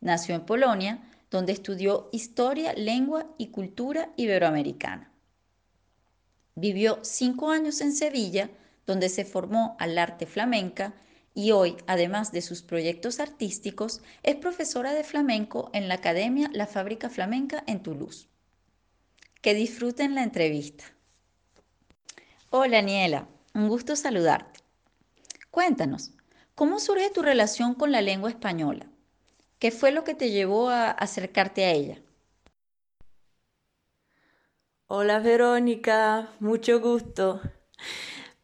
Nació 0.00 0.34
en 0.34 0.46
Polonia, 0.46 0.98
donde 1.30 1.52
estudió 1.52 2.08
historia, 2.12 2.72
lengua 2.74 3.26
y 3.38 3.48
cultura 3.48 4.12
iberoamericana. 4.16 5.12
Vivió 6.56 6.98
cinco 7.02 7.50
años 7.50 7.80
en 7.80 7.92
Sevilla, 7.94 8.50
donde 8.84 9.08
se 9.08 9.24
formó 9.24 9.76
al 9.78 9.96
arte 9.98 10.26
flamenca 10.26 10.94
y 11.32 11.52
hoy, 11.52 11.76
además 11.86 12.32
de 12.32 12.42
sus 12.42 12.62
proyectos 12.62 13.20
artísticos, 13.20 14.02
es 14.24 14.34
profesora 14.36 14.92
de 14.92 15.04
flamenco 15.04 15.70
en 15.72 15.86
la 15.86 15.94
Academia 15.94 16.50
La 16.52 16.66
Fábrica 16.66 17.08
Flamenca 17.08 17.62
en 17.66 17.82
Toulouse. 17.82 18.28
Que 19.40 19.54
disfruten 19.54 20.14
la 20.14 20.24
entrevista. 20.24 20.84
Hola, 22.50 22.80
Aniela, 22.80 23.28
un 23.54 23.68
gusto 23.68 23.94
saludarte. 23.94 24.60
Cuéntanos, 25.52 26.10
¿cómo 26.56 26.80
surge 26.80 27.10
tu 27.10 27.22
relación 27.22 27.74
con 27.74 27.92
la 27.92 28.02
lengua 28.02 28.28
española? 28.28 28.89
¿Qué 29.60 29.70
fue 29.70 29.92
lo 29.92 30.02
que 30.02 30.14
te 30.16 30.30
llevó 30.32 30.70
a 30.70 30.90
acercarte 30.90 31.64
a 31.64 31.70
ella? 31.70 31.98
Hola 34.88 35.20
Verónica, 35.20 36.34
mucho 36.40 36.80
gusto. 36.80 37.40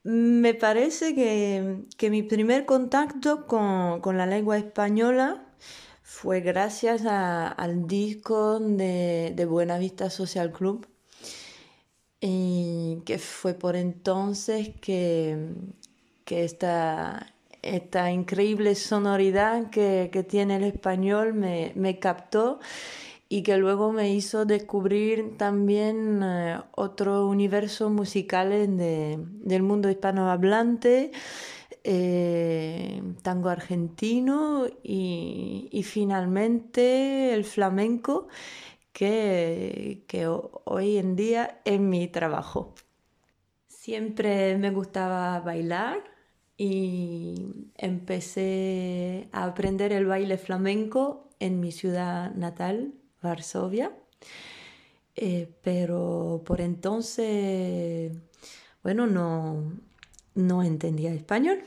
Me 0.04 0.54
parece 0.54 1.14
que, 1.14 1.84
que 1.98 2.10
mi 2.10 2.22
primer 2.22 2.64
contacto 2.66 3.46
con, 3.46 4.00
con 4.00 4.16
la 4.16 4.26
lengua 4.26 4.56
española 4.56 5.44
fue 6.02 6.40
gracias 6.40 7.04
a- 7.06 7.48
al 7.48 7.86
disco 7.88 8.60
de, 8.60 9.32
de 9.34 9.44
Buenavista 9.46 10.10
Social 10.10 10.52
Club, 10.52 10.86
y 12.20 13.02
que 13.04 13.18
fue 13.18 13.54
por 13.54 13.76
entonces 13.76 14.70
que, 14.80 15.54
que 16.24 16.44
esta, 16.44 17.34
esta 17.74 18.10
increíble 18.12 18.74
sonoridad 18.74 19.70
que, 19.70 20.10
que 20.12 20.22
tiene 20.22 20.56
el 20.56 20.64
español 20.64 21.34
me, 21.34 21.72
me 21.76 21.98
captó 21.98 22.60
y 23.28 23.42
que 23.42 23.56
luego 23.58 23.92
me 23.92 24.12
hizo 24.14 24.44
descubrir 24.46 25.36
también 25.36 26.22
eh, 26.22 26.60
otro 26.76 27.26
universo 27.28 27.90
musicales 27.90 28.74
de- 28.76 29.18
del 29.20 29.62
mundo 29.62 29.90
hispanohablante, 29.90 31.10
eh, 31.84 33.02
tango 33.22 33.48
argentino 33.50 34.66
y, 34.82 35.68
y 35.72 35.82
finalmente 35.84 37.34
el 37.34 37.44
flamenco, 37.44 38.28
que, 38.92 40.04
que 40.08 40.26
ho- 40.28 40.62
hoy 40.64 40.98
en 40.98 41.16
día 41.16 41.60
es 41.64 41.80
mi 41.80 42.08
trabajo. 42.08 42.74
Siempre 43.68 44.56
me 44.58 44.70
gustaba 44.70 45.38
bailar 45.40 46.02
y 46.56 47.70
empecé 47.76 49.28
a 49.32 49.44
aprender 49.44 49.92
el 49.92 50.06
baile 50.06 50.38
flamenco 50.38 51.28
en 51.38 51.60
mi 51.60 51.72
ciudad 51.72 52.34
natal, 52.34 52.94
Varsovia. 53.22 53.92
Eh, 55.14 55.48
pero 55.62 56.42
por 56.44 56.60
entonces, 56.60 58.12
bueno, 58.82 59.06
no, 59.06 59.72
no 60.34 60.62
entendía 60.62 61.12
español. 61.12 61.60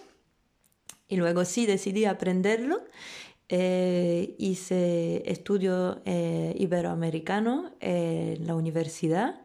Y 1.07 1.17
luego 1.17 1.45
sí 1.45 1.65
decidí 1.65 2.05
aprenderlo. 2.05 2.83
Eh, 3.51 4.35
hice 4.37 5.23
estudio 5.25 6.03
eh, 6.05 6.55
iberoamericano 6.59 7.73
en 7.79 8.45
la 8.45 8.53
universidad 8.53 9.41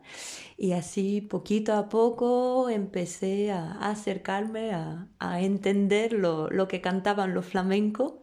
y 0.57 0.73
así 0.73 1.21
poquito 1.21 1.75
a 1.75 1.89
poco 1.89 2.69
empecé 2.71 3.53
a, 3.53 3.73
acercarme 3.91 4.73
a, 4.73 5.09
a 5.19 5.41
entender 5.43 6.13
lo, 6.13 6.49
lo 6.51 6.69
que 6.69 6.81
cantaban 6.81 7.35
los 7.35 7.47
flamencos, 7.47 8.15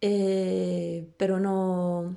Eh, 0.00 1.08
pero 1.16 1.40
no, 1.40 2.16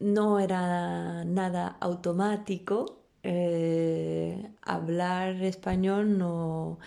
no 0.00 0.40
era 0.40 1.24
nada 1.24 1.76
automático. 1.80 3.00
eh, 3.22 4.50
hablar 4.62 5.42
español 5.42 6.18
no, 6.18 6.78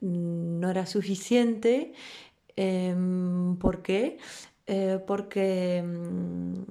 no 0.00 0.70
era 0.70 0.86
suficiente. 0.86 1.94
Em, 2.56 3.56
¿por 3.58 3.82
qué? 3.82 4.18
Eh, 4.66 5.00
porque 5.06 5.82
mm, 5.84 6.62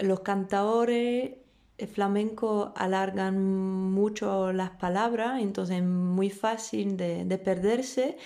los 0.00 0.20
cantadores 0.20 1.32
flamencos 1.92 2.72
alargan 2.76 3.40
mucho 3.92 4.52
las 4.52 4.70
palabras, 4.70 5.40
entonces 5.42 5.78
es 5.78 5.84
muy 5.84 6.30
fácil 6.30 6.96
de, 6.96 7.24
de 7.24 7.38
perderse 7.38 8.16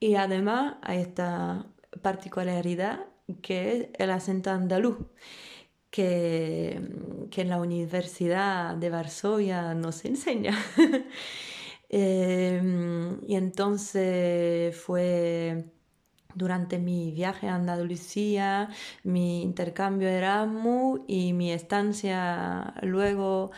y 0.00 0.16
además 0.16 0.76
hay 0.82 1.00
esta 1.00 1.66
particularidad 2.02 3.06
que 3.42 3.76
es 3.76 3.88
el 3.98 4.10
acento 4.10 4.50
andaluz, 4.50 4.98
que, 5.90 6.80
en 7.36 7.48
la 7.48 7.60
Universidad 7.60 8.76
de 8.76 8.90
Varsovia 8.90 9.74
no 9.74 9.92
se 9.92 10.08
enseña. 10.08 10.58
Em, 11.96 13.20
y 13.28 13.36
entonces 13.36 14.76
fue 14.76 15.66
durante 16.34 16.78
mi 16.78 17.10
viaje 17.12 17.48
a 17.48 17.54
Andalucía, 17.56 18.70
mi 19.02 19.42
intercambio 19.42 20.08
Erasmus 20.08 21.00
y 21.06 21.32
mi 21.32 21.52
estancia 21.52 22.74
luego 22.82 23.50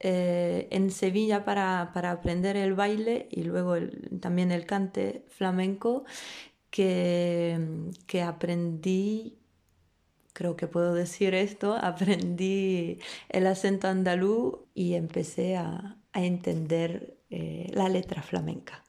eh, 0.00 0.68
en 0.70 0.90
Sevilla 0.90 1.44
para, 1.44 1.92
para 1.94 2.10
aprender 2.10 2.56
el 2.56 2.74
baile 2.74 3.28
y 3.30 3.44
luego 3.44 3.76
también 4.20 4.50
el 4.52 4.66
cante 4.66 5.24
flamenco, 5.28 6.04
que, 6.70 7.58
que 8.06 8.22
aprendí, 8.22 9.38
creo 10.32 10.56
que 10.56 10.66
puedo 10.66 10.94
decir 10.94 11.34
esto, 11.34 11.74
aprendí 11.80 12.98
el 13.28 13.46
acento 13.46 13.88
andaluz 13.88 14.56
y 14.74 14.94
empecé 14.94 15.56
a, 15.56 15.98
a 16.12 16.24
entender 16.24 17.16
eh, 17.30 17.70
la 17.72 17.88
letra 17.88 18.22
flamenca. 18.22 18.84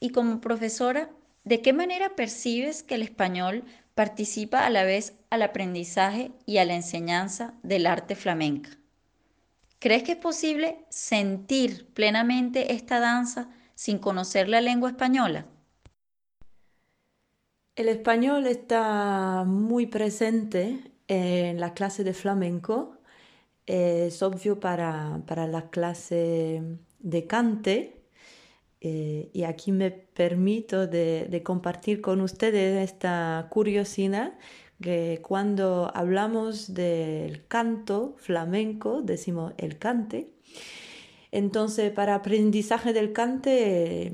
Y 0.00 0.10
como 0.10 0.40
profesora, 0.40 1.10
¿de 1.48 1.62
qué 1.62 1.72
manera 1.72 2.14
percibes 2.14 2.82
que 2.82 2.96
el 2.96 3.02
español 3.02 3.64
participa 3.94 4.66
a 4.66 4.70
la 4.70 4.84
vez 4.84 5.14
al 5.30 5.40
aprendizaje 5.40 6.30
y 6.44 6.58
a 6.58 6.66
la 6.66 6.74
enseñanza 6.74 7.54
del 7.62 7.86
arte 7.86 8.14
flamenca? 8.14 8.68
¿Crees 9.78 10.02
que 10.02 10.12
es 10.12 10.18
posible 10.18 10.84
sentir 10.90 11.88
plenamente 11.94 12.74
esta 12.74 13.00
danza 13.00 13.48
sin 13.74 13.98
conocer 13.98 14.46
la 14.50 14.60
lengua 14.60 14.90
española? 14.90 15.46
El 17.76 17.88
español 17.88 18.46
está 18.46 19.44
muy 19.46 19.86
presente 19.86 20.92
en 21.06 21.60
la 21.60 21.72
clase 21.72 22.04
de 22.04 22.12
flamenco. 22.12 22.98
es 23.64 24.22
obvio 24.22 24.60
para, 24.60 25.22
para 25.26 25.46
la 25.46 25.70
clase 25.70 26.62
de 26.98 27.26
cante 27.26 27.97
eh, 28.80 29.30
y 29.32 29.42
aquí 29.44 29.72
me 29.72 29.90
permito 29.90 30.86
de, 30.86 31.42
compartir 31.44 32.00
con 32.00 32.20
ustedes 32.20 32.90
esta 32.90 33.48
curiosidad 33.50 34.38
que 34.80 35.20
cuando 35.22 35.90
hablamos 35.94 36.74
del 36.74 37.46
canto 37.48 38.14
flamenco 38.18 39.02
decimos 39.02 39.52
el 39.58 39.78
cante. 39.78 40.30
Entonces 41.32 41.90
para 41.92 42.14
aprendizaje 42.14 42.92
del 42.92 43.12
cante 43.12 44.12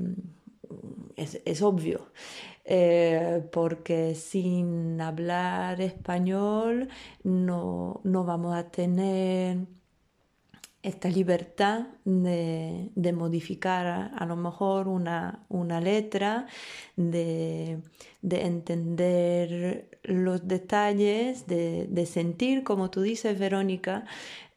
es, 1.15 1.41
es 1.45 1.61
obvio 1.61 2.11
eh, 2.67 3.47
porque 3.51 4.15
sin 4.15 4.99
hablar 4.99 5.79
español 5.81 6.89
no, 7.23 8.01
no, 8.03 8.23
vamos 8.25 8.55
a 8.55 8.71
tener 8.71 9.67
esta 10.85 11.09
libertad 11.09 11.87
de, 12.05 12.91
modificar 13.13 14.11
a, 14.15 14.25
lo 14.25 14.35
mejor 14.35 14.87
una, 14.87 15.45
una 15.49 15.81
letra, 15.81 16.47
de, 16.95 17.79
de, 18.21 18.45
entender 18.45 19.99
los 20.03 20.47
detalles, 20.47 21.47
de, 21.47 21.87
de, 21.89 22.05
sentir, 22.05 22.63
como 22.63 22.91
tú 22.91 23.01
dices, 23.01 23.39
Verónica, 23.39 24.05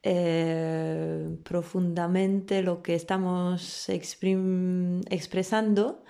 eh, 0.02 1.36
profundamente 1.44 2.62
lo 2.62 2.82
que 2.82 2.94
estamos 2.94 3.88
expresando. 3.88 6.04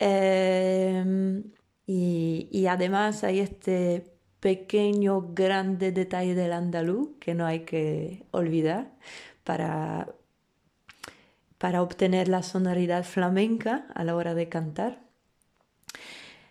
Eh, 0.00 1.42
y, 1.86 2.48
y, 2.52 2.66
además 2.66 3.24
hay 3.24 3.40
este 3.40 4.18
pequeño, 4.40 5.32
grande 5.34 5.92
detalle 5.92 6.34
del 6.34 6.52
andaluz 6.52 7.10
que 7.20 7.34
no 7.34 7.46
hay 7.46 7.60
que 7.64 8.26
olvidar 8.30 8.92
para, 9.48 10.14
para 11.56 11.80
obtener 11.82 12.28
la 12.28 12.42
sonoridad 12.42 13.02
flamenca 13.02 13.86
a 13.94 14.04
la 14.04 14.14
hora 14.14 14.34
de 14.34 14.50
cantar. 14.50 15.00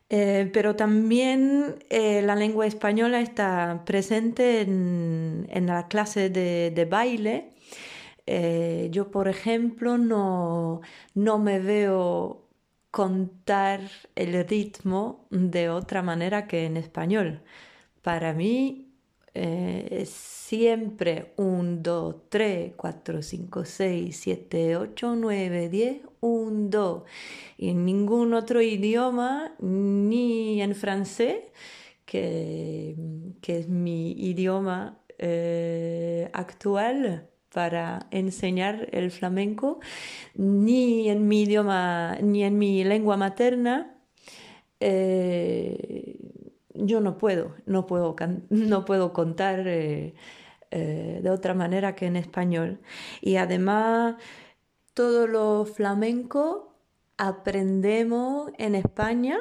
Eh, 0.09 0.49
pero 0.51 0.75
también 0.75 1.75
eh, 1.91 2.23
la 2.23 2.35
lengua 2.35 2.65
española 2.65 3.21
está 3.21 3.83
presente 3.85 4.61
en, 4.61 5.45
en 5.51 5.67
la 5.67 5.87
clase 5.87 6.31
de, 6.31 6.87
baile. 6.89 7.53
Eh, 8.25 8.89
yo, 8.91 9.11
por 9.11 9.27
ejemplo, 9.27 9.99
no, 9.99 10.81
no 11.13 11.37
me 11.37 11.59
veo 11.59 12.49
contar 12.89 13.81
el 14.15 14.47
ritmo 14.47 15.27
de 15.29 15.69
otra 15.69 16.01
manera 16.01 16.47
que 16.47 16.65
en 16.65 16.77
español. 16.77 17.43
Para 18.01 18.33
mí 18.33 18.86
eh, 19.39 20.05
siempre 20.05 21.33
1, 21.37 21.81
2, 21.81 22.15
3, 22.29 22.73
4, 22.75 23.21
5, 23.21 23.65
6, 23.65 24.15
7, 24.15 24.77
8, 24.77 25.15
9, 25.15 25.69
10, 25.69 26.01
1, 26.21 26.69
2. 26.69 27.03
Y 27.57 27.69
en 27.69 27.85
ningún 27.85 28.33
otro 28.33 28.61
idioma, 28.61 29.55
ni 29.59 30.61
en 30.61 30.73
francés, 30.75 31.43
que, 32.05 32.95
que 33.41 33.59
es 33.59 33.67
mi 33.69 34.11
idioma 34.13 34.99
eh, 35.19 36.29
actual, 36.33 37.29
para 37.53 38.07
enseñar 38.11 38.89
el 38.91 39.11
flamenco, 39.11 39.79
ni 40.35 41.09
en 41.09 41.27
mi 41.27 41.43
idioma, 41.43 42.17
ni 42.21 42.43
en 42.43 42.57
mi 42.57 42.83
lengua 42.83 43.17
materna. 43.17 43.99
Eh, 44.79 46.17
yo 46.77 47.01
no 47.01 47.17
puedo, 47.17 47.55
no 47.65 47.85
puedo, 47.85 48.15
no 48.49 48.85
puedo 48.85 49.13
contar 49.13 49.67
eh, 49.67 50.13
eh, 50.71 51.19
de 51.23 51.29
otra 51.29 51.53
manera 51.53 51.95
que 51.95 52.05
en 52.05 52.15
español. 52.15 52.79
Y 53.21 53.37
además, 53.37 54.15
todo 54.93 55.27
lo 55.27 55.65
flamenco 55.65 56.73
aprendemos 57.17 58.51
en 58.57 58.75
España, 58.75 59.39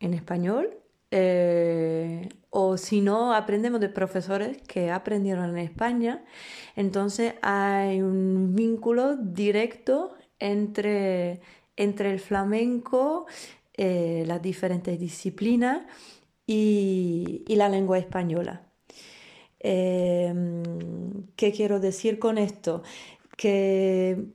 en 0.00 0.14
español, 0.14 0.78
eh, 1.10 2.28
o 2.50 2.76
si 2.76 3.00
no, 3.00 3.34
aprendemos 3.34 3.80
de 3.80 3.88
profesores 3.88 4.60
que 4.62 4.90
aprendieron 4.90 5.50
en 5.50 5.58
España. 5.58 6.24
Entonces 6.76 7.34
hay 7.42 8.02
un 8.02 8.54
vínculo 8.54 9.16
directo 9.16 10.14
entre, 10.38 11.40
entre 11.76 12.12
el 12.12 12.20
flamenco, 12.20 13.26
eh, 13.74 14.24
las 14.26 14.42
diferentes 14.42 14.98
disciplinas 14.98 15.82
y, 16.48 17.44
la 17.54 17.68
lengua 17.68 17.98
española. 17.98 18.62
Eh, 19.60 20.32
¿Qué 21.36 21.52
quiero 21.52 21.78
decir 21.78 22.18
con 22.18 22.38
esto? 22.38 22.82
Que 23.36 24.26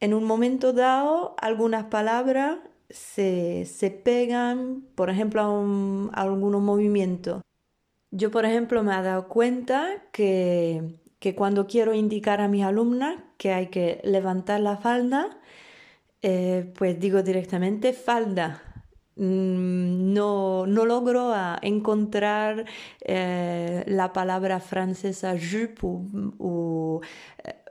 en 0.00 0.14
un 0.14 0.24
momento 0.24 0.72
dado 0.72 1.34
algunas 1.40 1.84
palabras 1.86 2.58
se, 2.88 3.66
se 3.66 3.90
pegan, 3.90 4.82
por 4.94 5.10
ejemplo, 5.10 5.42
a 6.12 6.20
algunos 6.22 6.62
movimientos. 6.62 7.42
Yo, 8.12 8.30
por 8.30 8.44
ejemplo, 8.44 8.82
me 8.82 8.92
he 8.96 9.02
dado 9.02 9.28
cuenta 9.28 10.04
que, 10.12 11.00
que, 11.18 11.34
cuando 11.34 11.66
quiero 11.66 11.94
indicar 11.94 12.40
a 12.40 12.48
mis 12.48 12.64
alumnas 12.64 13.16
que 13.36 13.52
hay 13.52 13.68
que 13.68 14.00
levantar 14.04 14.60
la 14.60 14.76
falda, 14.76 15.38
eh, 16.22 16.72
pues 16.76 16.98
digo 17.00 17.22
directamente 17.22 17.92
falda. 17.92 18.69
Mm, 19.16 20.12
no, 20.14 20.66
no 20.66 20.86
logro 20.86 21.34
encontrar 21.62 22.64
eh, 23.02 23.84
la 23.86 24.12
palabra 24.12 24.60
francesa 24.60 25.34
jupe 25.36 25.86
o, 26.38 27.00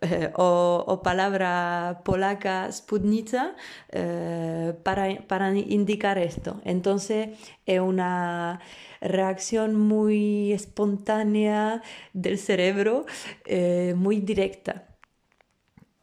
eh, 0.02 0.32
o, 0.36 1.02
palabra 1.04 2.02
polaca 2.06 2.72
spudnica 2.72 3.56
eh, 3.90 4.74
para, 4.84 5.28
para, 5.28 5.54
indicar 5.58 6.18
esto. 6.18 6.62
Entonces 6.66 7.30
es 7.66 7.80
una 7.80 8.60
reacción 9.02 9.76
muy 9.76 10.54
espontánea 10.54 11.82
del 12.14 12.38
cerebro, 12.38 13.06
eh, 13.46 13.94
muy 13.98 14.20
directa. 14.22 14.88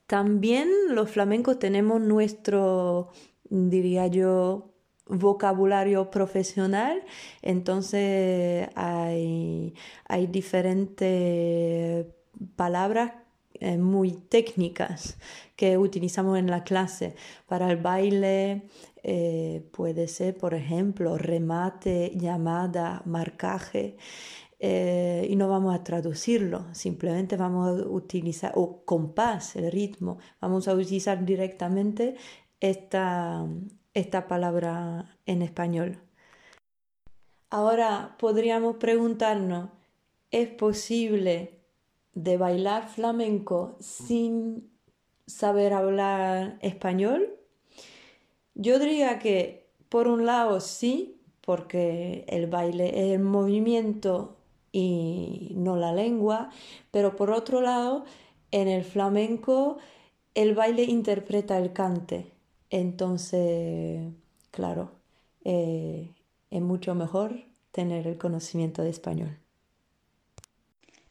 También 0.07 0.69
los 0.91 1.11
flamencos 1.11 1.59
tenemos 1.59 2.01
nuestro, 2.01 3.11
diría 3.51 4.07
yo, 4.07 4.76
vocabulario 5.09 6.11
profesional, 6.11 7.03
entonces 7.43 8.69
hay, 8.75 9.75
hay 10.09 10.27
diferentes 10.27 12.07
palabras 12.57 13.13
eh, 13.61 13.79
muy 13.79 14.13
técnicas 14.13 15.17
que 15.57 15.79
utilizamos 15.79 16.39
en 16.39 16.51
la 16.51 16.65
clase. 16.65 17.15
Para 17.47 17.71
el 17.71 17.79
baile 17.79 18.69
eh, 19.03 19.67
puede 19.73 20.09
ser, 20.09 20.37
por 20.37 20.55
ejemplo, 20.55 21.17
remate, 21.17 22.13
llamada, 22.15 23.03
marcaje. 23.07 23.97
Eh, 24.59 25.27
y 25.29 25.37
no 25.37 25.49
vamos 25.49 25.75
a 25.75 25.85
traducirlo, 25.85 26.65
simplemente 26.73 27.37
vamos 27.37 27.69
a 27.69 27.89
utilizar, 27.89 28.53
o 28.55 28.85
compás, 28.87 29.55
el 29.55 29.71
ritmo, 29.71 30.19
vamos 30.41 30.67
a 30.67 30.75
utilizar 30.75 31.27
directamente 31.27 32.17
esta, 32.59 33.47
esta 33.97 34.29
palabra 34.29 35.17
en 35.25 35.41
español. 35.41 35.99
Ahora 37.49 38.15
podríamos 38.19 38.77
preguntarnos, 38.77 39.71
¿es 40.31 40.51
posible 40.51 41.61
de 42.13 42.37
bailar 42.37 42.89
flamenco 42.89 43.77
sin 43.81 44.71
saber 45.27 45.73
hablar 45.73 46.59
español? 46.61 47.39
Yo 48.55 48.79
diría 48.79 49.19
que 49.19 49.71
por 49.89 50.09
un 50.09 50.27
lado 50.27 50.61
sí, 50.61 51.19
porque 51.41 52.27
el 52.29 52.49
baile 52.49 52.89
es 52.89 53.15
el 53.15 53.23
movimiento 53.23 54.37
y 54.73 55.55
no 55.57 55.77
la 55.77 55.95
lengua, 55.95 56.51
pero 56.91 57.17
por 57.17 57.31
otro 57.31 57.63
lado, 57.63 58.05
en 58.51 58.69
el 58.69 58.85
flamenco 58.85 59.79
el 60.35 60.55
baile 60.55 60.83
interpreta 60.83 61.57
el 61.57 61.73
cante. 61.73 62.36
Entonces, 62.71 64.13
claro, 64.51 64.93
eh, 65.45 66.13
es 66.51 66.63
mucho 66.63 66.95
mejor 66.95 67.45
tener 67.71 68.07
el 68.07 68.19
conocimiento 68.19 68.83
de 68.83 68.91
español. 68.91 69.39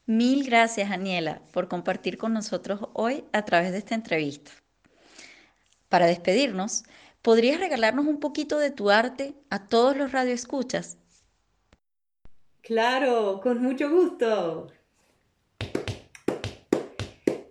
Mil 0.07 0.45
gracias, 0.45 0.91
Aniela, 0.91 1.41
por 1.51 1.67
compartir 1.67 2.17
con 2.17 2.33
nosotros 2.33 2.79
hoy 2.93 3.23
a 3.31 3.43
través 3.43 3.71
de 3.71 3.79
esta 3.79 3.95
entrevista. 3.95 4.51
Para 5.89 6.05
despedirnos, 6.05 6.83
¿podrías 7.21 7.59
regalarnos 7.59 8.05
un 8.05 8.19
poquito 8.19 8.59
de 8.59 8.71
tu 8.71 8.89
arte 8.89 9.33
a 9.49 9.67
todos 9.67 9.97
los 9.97 10.11
radioescuchas? 10.11 10.97
Claro, 12.61 13.39
con 13.41 13.61
mucho 13.61 13.89
gusto. 13.89 14.67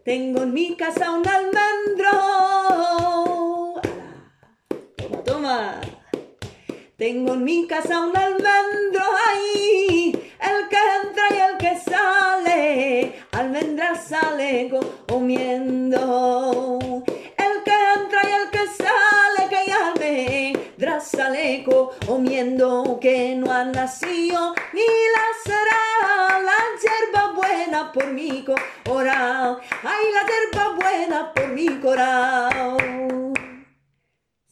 Tengo 0.05 0.43
en 0.43 0.53
mi 0.53 0.77
casa 0.77 1.13
un 1.13 1.27
almendro 1.27 3.34
Tengo 6.97 7.35
en 7.35 7.45
mi 7.45 7.67
casa 7.67 8.01
un 8.01 8.17
almendro 8.17 9.05
ahí, 9.29 10.11
el 10.41 10.69
que 10.71 10.77
entra 11.03 11.25
y 11.31 11.39
el 11.39 11.59
que 11.59 11.79
sale. 11.79 13.15
Almendra 13.33 13.91
drasaleco 13.91 14.81
comiendo. 15.07 16.79
El 17.37 17.63
que 17.63 17.75
entra 17.97 18.21
y 18.23 18.33
el 18.33 18.51
que 18.51 18.67
sale, 18.69 19.49
que 19.51 19.71
llame, 19.71 20.53
drasaleco 20.79 21.91
comiendo, 22.07 22.99
que 22.99 23.35
no 23.35 23.53
ha 23.53 23.65
nacido 23.65 24.55
ni 24.73 24.81
la 24.81 25.27
será 25.45 26.41
la 26.41 26.59
hierba 26.81 27.33
buena 27.35 27.93
por 27.93 28.07
mi 28.15 28.47
coral. 28.87 29.59
Ay, 29.83 30.05
la 30.15 30.23
hierba 30.27 30.75
buena 30.75 31.35
por 31.35 31.49
mi 31.49 31.69
coral. 31.81 33.44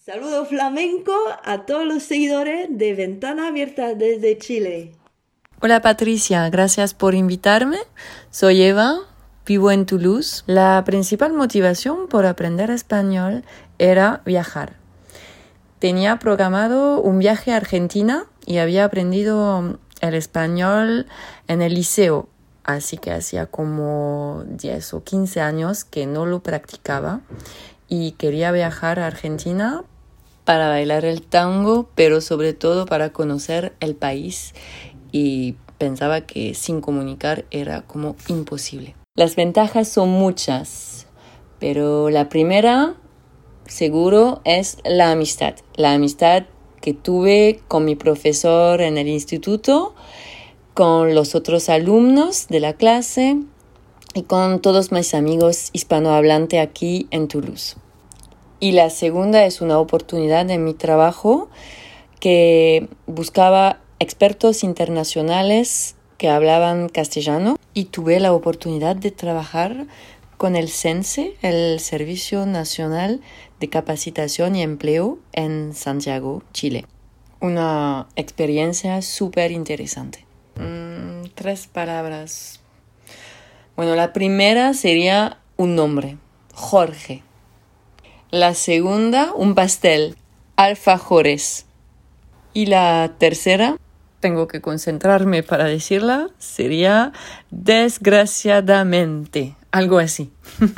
Saludo 0.04 0.44
flamenco 0.46 1.12
a 1.44 1.64
todos 1.64 1.86
los 1.86 2.02
seguidores 2.02 2.66
de 2.68 2.92
Ventana 2.92 3.46
Abierta 3.46 3.94
desde 3.94 4.36
Chile. 4.36 4.90
Hola 5.60 5.80
Patricia, 5.80 6.50
gracias 6.50 6.92
por 6.92 7.14
invitarme. 7.14 7.76
Soy 8.28 8.62
Eva, 8.62 8.96
vivo 9.46 9.70
en 9.70 9.86
Toulouse. 9.86 10.42
La 10.46 10.82
principal 10.84 11.34
motivación 11.34 12.08
por 12.08 12.26
aprender 12.26 12.68
español 12.70 13.44
era 13.78 14.22
viajar. 14.26 14.72
Tenía 15.78 16.18
programado 16.18 17.00
un 17.00 17.20
viaje 17.20 17.52
a 17.52 17.58
Argentina 17.58 18.26
y 18.44 18.58
había 18.58 18.84
aprendido 18.84 19.78
el 20.00 20.14
español 20.14 21.06
en 21.46 21.62
el 21.62 21.74
liceo, 21.74 22.28
así 22.64 22.98
que 22.98 23.12
hacía 23.12 23.46
como 23.46 24.42
10 24.48 24.94
o 24.94 25.04
15 25.04 25.40
años 25.40 25.84
que 25.84 26.06
no 26.06 26.26
lo 26.26 26.42
practicaba 26.42 27.20
y 27.86 28.12
quería 28.12 28.50
viajar 28.50 28.98
a 28.98 29.06
Argentina 29.06 29.84
para 30.52 30.68
bailar 30.68 31.06
el 31.06 31.22
tango, 31.22 31.88
pero 31.94 32.20
sobre 32.20 32.52
todo 32.52 32.84
para 32.84 33.10
conocer 33.10 33.72
el 33.80 33.94
país 33.94 34.52
y 35.10 35.54
pensaba 35.78 36.26
que 36.26 36.52
sin 36.52 36.82
comunicar 36.82 37.46
era 37.50 37.86
como 37.86 38.16
imposible. 38.28 38.94
Las 39.14 39.34
ventajas 39.34 39.88
son 39.88 40.10
muchas, 40.10 41.06
pero 41.58 42.10
la 42.10 42.28
primera 42.28 42.96
seguro 43.64 44.42
es 44.44 44.76
la 44.84 45.10
amistad. 45.10 45.54
La 45.74 45.94
amistad 45.94 46.42
que 46.82 46.92
tuve 46.92 47.62
con 47.66 47.86
mi 47.86 47.96
profesor 47.96 48.82
en 48.82 48.98
el 48.98 49.08
instituto, 49.08 49.94
con 50.74 51.14
los 51.14 51.34
otros 51.34 51.70
alumnos 51.70 52.48
de 52.48 52.60
la 52.60 52.74
clase 52.74 53.38
y 54.12 54.24
con 54.24 54.60
todos 54.60 54.92
mis 54.92 55.14
amigos 55.14 55.70
hispanohablantes 55.72 56.60
aquí 56.60 57.06
en 57.10 57.28
Toulouse. 57.28 57.76
Y 58.62 58.70
la 58.70 58.90
segunda 58.90 59.44
es 59.44 59.60
una 59.60 59.80
oportunidad 59.80 60.48
en 60.48 60.62
mi 60.62 60.72
trabajo 60.72 61.50
que 62.20 62.88
buscaba 63.08 63.80
expertos 63.98 64.62
internacionales 64.62 65.96
que 66.16 66.28
hablaban 66.28 66.88
castellano 66.88 67.58
y 67.74 67.86
tuve 67.86 68.20
la 68.20 68.32
oportunidad 68.32 68.94
de 68.94 69.10
trabajar 69.10 69.88
con 70.36 70.54
el 70.54 70.68
CENSE, 70.68 71.34
el 71.42 71.80
Servicio 71.80 72.46
Nacional 72.46 73.20
de 73.58 73.68
Capacitación 73.68 74.54
y 74.54 74.62
Empleo 74.62 75.18
en 75.32 75.74
Santiago, 75.74 76.44
Chile. 76.52 76.86
Una 77.40 78.06
experiencia 78.14 79.02
súper 79.02 79.50
interesante. 79.50 80.24
Mm, 80.54 81.30
tres 81.34 81.66
palabras. 81.66 82.60
Bueno, 83.74 83.96
la 83.96 84.12
primera 84.12 84.72
sería 84.72 85.40
un 85.56 85.74
nombre, 85.74 86.16
Jorge. 86.54 87.24
La 88.32 88.54
segunda, 88.54 89.32
un 89.34 89.54
pastel, 89.54 90.16
alfajores. 90.56 91.66
Y 92.54 92.64
la 92.64 93.16
tercera, 93.18 93.76
tengo 94.20 94.48
que 94.48 94.62
concentrarme 94.62 95.42
para 95.42 95.66
decirla, 95.66 96.30
sería 96.38 97.12
desgraciadamente, 97.50 99.54
algo 99.70 99.98
así. 99.98 100.32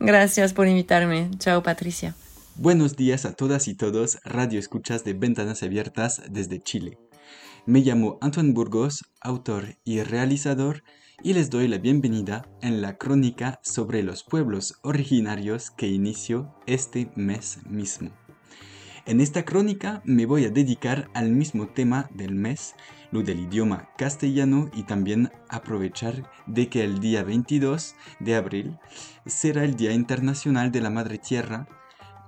Gracias 0.00 0.54
por 0.54 0.66
invitarme. 0.66 1.30
Chao, 1.38 1.62
Patricia. 1.62 2.16
Buenos 2.56 2.96
días 2.96 3.26
a 3.26 3.34
todas 3.34 3.68
y 3.68 3.74
todos, 3.74 4.18
radio 4.24 4.58
escuchas 4.58 5.04
de 5.04 5.12
Ventanas 5.12 5.62
Abiertas 5.62 6.22
desde 6.28 6.58
Chile. 6.58 6.98
Me 7.64 7.78
llamo 7.78 8.18
Antoine 8.20 8.52
Burgos, 8.52 9.04
autor 9.20 9.76
y 9.84 10.02
realizador 10.02 10.82
y 11.22 11.32
les 11.32 11.50
doy 11.50 11.66
la 11.66 11.78
bienvenida 11.78 12.46
en 12.60 12.82
la 12.82 12.98
crónica 12.98 13.58
sobre 13.62 14.02
los 14.02 14.22
pueblos 14.22 14.78
originarios 14.82 15.70
que 15.70 15.88
inició 15.88 16.54
este 16.66 17.10
mes 17.16 17.60
mismo. 17.68 18.10
En 19.06 19.20
esta 19.20 19.44
crónica 19.44 20.02
me 20.04 20.26
voy 20.26 20.44
a 20.44 20.50
dedicar 20.50 21.08
al 21.14 21.30
mismo 21.30 21.68
tema 21.68 22.08
del 22.12 22.34
mes, 22.34 22.74
lo 23.12 23.22
del 23.22 23.40
idioma 23.40 23.88
castellano 23.96 24.70
y 24.74 24.82
también 24.82 25.30
aprovechar 25.48 26.30
de 26.46 26.68
que 26.68 26.84
el 26.84 26.98
día 26.98 27.22
22 27.22 27.94
de 28.20 28.34
abril 28.34 28.78
será 29.24 29.64
el 29.64 29.76
Día 29.76 29.92
Internacional 29.92 30.72
de 30.72 30.80
la 30.80 30.90
Madre 30.90 31.18
Tierra 31.18 31.68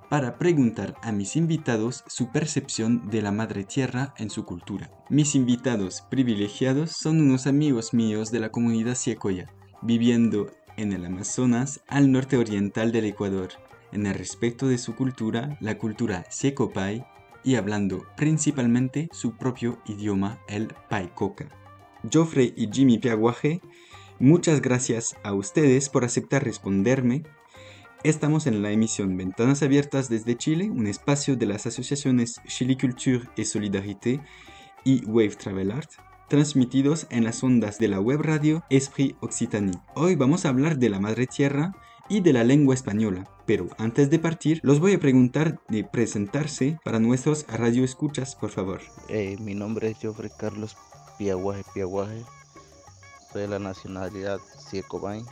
para 0.09 0.39
preguntar 0.39 0.95
a 1.03 1.13
mis 1.13 1.37
invitados 1.37 2.05
su 2.07 2.31
percepción 2.31 3.09
de 3.11 3.23
la 3.23 3.33
madre 3.33 3.65
tierra 3.65 4.15
en 4.17 4.31
su 4.31 4.45
cultura. 4.45 4.91
Mis 5.11 5.35
invitados 5.35 6.03
privilegiados 6.11 6.93
son 6.93 7.21
unos 7.21 7.47
amigos 7.47 7.93
míos 7.93 8.31
de 8.31 8.41
la 8.41 8.51
comunidad 8.51 8.95
siecoya, 8.95 9.53
viviendo 9.83 10.51
en 10.77 10.93
el 10.93 11.05
Amazonas 11.05 11.83
al 11.89 12.11
norte 12.11 12.37
oriental 12.37 12.93
del 12.93 13.05
Ecuador, 13.05 13.51
en 13.93 14.07
el 14.07 14.15
respeto 14.15 14.67
de 14.69 14.79
su 14.79 14.95
cultura, 14.95 15.59
la 15.61 15.79
cultura 15.79 16.25
siecopay, 16.31 17.05
y 17.45 17.55
hablando 17.55 18.05
principalmente 18.17 19.09
su 19.13 19.37
propio 19.37 19.79
idioma, 19.87 20.39
el 20.49 20.69
paikoka. 20.89 21.49
Joffrey 22.13 22.53
y 22.57 22.69
Jimmy 22.71 22.99
Piaguaje, 22.99 23.61
muchas 24.19 24.61
gracias 24.61 25.17
a 25.23 25.33
ustedes 25.33 25.89
por 25.89 26.05
aceptar 26.05 26.45
responderme 26.45 27.25
Estamos 28.05 28.47
en 28.47 28.63
la 28.63 28.71
emisión 28.71 29.17
Ventanas 29.17 29.65
Abiertas 29.65 30.09
desde 30.09 30.37
Chile, 30.37 30.71
un 30.71 30.87
espacio 30.87 31.35
de 31.35 31.47
las 31.47 31.67
asociaciones 31.67 32.41
Chile 32.47 32.79
Culture 32.81 33.29
et 33.37 33.45
Solidarité 33.45 34.21
y 34.85 35.05
Wave 35.05 35.35
Travel 35.35 35.73
Art, 35.73 35.91
transmitidos 36.29 37.09
en 37.11 37.25
las 37.25 37.43
ondas 37.43 37.79
de 37.81 37.89
la 37.89 38.01
web 38.01 38.21
radio 38.23 38.63
Esprit 38.71 39.17
Occitanie. 39.21 39.81
Hoy 39.97 40.15
vamos 40.15 40.45
a 40.45 40.51
hablar 40.51 40.79
de 40.79 40.91
la 40.91 41.01
madre 41.01 41.27
tierra 41.27 41.75
y 42.09 42.21
de 42.21 42.33
la 42.33 42.45
lengua 42.45 42.73
española, 42.73 43.29
pero 43.47 43.67
antes 43.79 44.11
de 44.11 44.21
partir 44.21 44.61
los 44.63 44.79
voy 44.79 44.93
a 44.93 45.01
preguntar 45.01 45.61
de 45.69 45.83
presentarse 45.83 46.79
para 46.85 47.01
nuestros 47.01 47.47
radioescuchas, 47.49 48.37
por 48.37 48.51
favor. 48.51 48.81
Eh, 49.09 49.37
mi 49.41 49.57
nombre 49.57 49.91
es 49.91 49.99
Joffrey 50.01 50.31
Carlos 50.39 50.77
Piaguaje 51.19 51.65
Piaguaje, 51.75 52.23
soy 53.33 53.43
de 53.43 53.49
la 53.49 53.59
nacionalidad 53.59 54.39
Ciecobay 54.71 55.25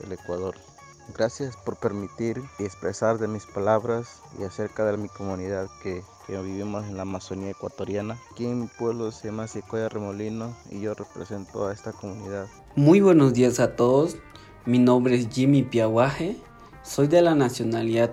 del 0.00 0.12
Ecuador. 0.12 0.69
Gracias 1.16 1.56
por 1.56 1.76
permitir 1.76 2.42
expresar 2.58 3.18
de 3.18 3.28
mis 3.28 3.44
palabras 3.46 4.22
y 4.38 4.44
acerca 4.44 4.84
de 4.84 4.96
mi 4.96 5.08
comunidad 5.08 5.68
que, 5.82 6.02
vivimos 6.28 6.86
en 6.86 6.96
la 6.96 7.02
Amazonía 7.02 7.50
ecuatoriana. 7.50 8.16
Aquí 8.30 8.46
en 8.46 8.60
mi 8.60 8.66
pueblo 8.68 9.10
se 9.10 9.28
llama 9.28 9.48
Secoya 9.48 9.88
Remolino 9.88 10.56
y 10.70 10.80
yo 10.80 10.94
represento 10.94 11.66
a 11.66 11.72
esta 11.72 11.92
comunidad. 11.92 12.46
Muy 12.76 13.00
buenos 13.00 13.34
días 13.34 13.58
a 13.58 13.74
todos. 13.74 14.16
Mi 14.64 14.78
nombre 14.78 15.16
es 15.16 15.28
Jimmy 15.28 15.64
Piaguaje. 15.64 16.36
Soy 16.82 17.08
de 17.08 17.20
la 17.20 17.34
nacionalidad 17.34 18.12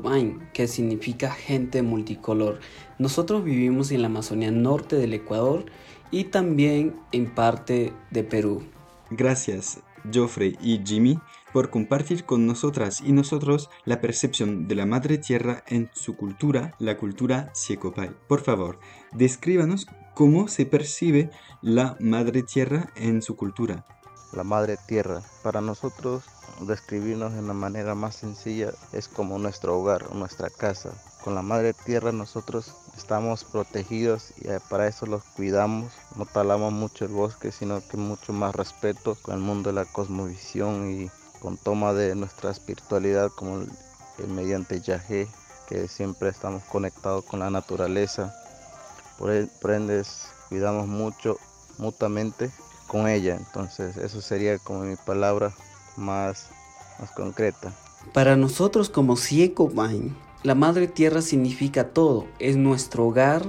Bain, 0.00 0.48
que 0.52 0.68
significa 0.68 1.32
gente 1.32 1.82
multicolor. 1.82 2.60
Nosotros 2.98 3.42
vivimos 3.42 3.90
en 3.90 4.02
la 4.02 4.06
Amazonía 4.06 4.52
norte 4.52 4.94
del 4.94 5.14
Ecuador 5.14 5.66
y 6.12 6.24
también 6.24 6.94
en 7.10 7.34
parte 7.34 7.92
de 8.12 8.22
Perú. 8.22 8.62
Gracias, 9.10 9.80
Joffrey 10.14 10.56
y 10.60 10.80
Jimmy 10.84 11.18
por 11.52 11.70
compartir 11.70 12.24
con 12.24 12.46
nosotras 12.46 13.00
y 13.00 13.12
nosotros 13.12 13.70
la 13.84 14.00
percepción 14.00 14.68
de 14.68 14.74
la 14.74 14.86
Madre 14.86 15.18
Tierra 15.18 15.62
en 15.66 15.90
su 15.92 16.16
cultura, 16.16 16.74
la 16.78 16.96
cultura 16.96 17.50
Siecopay. 17.54 18.10
Por 18.28 18.42
favor, 18.42 18.78
descríbanos 19.12 19.86
cómo 20.14 20.48
se 20.48 20.66
percibe 20.66 21.30
la 21.62 21.96
Madre 22.00 22.42
Tierra 22.42 22.90
en 22.96 23.22
su 23.22 23.36
cultura. 23.36 23.84
La 24.32 24.44
Madre 24.44 24.76
Tierra, 24.86 25.22
para 25.42 25.60
nosotros 25.60 26.24
describirnos 26.60 27.32
de 27.32 27.40
una 27.40 27.54
manera 27.54 27.94
más 27.94 28.16
sencilla 28.16 28.72
es 28.92 29.08
como 29.08 29.38
nuestro 29.38 29.78
hogar, 29.78 30.14
nuestra 30.14 30.50
casa. 30.50 30.92
Con 31.22 31.34
la 31.34 31.42
Madre 31.42 31.72
Tierra 31.72 32.12
nosotros 32.12 32.74
estamos 32.96 33.44
protegidos 33.44 34.32
y 34.42 34.48
eh, 34.48 34.60
para 34.68 34.86
eso 34.86 35.06
los 35.06 35.22
cuidamos. 35.24 35.92
No 36.16 36.26
talamos 36.26 36.72
mucho 36.72 37.04
el 37.04 37.12
bosque, 37.12 37.52
sino 37.52 37.80
que 37.88 37.96
mucho 37.96 38.32
más 38.32 38.54
respeto 38.54 39.16
con 39.22 39.34
el 39.34 39.40
mundo 39.40 39.70
de 39.70 39.74
la 39.74 39.84
cosmovisión 39.84 40.90
y 40.90 41.10
con 41.40 41.56
toma 41.56 41.92
de 41.92 42.14
nuestra 42.14 42.50
espiritualidad 42.50 43.30
como 43.30 43.60
el, 43.60 44.28
mediante 44.28 44.80
Yahé, 44.80 45.28
que 45.68 45.88
siempre 45.88 46.28
estamos 46.28 46.62
conectados 46.64 47.24
con 47.24 47.40
la 47.40 47.50
naturaleza. 47.50 48.34
Por, 49.18 49.30
ende, 49.72 50.02
cuidamos 50.48 50.86
mucho 50.86 51.38
mutuamente 51.78 52.50
con 52.86 53.08
ella. 53.08 53.36
Entonces, 53.36 53.96
eso 53.96 54.20
sería 54.20 54.58
como 54.58 54.80
mi 54.80 54.96
palabra 54.96 55.52
más, 55.96 56.48
más 56.98 57.10
concreta. 57.12 57.72
Para 58.12 58.36
nosotros 58.36 58.88
como 58.88 59.16
Sieco 59.16 59.70
la 60.44 60.54
madre 60.54 60.86
tierra 60.86 61.20
significa 61.20 61.88
todo. 61.90 62.26
Es 62.38 62.56
nuestro 62.56 63.06
hogar, 63.06 63.42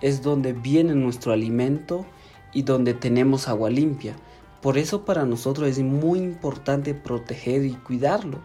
es 0.00 0.22
donde 0.22 0.52
viene 0.52 0.94
nuestro 0.94 1.32
alimento 1.32 2.04
y 2.52 2.62
donde 2.62 2.94
tenemos 2.94 3.48
agua 3.48 3.70
limpia 3.70 4.16
Por 4.64 4.78
eso 4.78 5.04
para 5.04 5.26
nosotros 5.26 5.68
es 5.68 5.78
muy 5.80 6.20
importante 6.20 6.94
proteger 6.94 7.66
y 7.66 7.72
cuidarlo, 7.74 8.38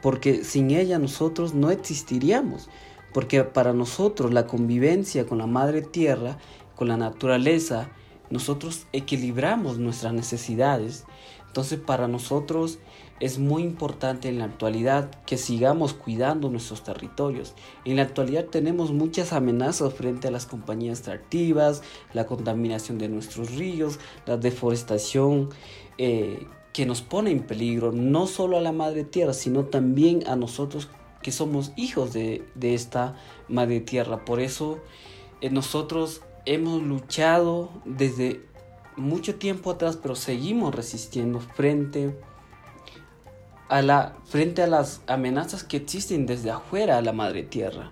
porque 0.00 0.42
sin 0.42 0.70
ella 0.70 0.98
nosotros 0.98 1.52
no 1.52 1.70
existiríamos, 1.70 2.70
porque 3.12 3.44
para 3.44 3.74
nosotros 3.74 4.32
la 4.32 4.46
convivencia 4.46 5.26
con 5.26 5.36
la 5.36 5.46
madre 5.46 5.82
tierra, 5.82 6.38
con 6.74 6.88
la 6.88 6.96
naturaleza, 6.96 7.90
nosotros 8.30 8.86
equilibramos 8.94 9.76
nuestras 9.76 10.14
necesidades. 10.14 11.04
Entonces 11.48 11.78
para 11.78 12.08
nosotros 12.08 12.78
es 13.20 13.38
muy 13.38 13.62
importante 13.62 14.28
en 14.28 14.38
la 14.38 14.44
actualidad 14.44 15.10
que 15.26 15.36
sigamos 15.36 15.92
cuidando 15.92 16.50
nuestros 16.50 16.84
territorios. 16.84 17.54
En 17.84 17.96
la 17.96 18.02
actualidad 18.02 18.44
tenemos 18.46 18.92
muchas 18.92 19.32
amenazas 19.32 19.92
frente 19.94 20.28
a 20.28 20.30
las 20.30 20.46
compañías 20.46 20.98
extractivas, 20.98 21.82
la 22.12 22.26
contaminación 22.26 22.98
de 22.98 23.08
nuestros 23.08 23.54
ríos, 23.54 23.98
la 24.26 24.36
deforestación 24.36 25.48
eh, 25.98 26.46
que 26.72 26.86
nos 26.86 27.02
pone 27.02 27.30
en 27.30 27.40
peligro 27.40 27.92
no 27.92 28.26
solo 28.26 28.56
a 28.56 28.60
la 28.60 28.72
madre 28.72 29.04
tierra, 29.04 29.32
sino 29.32 29.64
también 29.64 30.22
a 30.28 30.36
nosotros 30.36 30.88
que 31.22 31.32
somos 31.32 31.72
hijos 31.76 32.12
de, 32.12 32.44
esta 32.60 33.16
madre 33.48 33.80
tierra. 33.80 34.24
Por 34.24 34.38
eso 34.38 34.78
eh, 35.40 35.50
nosotros 35.50 36.22
hemos 36.46 36.82
luchado 36.82 37.70
desde 37.84 38.42
mucho 38.96 39.36
tiempo 39.36 39.72
atrás, 39.72 39.98
pero 40.00 40.14
seguimos 40.14 40.74
resistiendo 40.74 41.40
frente 41.40 42.14
a 43.68 43.82
la, 43.82 44.16
frente 44.24 44.62
a 44.62 44.66
las 44.66 45.02
amenazas 45.06 45.64
que 45.64 45.76
existen 45.76 46.26
desde 46.26 46.50
afuera 46.50 46.98
a 46.98 47.02
la 47.02 47.12
madre 47.12 47.42
tierra. 47.42 47.90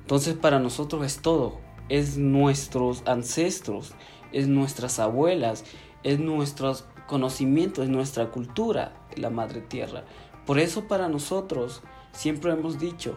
Entonces 0.00 0.34
para 0.34 0.58
nosotros 0.58 1.04
es 1.04 1.20
todo, 1.20 1.60
es 1.88 2.16
nuestros 2.16 3.02
ancestros, 3.06 3.92
es 4.32 4.48
nuestras 4.48 4.98
abuelas, 4.98 5.64
es 6.02 6.18
nuestros 6.18 6.84
conocimientos, 7.06 7.84
es 7.84 7.90
nuestra 7.90 8.30
cultura, 8.30 8.92
la 9.16 9.30
madre 9.30 9.60
tierra. 9.60 10.04
Por 10.46 10.58
eso 10.58 10.88
para 10.88 11.08
nosotros 11.08 11.82
siempre 12.12 12.52
hemos 12.52 12.78
dicho 12.78 13.14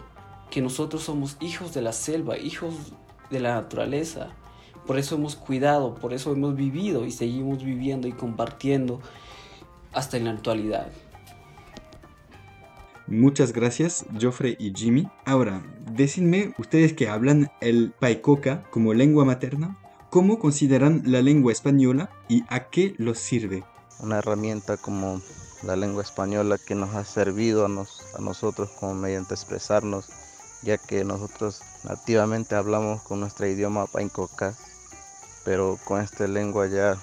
que 0.52 0.62
nosotros 0.62 1.04
somos 1.04 1.38
hijos 1.40 1.74
de 1.74 1.82
la 1.82 1.94
selva, 1.94 2.38
hijos 2.38 2.94
de 3.30 3.40
la 3.40 3.56
naturaleza. 3.56 4.30
Por 4.86 5.00
eso 5.00 5.16
hemos 5.16 5.36
cuidado, 5.36 5.96
por 5.96 6.14
eso 6.14 6.32
hemos 6.34 6.56
vivido 6.56 7.06
y 7.06 7.12
seguimos 7.12 7.64
viviendo 7.64 8.08
y 8.08 8.12
compartiendo 8.12 9.00
hasta 9.94 10.18
en 10.18 10.26
la 10.26 10.32
actualidad. 10.32 10.92
Muchas 13.08 13.52
gracias, 13.52 14.06
Joffre 14.20 14.56
y 14.58 14.74
Jimmy. 14.74 15.10
Ahora, 15.26 15.62
decidme, 15.92 16.54
ustedes 16.58 16.94
que 16.94 17.10
hablan 17.10 17.52
el 17.60 17.92
paicoca 17.92 18.64
como 18.72 18.94
lengua 18.94 19.26
materna, 19.26 19.78
¿cómo 20.10 20.40
consideran 20.40 21.04
la 21.06 21.22
lengua 21.22 21.52
española 21.52 22.10
y 22.30 22.44
a 22.48 22.70
qué 22.70 22.96
los 22.98 23.20
sirve? 23.20 23.64
Una 24.00 24.20
herramienta 24.20 24.78
como 24.78 25.22
la 25.64 25.76
lengua 25.76 26.02
española 26.02 26.58
que 26.58 26.76
nos 26.76 26.96
ha 26.96 27.04
servido 27.04 27.66
a, 27.66 27.68
a 27.68 28.22
nosotros 28.22 28.70
como 28.80 28.96
mediante 28.96 29.34
expresarnos, 29.34 30.08
ya 30.62 30.78
que 30.78 31.04
nosotros 31.04 31.62
nativamente 31.84 32.56
hablamos 32.56 33.02
con 33.04 33.20
nuestro 33.20 33.48
idioma 33.48 33.86
paicoca, 33.86 34.56
pero 35.44 35.78
con 35.84 36.02
esta 36.02 36.26
lengua 36.28 36.68
ya 36.68 36.98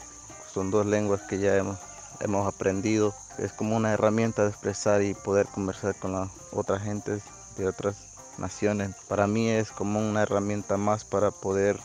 son 0.53 0.71
dos 0.71 0.87
lenguas 0.87 1.21
que 1.29 1.39
ya 1.39 1.57
hemos, 1.57 1.79
hemos 2.21 2.47
aprendido 2.47 3.15
es 3.41 3.53
como 3.53 3.77
una 3.77 3.93
herramienta 3.93 4.43
de 4.43 4.51
expresar 4.51 5.03
y 5.03 5.15
poder 5.15 5.47
conversar 5.47 5.95
con 5.97 6.13
la 6.13 6.29
otra 6.53 6.79
gente 6.79 7.21
de 7.57 7.67
otras 7.67 8.35
naciones. 8.39 8.95
Para 9.09 9.27
mí 9.27 9.49
es 9.49 9.71
como 9.71 9.99
una 9.99 10.23
herramienta 10.23 10.77
más 10.77 11.05
para 11.05 11.31
poder 11.31 11.79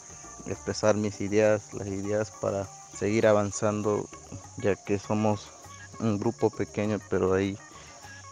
expresar 0.47 0.95
mis 0.95 1.21
ideas, 1.21 1.73
las 1.73 1.87
ideas 1.87 2.31
para 2.41 2.65
seguir 2.65 3.25
avanzando, 3.25 4.05
ya 4.57 4.75
que 4.75 4.99
somos 4.99 5.47
un 5.99 6.19
grupo 6.19 6.49
pequeño, 6.49 6.99
pero 7.09 7.33
ahí 7.33 7.57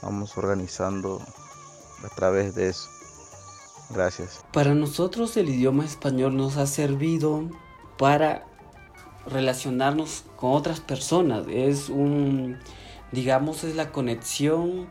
vamos 0.01 0.37
organizando 0.37 1.21
a 2.03 2.09
través 2.09 2.55
de 2.55 2.69
eso. 2.69 2.89
Gracias. 3.89 4.43
Para 4.51 4.73
nosotros 4.73 5.37
el 5.37 5.49
idioma 5.49 5.85
español 5.85 6.35
nos 6.35 6.57
ha 6.57 6.67
servido 6.67 7.49
para 7.97 8.45
relacionarnos 9.25 10.25
con 10.35 10.53
otras 10.53 10.81
personas. 10.81 11.45
Es 11.47 11.89
un 11.89 12.57
digamos, 13.14 13.64
es 13.64 13.76
la 13.76 13.91
conexión 13.91 14.88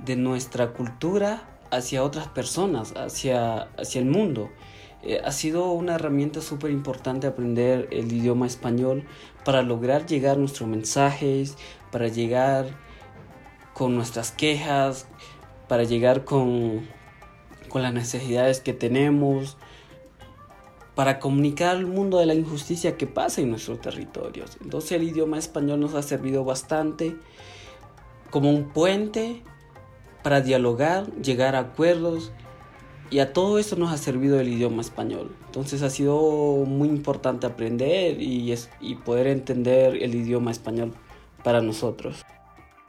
de 0.00 0.16
nuestra 0.16 0.72
cultura 0.72 1.48
hacia 1.70 2.02
otras 2.02 2.28
personas, 2.28 2.92
hacia, 2.96 3.68
hacia 3.78 4.00
el 4.00 4.06
mundo. 4.06 4.50
Eh, 5.02 5.20
ha 5.24 5.32
sido 5.32 5.70
una 5.70 5.94
herramienta 5.94 6.40
súper 6.40 6.70
importante 6.70 7.26
aprender 7.26 7.88
el 7.90 8.12
idioma 8.12 8.46
español 8.46 9.04
para 9.44 9.62
lograr 9.62 10.06
llegar 10.06 10.38
nuestros 10.38 10.68
mensajes, 10.68 11.56
para 11.90 12.08
llegar 12.08 12.66
con 13.74 13.94
nuestras 13.94 14.32
quejas, 14.32 15.06
para 15.68 15.84
llegar 15.84 16.24
con, 16.24 16.86
con 17.68 17.82
las 17.82 17.94
necesidades 17.94 18.60
que 18.60 18.72
tenemos, 18.72 19.56
para 20.94 21.18
comunicar 21.18 21.76
al 21.76 21.86
mundo 21.86 22.18
de 22.18 22.26
la 22.26 22.34
injusticia 22.34 22.96
que 22.96 23.06
pasa 23.06 23.40
en 23.40 23.50
nuestros 23.50 23.80
territorios. 23.80 24.58
Entonces 24.62 24.92
el 24.92 25.04
idioma 25.04 25.38
español 25.38 25.80
nos 25.80 25.94
ha 25.94 26.02
servido 26.02 26.44
bastante 26.44 27.16
como 28.30 28.50
un 28.50 28.68
puente 28.68 29.42
para 30.22 30.40
dialogar, 30.40 31.10
llegar 31.16 31.56
a 31.56 31.60
acuerdos 31.60 32.32
y 33.10 33.18
a 33.18 33.32
todo 33.32 33.58
eso 33.58 33.76
nos 33.76 33.92
ha 33.92 33.96
servido 33.96 34.40
el 34.40 34.48
idioma 34.48 34.80
español. 34.80 35.34
Entonces 35.46 35.82
ha 35.82 35.90
sido 35.90 36.18
muy 36.66 36.88
importante 36.88 37.46
aprender 37.46 38.20
y, 38.20 38.54
y 38.80 38.94
poder 38.96 39.26
entender 39.26 40.02
el 40.02 40.14
idioma 40.14 40.50
español 40.50 40.94
para 41.42 41.60
nosotros. 41.60 42.24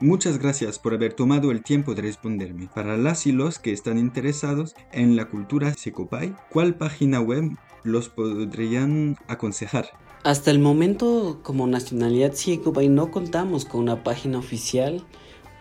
Muchas 0.00 0.38
gracias 0.38 0.78
por 0.78 0.94
haber 0.94 1.14
tomado 1.14 1.50
el 1.50 1.62
tiempo 1.62 1.94
de 1.94 2.02
responderme. 2.02 2.68
Para 2.74 2.96
las 2.96 3.26
y 3.26 3.32
los 3.32 3.58
que 3.58 3.72
están 3.72 3.96
interesados 3.96 4.74
en 4.92 5.16
la 5.16 5.26
cultura 5.26 5.72
Secopay, 5.72 6.34
¿cuál 6.50 6.74
página 6.74 7.20
web 7.20 7.50
los 7.84 8.08
podrían 8.08 9.16
aconsejar? 9.28 9.90
Hasta 10.24 10.50
el 10.50 10.58
momento, 10.58 11.38
como 11.42 11.66
Nacionalidad 11.66 12.32
Secopay, 12.32 12.88
no 12.88 13.10
contamos 13.10 13.64
con 13.64 13.82
una 13.82 14.02
página 14.02 14.38
oficial 14.38 15.04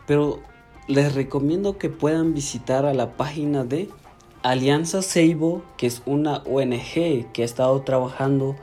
pero 0.05 0.39
les 0.87 1.13
recomiendo 1.13 1.77
que 1.77 1.89
puedan 1.89 2.33
visitar 2.33 2.85
a 2.85 2.93
la 2.93 3.15
página 3.15 3.63
de 3.63 3.89
Alianza 4.41 5.01
Seibo, 5.01 5.63
que 5.77 5.87
es 5.87 6.01
una 6.05 6.37
ONG 6.39 7.31
que 7.31 7.41
ha 7.41 7.45
estado 7.45 7.81
trabajando 7.81 8.55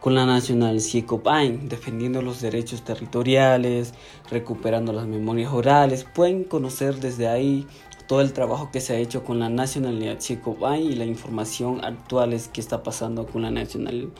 con 0.00 0.14
la 0.14 0.26
Nacional 0.26 0.80
Ciecopain, 0.80 1.68
defendiendo 1.68 2.22
los 2.22 2.40
derechos 2.40 2.82
territoriales, 2.82 3.94
recuperando 4.30 4.92
las 4.92 5.06
memorias 5.06 5.52
orales. 5.52 6.04
Pueden 6.04 6.44
conocer 6.44 6.96
desde 6.96 7.28
ahí 7.28 7.66
todo 8.06 8.20
el 8.20 8.32
trabajo 8.32 8.70
que 8.70 8.80
se 8.80 8.94
ha 8.94 8.98
hecho 8.98 9.24
con 9.24 9.38
la 9.38 9.48
nacionalidad 9.48 10.20
Ciecopain 10.20 10.82
y 10.82 10.94
la 10.94 11.04
información 11.04 11.84
actual 11.84 12.38
que 12.52 12.60
está 12.60 12.82
pasando 12.82 13.26
con 13.26 13.42
la 13.42 13.50
nacional. 13.50 14.10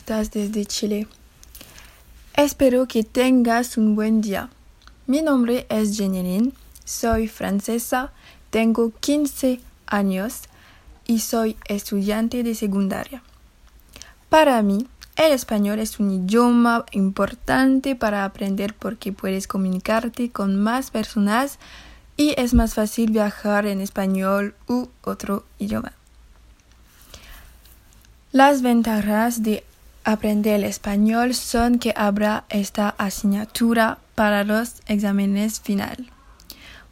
Abiertas 0.06 0.32
desde 0.32 0.66
Chile. 0.66 1.08
Espero 2.36 2.88
que 2.88 3.04
tengas 3.04 3.78
un 3.78 3.96
buen 3.96 4.22
día. 4.22 4.50
Mi 5.08 5.22
nombre 5.22 5.66
es 5.70 5.98
Jenny 5.98 6.54
soy 6.84 7.28
francesa, 7.28 8.12
tengo 8.52 8.92
15 9.00 9.60
años 9.88 10.42
y 11.08 11.20
soy 11.20 11.58
estudiante 11.68 12.44
de 12.44 12.54
secundaria. 12.54 13.24
Para 14.30 14.62
mí, 14.62 14.88
el 15.16 15.32
español 15.32 15.80
es 15.80 16.00
un 16.00 16.12
idioma 16.12 16.86
importante 16.92 17.96
para 17.96 18.26
aprender 18.26 18.76
porque 18.76 19.12
puedes 19.12 19.48
comunicarte 19.48 20.30
con 20.30 20.56
más 20.56 20.92
personas 20.92 21.58
y 22.18 22.36
es 22.38 22.54
más 22.54 22.76
fácil 22.76 23.12
viajar 23.12 23.66
en 23.66 23.82
español 23.82 24.54
u 24.68 24.88
otro 25.04 25.46
idioma. 25.58 25.94
Las 28.32 28.62
ventajas 28.62 29.42
de 29.42 29.64
aprender 30.06 30.56
el 30.56 30.64
español 30.64 31.34
son 31.34 31.80
que 31.80 31.94
habrá 31.98 32.46
esta 32.50 32.90
asignatura 32.98 33.98
para 34.14 34.44
los 34.44 34.76
exámenes 34.88 35.60
final, 35.60 36.10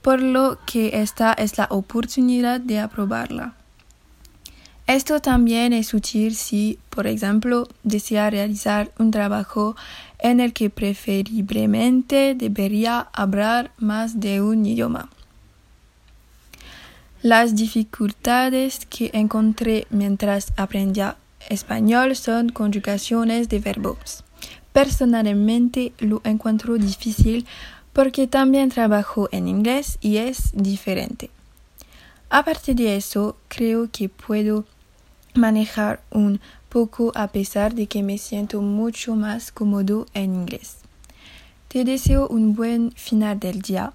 por 0.02 0.22
lo 0.22 0.57
que 0.65 1.02
esta 1.02 1.31
es 1.34 1.57
la 1.57 1.68
oportunidad 1.69 2.60
de 2.60 2.80
aprobarla. 2.80 3.53
Esto 4.85 5.22
también 5.22 5.72
es 5.72 5.94
útil 5.94 6.35
si, 6.35 6.77
por 6.90 7.07
ejemplo, 7.07 7.69
desea 7.84 8.30
realizar 8.30 8.91
un 8.99 9.11
trabajo 9.11 9.77
en 10.19 10.41
el 10.41 10.52
que 10.52 10.69
preferiblemente 10.69 12.35
debería 12.35 13.07
hablar 13.14 13.72
más 13.77 14.19
de 14.19 14.41
un 14.41 14.65
idioma. 14.65 15.10
Las 17.22 17.56
dificultades 17.56 18.85
que 18.85 19.10
encontré 19.14 19.88
mientras 19.90 20.52
aprendía 20.57 21.15
español 21.49 22.15
son 22.15 22.49
conjugaciones 22.49 23.49
de 23.49 23.60
verbos. 23.60 24.24
Personalmente 24.72 25.94
lo 25.99 26.22
encuentro 26.24 26.78
difícil 26.78 27.45
porque 27.94 28.28
también 28.28 28.70
trabajo 28.70 29.30
en 29.32 29.48
inglés 29.48 29.98
y 30.02 30.18
es 30.18 30.49
diferente. 30.53 31.30
Aparte 32.30 32.74
de 32.74 32.95
eso, 32.95 33.38
creo 33.48 33.90
que 33.91 34.10
puedo 34.10 34.65
manejar 35.36 36.02
un 36.10 36.41
poco 36.70 37.11
a 37.14 37.28
pesar 37.28 37.76
de 37.76 37.86
que 37.86 38.02
me 38.02 38.18
siento 38.18 38.61
mucho 38.61 39.15
más 39.15 39.52
cómodo 39.52 40.07
en 40.15 40.34
inglés. 40.34 40.78
Te 41.68 41.84
deseo 41.84 42.28
un 42.28 42.56
buen 42.56 42.91
final 42.94 43.40
del 43.40 43.61
día. 43.61 43.94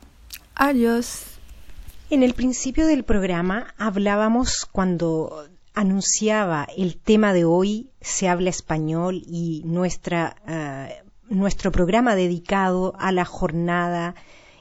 Adiós. 0.54 1.22
En 2.10 2.22
el 2.22 2.32
principio 2.32 2.86
del 2.86 3.04
programa 3.04 3.74
hablábamos 3.76 4.64
cuando 4.64 5.48
anunciaba 5.78 6.66
el 6.76 6.96
tema 6.96 7.32
de 7.32 7.44
hoy, 7.44 7.92
se 8.00 8.28
habla 8.28 8.50
español 8.50 9.22
y 9.24 9.62
nuestra, 9.64 10.34
eh, 10.48 11.04
nuestro 11.28 11.70
programa 11.70 12.16
dedicado 12.16 12.94
a 12.98 13.12
la 13.12 13.24
jornada 13.24 14.16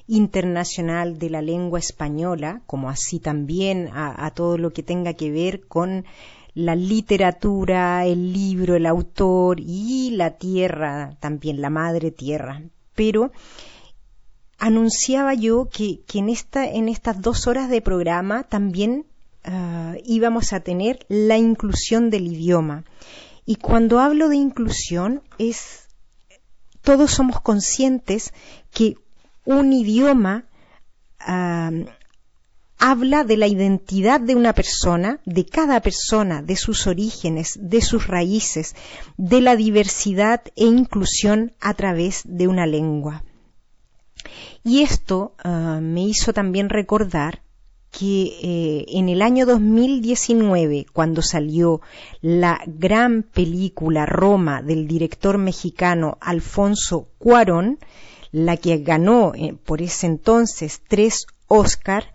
internacional 0.06 1.18
de 1.18 1.32
la 1.32 1.42
lengua 1.42 1.80
española, 1.80 2.62
como 2.68 2.92
así 2.92 3.20
también 3.20 3.90
a, 3.94 4.30
todo 4.36 4.60
lo 4.60 4.74
que 4.74 4.84
tenga 4.84 5.16
que 5.16 5.32
ver 5.32 5.66
con 5.66 6.06
la 6.54 6.76
literatura, 6.76 8.06
el 8.06 8.32
libro, 8.32 8.76
el 8.76 8.86
autor 8.86 9.60
y 9.60 10.12
la 10.12 10.38
tierra, 10.38 11.18
también 11.20 11.62
la 11.62 11.72
madre 11.72 12.12
tierra. 12.12 12.62
Pero 12.94 13.32
anunciaba 14.60 15.34
yo 15.34 15.68
que, 15.68 16.02
en 16.14 16.90
estas 16.90 17.22
dos 17.24 17.48
horas 17.48 17.72
de 17.72 17.82
programa 17.82 18.44
también 18.44 19.08
uh, 19.48 19.96
íbamos 20.06 20.54
a 20.54 20.60
tener 20.60 21.06
la 21.10 21.38
inclusión 21.38 22.10
del 22.10 22.28
idioma. 22.28 22.84
Y 23.46 23.56
cuando 23.56 24.00
hablo 24.00 24.30
de 24.30 24.36
inclusión 24.36 25.24
es, 25.38 25.88
todos 26.82 27.12
somos 27.12 27.40
conscientes 27.42 28.34
que 28.72 28.96
un 29.46 29.72
idioma 29.72 30.46
uh, 31.28 31.86
habla 32.78 33.24
de 33.24 33.38
la 33.38 33.48
identidad 33.48 34.20
de 34.20 34.36
una 34.36 34.54
persona, 34.54 35.20
de 35.26 35.46
cada 35.46 35.82
persona, 35.82 36.42
de 36.42 36.56
sus 36.56 36.86
orígenes, 36.86 37.58
de 37.60 37.82
sus 37.82 38.08
raíces, 38.08 38.76
de 39.18 39.42
la 39.42 39.56
diversidad 39.56 40.42
e 40.56 40.66
inclusión 40.66 41.54
a 41.60 41.74
través 41.74 42.22
de 42.26 42.48
una 42.48 42.68
lengua. 42.68 43.24
Y 44.64 44.82
esto 44.82 45.34
uh, 45.46 45.80
me 45.82 46.04
hizo 46.04 46.34
también 46.34 46.70
recordar 46.70 47.42
que 47.98 48.38
eh, 48.44 48.86
en 48.90 49.10
el 49.10 49.24
año 49.24 49.48
2019, 49.48 50.86
cuando 50.94 51.24
salió 51.24 51.82
la 52.22 52.62
gran 52.68 53.24
película 53.24 54.06
Roma 54.06 54.62
del 54.62 54.88
director 54.88 55.40
mexicano 55.40 56.18
Alfonso 56.22 57.08
Cuarón, 57.18 57.80
la 58.32 58.58
que 58.58 58.78
ganó 58.78 59.34
eh, 59.34 59.56
por 59.66 59.82
ese 59.82 60.06
entonces 60.06 60.82
tres 60.88 61.26
Oscar, 61.48 62.14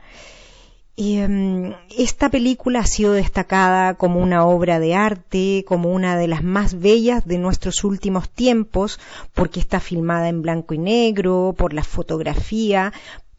eh, 0.97 1.75
esta 1.99 2.29
película 2.29 2.81
ha 2.81 2.87
sido 2.87 3.15
destacada 3.15 3.95
como 3.95 4.21
una 4.21 4.45
obra 4.47 4.79
de 4.79 4.95
arte, 4.95 5.65
como 5.67 5.91
una 5.91 6.17
de 6.17 6.29
las 6.29 6.45
más 6.45 6.79
bellas 6.79 7.27
de 7.27 7.39
nuestros 7.39 7.83
últimos 7.83 8.29
tiempos, 8.31 9.01
porque 9.35 9.59
está 9.59 9.81
filmada 9.81 10.29
en 10.29 10.43
blanco 10.43 10.75
y 10.75 10.79
negro, 10.79 11.55
por 11.57 11.73
la 11.73 11.83
fotografía, 11.83 12.93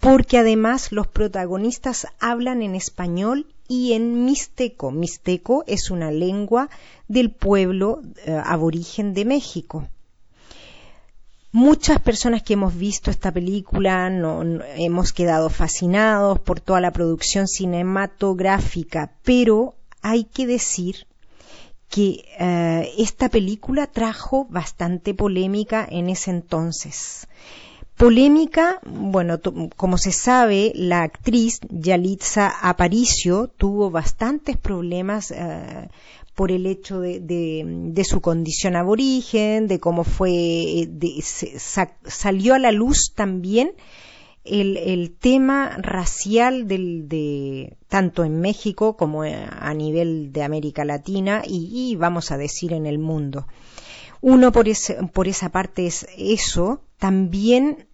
porque 0.04 0.38
además 0.38 0.92
los 0.92 1.08
protagonistas 1.08 2.08
hablan 2.20 2.62
en 2.62 2.76
español 2.76 3.48
y 3.70 3.94
en 3.94 4.26
mixteco. 4.26 4.92
Mixteco 4.92 5.64
es 5.66 5.92
una 5.92 6.12
lengua 6.12 6.70
del 7.08 7.32
pueblo 7.32 8.02
eh, 8.26 8.38
aborigen 8.44 9.14
de 9.14 9.24
México. 9.24 9.88
Muchas 11.54 12.02
personas 12.02 12.44
que 12.44 12.56
hemos 12.56 12.76
visto 12.76 13.12
esta 13.12 13.32
película 13.32 14.10
no, 14.10 14.44
hemos 14.76 15.14
quedado 15.14 15.50
fascinados 15.50 16.38
por 16.38 16.60
toda 16.60 16.82
la 16.82 16.92
producción 16.92 17.48
cinematográfica, 17.48 19.14
pero 19.24 19.76
hay 20.02 20.26
que 20.26 20.46
decir 20.46 21.08
que 21.88 22.26
eh, 22.40 22.92
esta 22.98 23.30
película 23.30 23.88
trajo 23.88 24.48
bastante 24.50 25.14
polémica 25.14 25.88
en 25.90 26.10
ese 26.10 26.30
entonces. 26.32 27.26
Polémica, 27.98 28.80
bueno, 28.86 29.40
como 29.76 29.98
se 29.98 30.11
sabe, 30.11 30.72
la 30.76 31.03
actriz 31.03 31.60
Yalitza 31.70 32.48
Aparicio 32.61 33.49
tuvo 33.56 33.91
bastantes 33.91 34.57
problemas 34.57 35.32
eh, 35.32 35.90
por 36.36 36.52
el 36.52 36.65
hecho 36.65 36.99
de, 36.99 38.03
su 38.03 38.20
condición 38.20 38.76
aborigen, 38.76 39.68
de 39.68 39.80
cómo 39.80 40.03
fue, 40.03 40.88
de, 40.90 41.22
se, 41.22 41.60
sa, 41.60 41.94
salió 42.06 42.56
a 42.56 42.60
la 42.60 42.72
luz 42.72 43.14
también 43.15 43.74
el, 44.44 44.78
el 44.78 45.11
tema 45.11 45.78
racial 45.78 46.68
del, 46.68 47.07
de, 47.07 47.78
tanto 47.88 48.24
en 48.24 48.41
México 48.41 48.98
como 48.98 49.24
a 49.24 49.74
nivel 49.74 50.34
de 50.34 50.44
América 50.44 50.84
Latina 50.84 51.44
y, 51.45 51.91
y 51.91 51.95
vamos 51.95 52.32
a 52.32 52.38
decir 52.38 52.74
en 52.74 52.86
el 52.86 52.99
mundo. 52.99 53.45
Uno 54.22 54.52
por, 54.52 54.70
ese, 54.70 54.95
por 55.14 55.28
esa 55.28 55.49
parte 55.49 55.86
es 55.86 56.07
eso, 56.18 56.82
también 57.04 57.86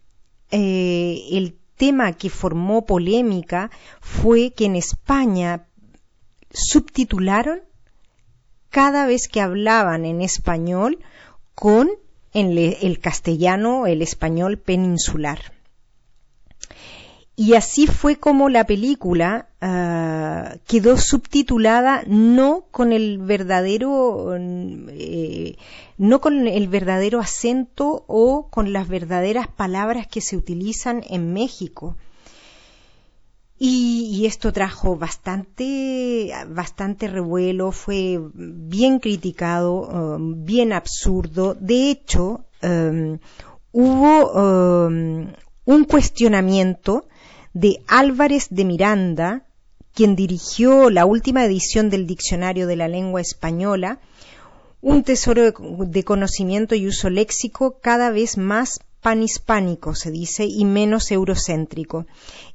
eh, 0.52 1.30
el 1.32 1.58
tema 1.78 2.14
que 2.14 2.30
formó 2.30 2.86
polémica 2.86 3.72
fue 4.02 4.52
que 4.52 4.66
en 4.66 4.76
España 4.76 5.66
subtitularon 6.52 7.62
cada 8.70 9.08
vez 9.08 9.28
que 9.28 9.42
hablaban 9.42 10.06
en 10.06 10.22
español 10.22 11.00
con 11.56 11.90
el, 12.34 12.60
el 12.60 13.00
castellano, 13.00 13.88
el 13.88 14.04
español 14.04 14.60
peninsular. 14.60 15.54
Y 17.40 17.54
así 17.54 17.88
fue 17.88 18.18
como 18.18 18.50
la 18.50 18.66
película 18.66 19.48
uh, 19.62 20.60
quedó 20.68 20.98
subtitulada 20.98 22.04
no 22.06 22.66
con 22.70 22.92
el 22.92 23.18
verdadero 23.18 24.36
eh, 24.36 25.56
no 25.98 26.20
con 26.20 26.50
el 26.50 26.68
verdadero 26.68 27.22
acento 27.22 28.04
o 28.08 28.50
con 28.50 28.74
las 28.74 28.90
verdaderas 28.90 29.48
palabras 29.48 30.06
que 30.06 30.20
se 30.20 30.36
utilizan 30.36 31.02
en 31.10 31.32
México. 31.32 31.96
Y, 33.58 34.26
esto 34.26 34.52
trajo 34.52 34.98
bastante, 34.98 36.34
bastante 36.50 37.08
revuelo, 37.08 37.72
fue 37.72 38.20
bien 38.34 39.00
criticado, 39.00 39.88
um, 39.88 40.44
bien 40.44 40.74
absurdo. 40.74 41.56
De 41.56 41.90
hecho, 41.90 42.44
um, 42.64 43.18
hubo 43.72 44.88
un 45.66 45.84
cuestionamiento 45.86 47.06
de 47.54 47.82
Álvarez 47.88 48.48
de 48.50 48.66
Miranda, 48.66 49.46
quien 49.94 50.16
dirigió 50.16 50.90
la 50.90 51.06
última 51.06 51.44
edición 51.46 51.90
del 51.90 52.08
Diccionario 52.08 52.68
de 52.68 52.76
la 52.76 52.88
Lengua 52.88 53.22
Española, 53.22 54.00
un 54.82 55.04
tesoro 55.04 55.52
de, 55.52 56.04
conocimiento 56.04 56.76
y 56.76 56.88
uso 56.88 57.10
léxico 57.10 57.80
cada 57.82 58.12
vez 58.12 58.38
más 58.38 58.80
panhispánico, 59.02 59.96
se 59.96 60.12
dice, 60.12 60.46
y 60.46 60.64
menos 60.64 61.12
eurocéntrico. 61.12 62.06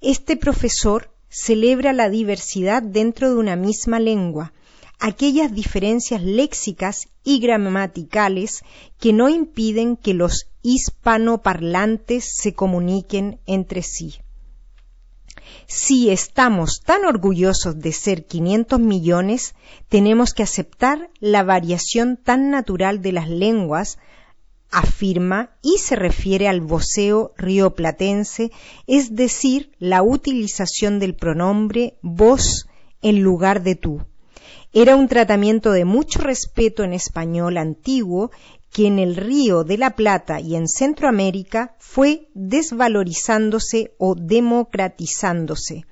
Este 0.00 0.36
profesor 0.36 1.10
celebra 1.28 1.92
la 1.92 2.08
diversidad 2.08 2.82
dentro 2.82 3.28
de 3.28 3.36
una 3.36 3.56
misma 3.56 3.98
lengua, 3.98 4.52
aquellas 5.00 5.52
diferencias 5.52 6.22
léxicas 6.22 7.08
y 7.24 7.40
gramaticales 7.40 8.62
que 8.98 9.12
no 9.12 9.28
impiden 9.28 9.96
que 9.96 10.14
los 10.14 10.46
hispanoparlantes 10.62 12.24
se 12.24 12.54
comuniquen 12.54 13.38
entre 13.46 13.82
sí. 13.82 14.14
Si 15.66 16.10
estamos 16.10 16.80
tan 16.80 17.04
orgullosos 17.04 17.78
de 17.78 17.92
ser 17.92 18.26
500 18.26 18.78
millones, 18.80 19.54
tenemos 19.88 20.34
que 20.34 20.42
aceptar 20.42 21.10
la 21.20 21.42
variación 21.42 22.16
tan 22.16 22.50
natural 22.50 23.02
de 23.02 23.12
las 23.12 23.28
lenguas, 23.28 23.98
afirma 24.70 25.50
y 25.62 25.78
se 25.78 25.96
refiere 25.96 26.48
al 26.48 26.60
voceo 26.60 27.32
rioplatense, 27.36 28.50
es 28.86 29.14
decir, 29.14 29.70
la 29.78 30.02
utilización 30.02 30.98
del 30.98 31.14
pronombre 31.14 31.94
vos 32.02 32.68
en 33.00 33.22
lugar 33.22 33.62
de 33.62 33.76
tú. 33.76 34.02
Era 34.72 34.96
un 34.96 35.06
tratamiento 35.06 35.70
de 35.70 35.84
mucho 35.84 36.18
respeto 36.18 36.82
en 36.82 36.92
español 36.92 37.58
antiguo 37.58 38.32
que 38.74 38.88
en 38.88 38.98
el 38.98 39.14
Río 39.14 39.62
de 39.62 39.78
la 39.78 39.94
Plata 39.94 40.40
y 40.40 40.56
en 40.56 40.66
Centroamérica 40.66 41.76
fue 41.78 42.28
desvalorizándose 42.34 43.94
o 43.98 44.16
democratizándose 44.16 45.86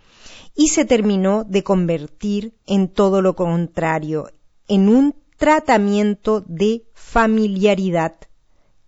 y 0.57 0.67
se 0.67 0.85
terminó 0.85 1.45
de 1.45 1.63
convertir 1.63 2.57
en 2.67 2.89
todo 2.89 3.23
lo 3.23 3.37
contrario, 3.37 4.31
en 4.67 4.89
un 4.89 5.15
tratamiento 5.37 6.43
de 6.49 6.85
familiaridad, 6.93 8.17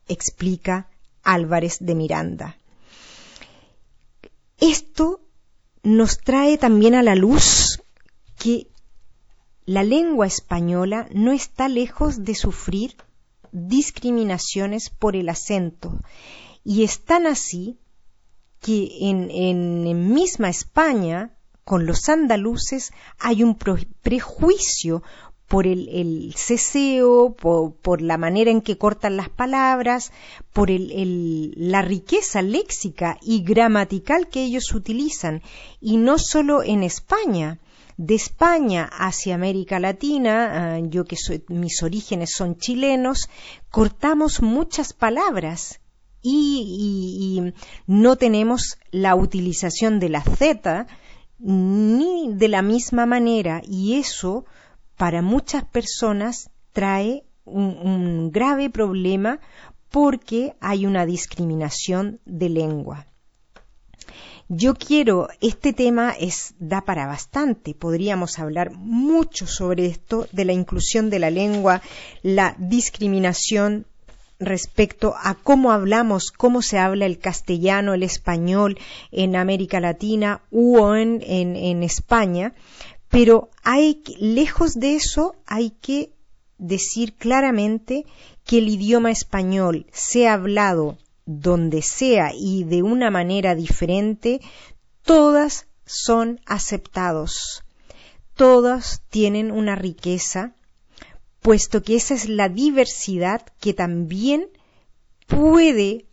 explica 0.09 0.91
Álvarez 1.23 1.77
de 1.79 1.95
Miranda. 1.95 2.59
Esto 4.59 5.21
nos 5.85 6.19
trae 6.19 6.59
también 6.59 6.97
a 6.97 7.05
la 7.05 7.15
luz 7.15 7.81
que 8.37 8.67
la 9.67 9.85
lengua 9.85 10.27
española 10.27 11.07
no 11.13 11.31
está 11.31 11.69
lejos 11.69 12.25
de 12.25 12.35
sufrir 12.35 12.97
discriminaciones 13.55 14.91
por 14.91 15.17
el 15.17 15.29
acento. 15.29 15.99
Y 16.65 16.83
es 16.83 17.05
tan 17.05 17.27
así 17.27 17.79
que 18.61 18.89
en, 19.09 19.31
en, 19.31 19.87
en 19.87 20.13
misma 20.13 20.51
España, 20.51 21.31
con 21.65 21.87
los 21.87 22.09
andaluces, 22.09 22.93
hay 23.19 23.43
un 23.43 23.57
prejuicio 23.57 25.03
por 25.47 25.67
el, 25.67 25.89
el 25.89 26.35
ceseo, 26.35 27.35
por, 27.35 27.75
por, 27.75 28.03
la 28.03 28.19
manera 28.19 28.51
en 28.51 28.61
que 28.61 28.77
cortan 28.77 29.17
las 29.17 29.29
palabras, 29.29 30.11
por 30.53 30.71
el, 30.71 30.91
el, 30.91 31.55
la 31.57 31.83
riqueza 31.83 32.43
léxica 32.43 33.19
y 33.23 33.43
gramatical 33.43 34.29
que 34.29 34.43
ellos 34.43 34.75
utilizan. 34.75 35.43
Y 35.81 35.99
no 35.99 36.19
solo 36.19 36.63
en 36.63 36.83
España, 36.83 37.61
de 37.97 38.15
España 38.15 38.89
hacia 38.93 39.35
América 39.35 39.79
Latina, 39.79 40.79
uh, 40.81 40.89
yo 40.89 41.05
que 41.05 41.17
mis 41.49 41.83
orígenes 41.83 42.33
son 42.33 42.57
chilenos, 42.57 43.29
cortamos 43.71 44.43
muchas 44.43 44.93
palabras 44.93 45.81
y, 46.23 47.39
y, 47.39 47.49
y 47.49 47.55
no 47.87 48.17
tenemos 48.17 48.79
la 48.91 49.15
utilización 49.15 50.01
de 50.01 50.09
la 50.09 50.23
Z 50.23 50.87
ni 51.39 52.33
de 52.33 52.49
la 52.49 52.63
misma 52.63 53.07
manera 53.07 53.61
y 53.65 53.95
eso 53.95 54.45
para 54.97 55.23
muchas 55.23 55.65
personas 55.65 56.51
trae 56.73 57.25
un 57.45 58.31
grave 58.33 58.71
problema 58.71 59.41
porque 59.91 60.57
hay 60.61 60.87
una 60.87 61.07
discriminación 61.07 62.21
de 62.25 62.49
lengua. 62.49 63.07
Yo 64.49 64.75
quiero, 64.75 65.29
este 65.41 65.73
tema 65.73 66.11
es, 66.11 66.55
da 66.59 66.83
para 66.83 67.07
bastante, 67.07 67.75
podríamos 67.75 68.39
hablar 68.39 68.73
mucho 68.73 69.47
sobre 69.47 69.87
esto, 69.87 70.27
de 70.33 70.45
la 70.45 70.53
inclusión 70.53 71.09
de 71.09 71.19
la 71.19 71.31
lengua, 71.31 71.81
la 72.23 72.55
discriminación 72.59 73.87
respecto 74.39 75.15
a 75.23 75.35
cómo 75.35 75.73
hablamos, 75.73 76.31
cómo 76.31 76.61
se 76.61 76.79
habla 76.79 77.07
el 77.07 77.19
castellano, 77.19 77.95
el 77.95 78.03
español 78.03 78.79
en 79.13 79.35
América 79.35 79.81
Latina 79.81 80.43
o 80.53 80.95
en, 80.95 81.23
en, 81.23 81.57
en 81.57 81.83
España, 81.83 82.53
pero 83.09 83.49
hay, 83.63 84.03
lejos 84.19 84.75
de 84.75 84.97
eso, 84.97 85.37
hay 85.47 85.71
que 85.71 86.13
decir 86.59 87.15
claramente 87.15 88.05
que 88.45 88.59
el 88.59 88.69
idioma 88.69 89.11
español 89.11 89.87
sea 89.93 90.35
hablado 90.35 90.99
donde 91.27 91.83
sea 91.83 92.33
y 92.35 92.65
de 92.65 92.83
una 92.83 93.11
manera 93.11 93.55
diferente, 93.55 94.41
todas 95.03 95.67
son 95.87 96.41
aceptados. 96.47 97.65
Todas 98.35 99.03
tienen 99.11 99.51
una 99.51 99.77
riqueza, 99.77 100.55
puesto 101.41 101.83
que 101.83 101.97
esa 101.97 102.15
es 102.15 102.29
la 102.29 102.49
diversidad 102.49 103.43
que 103.61 103.75
también 103.75 104.49
puede 105.27 106.07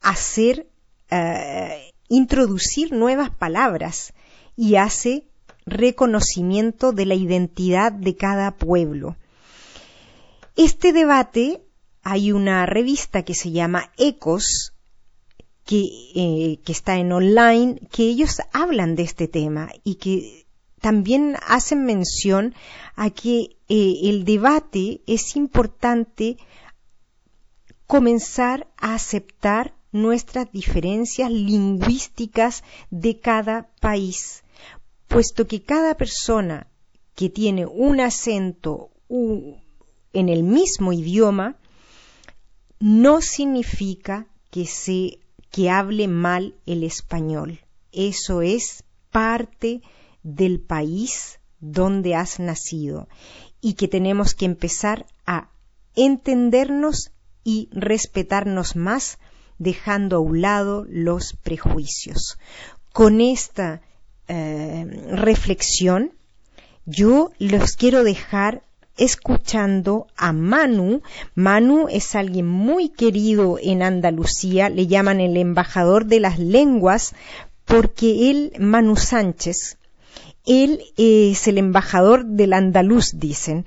hacer 0.00 0.68
eh, 1.10 1.92
introducir 2.08 2.92
nuevas 2.92 3.30
palabras 3.30 4.12
y 4.56 4.76
hace 4.76 5.26
reconocimiento 5.66 6.92
de 6.92 7.06
la 7.06 7.14
identidad 7.14 7.90
de 7.90 8.16
cada 8.16 8.56
pueblo. 8.56 9.16
Este 10.56 10.92
debate 10.92 11.63
hay 12.04 12.32
una 12.32 12.66
revista 12.66 13.22
que 13.22 13.34
se 13.34 13.50
llama 13.50 13.90
Ecos, 13.96 14.74
que, 15.64 15.82
eh, 16.14 16.60
que, 16.62 16.72
está 16.72 16.98
en 16.98 17.10
online, 17.10 17.80
que 17.90 18.04
ellos 18.04 18.42
hablan 18.52 18.94
de 18.94 19.02
este 19.02 19.26
tema 19.26 19.70
y 19.82 19.94
que 19.94 20.46
también 20.82 21.36
hacen 21.46 21.86
mención 21.86 22.54
a 22.94 23.08
que 23.08 23.56
eh, 23.68 24.00
el 24.02 24.24
debate 24.24 25.00
es 25.06 25.34
importante 25.34 26.36
comenzar 27.86 28.68
a 28.76 28.94
aceptar 28.94 29.74
nuestras 29.92 30.52
diferencias 30.52 31.30
lingüísticas 31.30 32.64
de 32.90 33.18
cada 33.18 33.70
país, 33.80 34.44
puesto 35.08 35.46
que 35.46 35.62
cada 35.62 35.96
persona 35.96 36.66
que 37.14 37.30
tiene 37.30 37.64
un 37.64 38.00
acento 38.00 38.90
en 39.08 40.28
el 40.28 40.42
mismo 40.42 40.92
idioma 40.92 41.56
no 42.84 43.22
significa 43.22 44.26
que 44.50 44.66
se 44.66 45.18
que 45.50 45.70
hable 45.70 46.06
mal 46.06 46.54
el 46.66 46.82
español. 46.82 47.60
Eso 47.92 48.42
es 48.42 48.84
parte 49.10 49.80
del 50.22 50.60
país 50.60 51.40
donde 51.60 52.14
has 52.14 52.40
nacido 52.40 53.08
y 53.62 53.72
que 53.72 53.88
tenemos 53.88 54.34
que 54.34 54.44
empezar 54.44 55.06
a 55.24 55.48
entendernos 55.96 57.10
y 57.42 57.70
respetarnos 57.72 58.76
más 58.76 59.18
dejando 59.56 60.16
a 60.16 60.20
un 60.20 60.42
lado 60.42 60.84
los 60.86 61.32
prejuicios. 61.32 62.36
Con 62.92 63.22
esta 63.22 63.80
eh, 64.28 64.84
reflexión, 65.08 66.12
yo 66.84 67.30
los 67.38 67.76
quiero 67.76 68.04
dejar 68.04 68.62
escuchando 68.96 70.06
a 70.16 70.32
Manu. 70.32 71.02
Manu 71.34 71.88
es 71.88 72.14
alguien 72.14 72.46
muy 72.46 72.88
querido 72.88 73.58
en 73.60 73.82
Andalucía, 73.82 74.68
le 74.68 74.86
llaman 74.86 75.20
el 75.20 75.36
embajador 75.36 76.06
de 76.06 76.20
las 76.20 76.38
lenguas, 76.38 77.14
porque 77.64 78.30
él, 78.30 78.52
Manu 78.58 78.96
Sánchez, 78.96 79.78
él 80.46 80.82
es 80.96 81.48
el 81.48 81.58
embajador 81.58 82.24
del 82.24 82.52
andaluz, 82.52 83.12
dicen. 83.18 83.64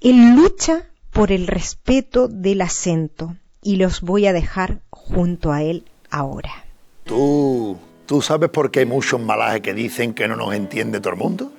Él 0.00 0.34
lucha 0.34 0.86
por 1.12 1.30
el 1.30 1.46
respeto 1.46 2.28
del 2.28 2.62
acento 2.62 3.36
y 3.62 3.76
los 3.76 4.00
voy 4.00 4.26
a 4.26 4.32
dejar 4.32 4.80
junto 4.90 5.52
a 5.52 5.62
él 5.62 5.84
ahora. 6.10 6.64
¿Tú, 7.04 7.76
tú 8.06 8.22
sabes 8.22 8.48
por 8.48 8.70
qué 8.70 8.80
hay 8.80 8.86
muchos 8.86 9.20
malajes 9.20 9.60
que 9.60 9.74
dicen 9.74 10.14
que 10.14 10.26
no 10.26 10.36
nos 10.36 10.54
entiende 10.54 11.00
todo 11.00 11.12
el 11.12 11.18
mundo? 11.18 11.52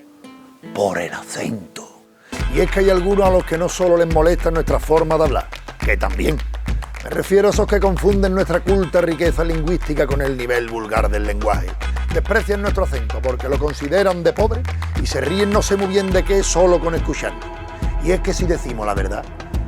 Por 0.73 0.99
el 0.99 1.13
acento. 1.13 1.90
Y 2.53 2.59
es 2.59 2.69
que 2.69 2.81
hay 2.81 2.89
algunos 2.89 3.25
a 3.25 3.29
los 3.29 3.45
que 3.45 3.57
no 3.57 3.69
solo 3.69 3.95
les 3.95 4.13
molesta 4.13 4.51
nuestra 4.51 4.79
forma 4.79 5.17
de 5.17 5.23
hablar, 5.23 5.47
que 5.79 5.95
también. 5.95 6.37
Me 7.03 7.09
refiero 7.09 7.47
a 7.47 7.51
esos 7.51 7.65
que 7.65 7.79
confunden 7.79 8.35
nuestra 8.35 8.59
culta 8.59 8.99
riqueza 8.99 9.43
lingüística 9.43 10.05
con 10.05 10.21
el 10.21 10.37
nivel 10.37 10.69
vulgar 10.69 11.09
del 11.09 11.25
lenguaje. 11.25 11.67
Desprecian 12.13 12.61
nuestro 12.61 12.83
acento 12.83 13.21
porque 13.21 13.47
lo 13.47 13.57
consideran 13.57 14.21
de 14.21 14.33
pobre 14.33 14.61
y 15.01 15.07
se 15.07 15.21
ríen 15.21 15.49
no 15.49 15.61
sé 15.61 15.77
muy 15.77 15.87
bien 15.87 16.11
de 16.11 16.23
qué 16.23 16.43
solo 16.43 16.79
con 16.79 16.93
escucharlo. 16.93 17.39
Y 18.03 18.11
es 18.11 18.19
que 18.19 18.33
si 18.33 18.45
decimos 18.45 18.85
la 18.85 18.93
verdad, 18.93 19.23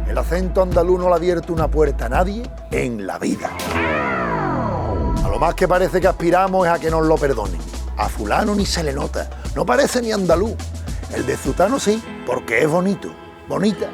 el 0.08 0.18
acento 0.18 0.62
andaluz 0.62 1.00
no 1.00 1.08
le 1.08 1.14
ha 1.14 1.18
abierto 1.18 1.54
una 1.54 1.70
puerta 1.70 2.08
a 2.08 2.10
nadie 2.10 2.44
en 2.70 3.08
la 3.08 3.18
vida. 3.18 3.50
A 3.74 5.30
lo 5.30 5.40
más 5.40 5.56
que 5.56 5.68
parece 5.68 6.02
que 6.02 6.08
aspiramos 6.08 6.68
es 6.68 6.74
a 6.74 6.80
que 6.80 6.92
nos 6.92 7.06
lo 7.06 7.16
perdonen. 7.16 7.62
A 7.96 8.10
fulano 8.10 8.54
ni 8.54 8.66
se 8.66 8.84
le 8.84 8.92
nota, 8.92 9.30
no 9.56 9.66
parece 9.66 10.02
ni 10.02 10.12
andaluz. 10.12 10.56
El 11.14 11.26
de 11.28 11.38
Zutano 11.38 11.80
sí, 11.80 12.04
porque 12.26 12.64
es 12.64 12.68
bonito, 12.68 13.10
bonita. 13.48 13.88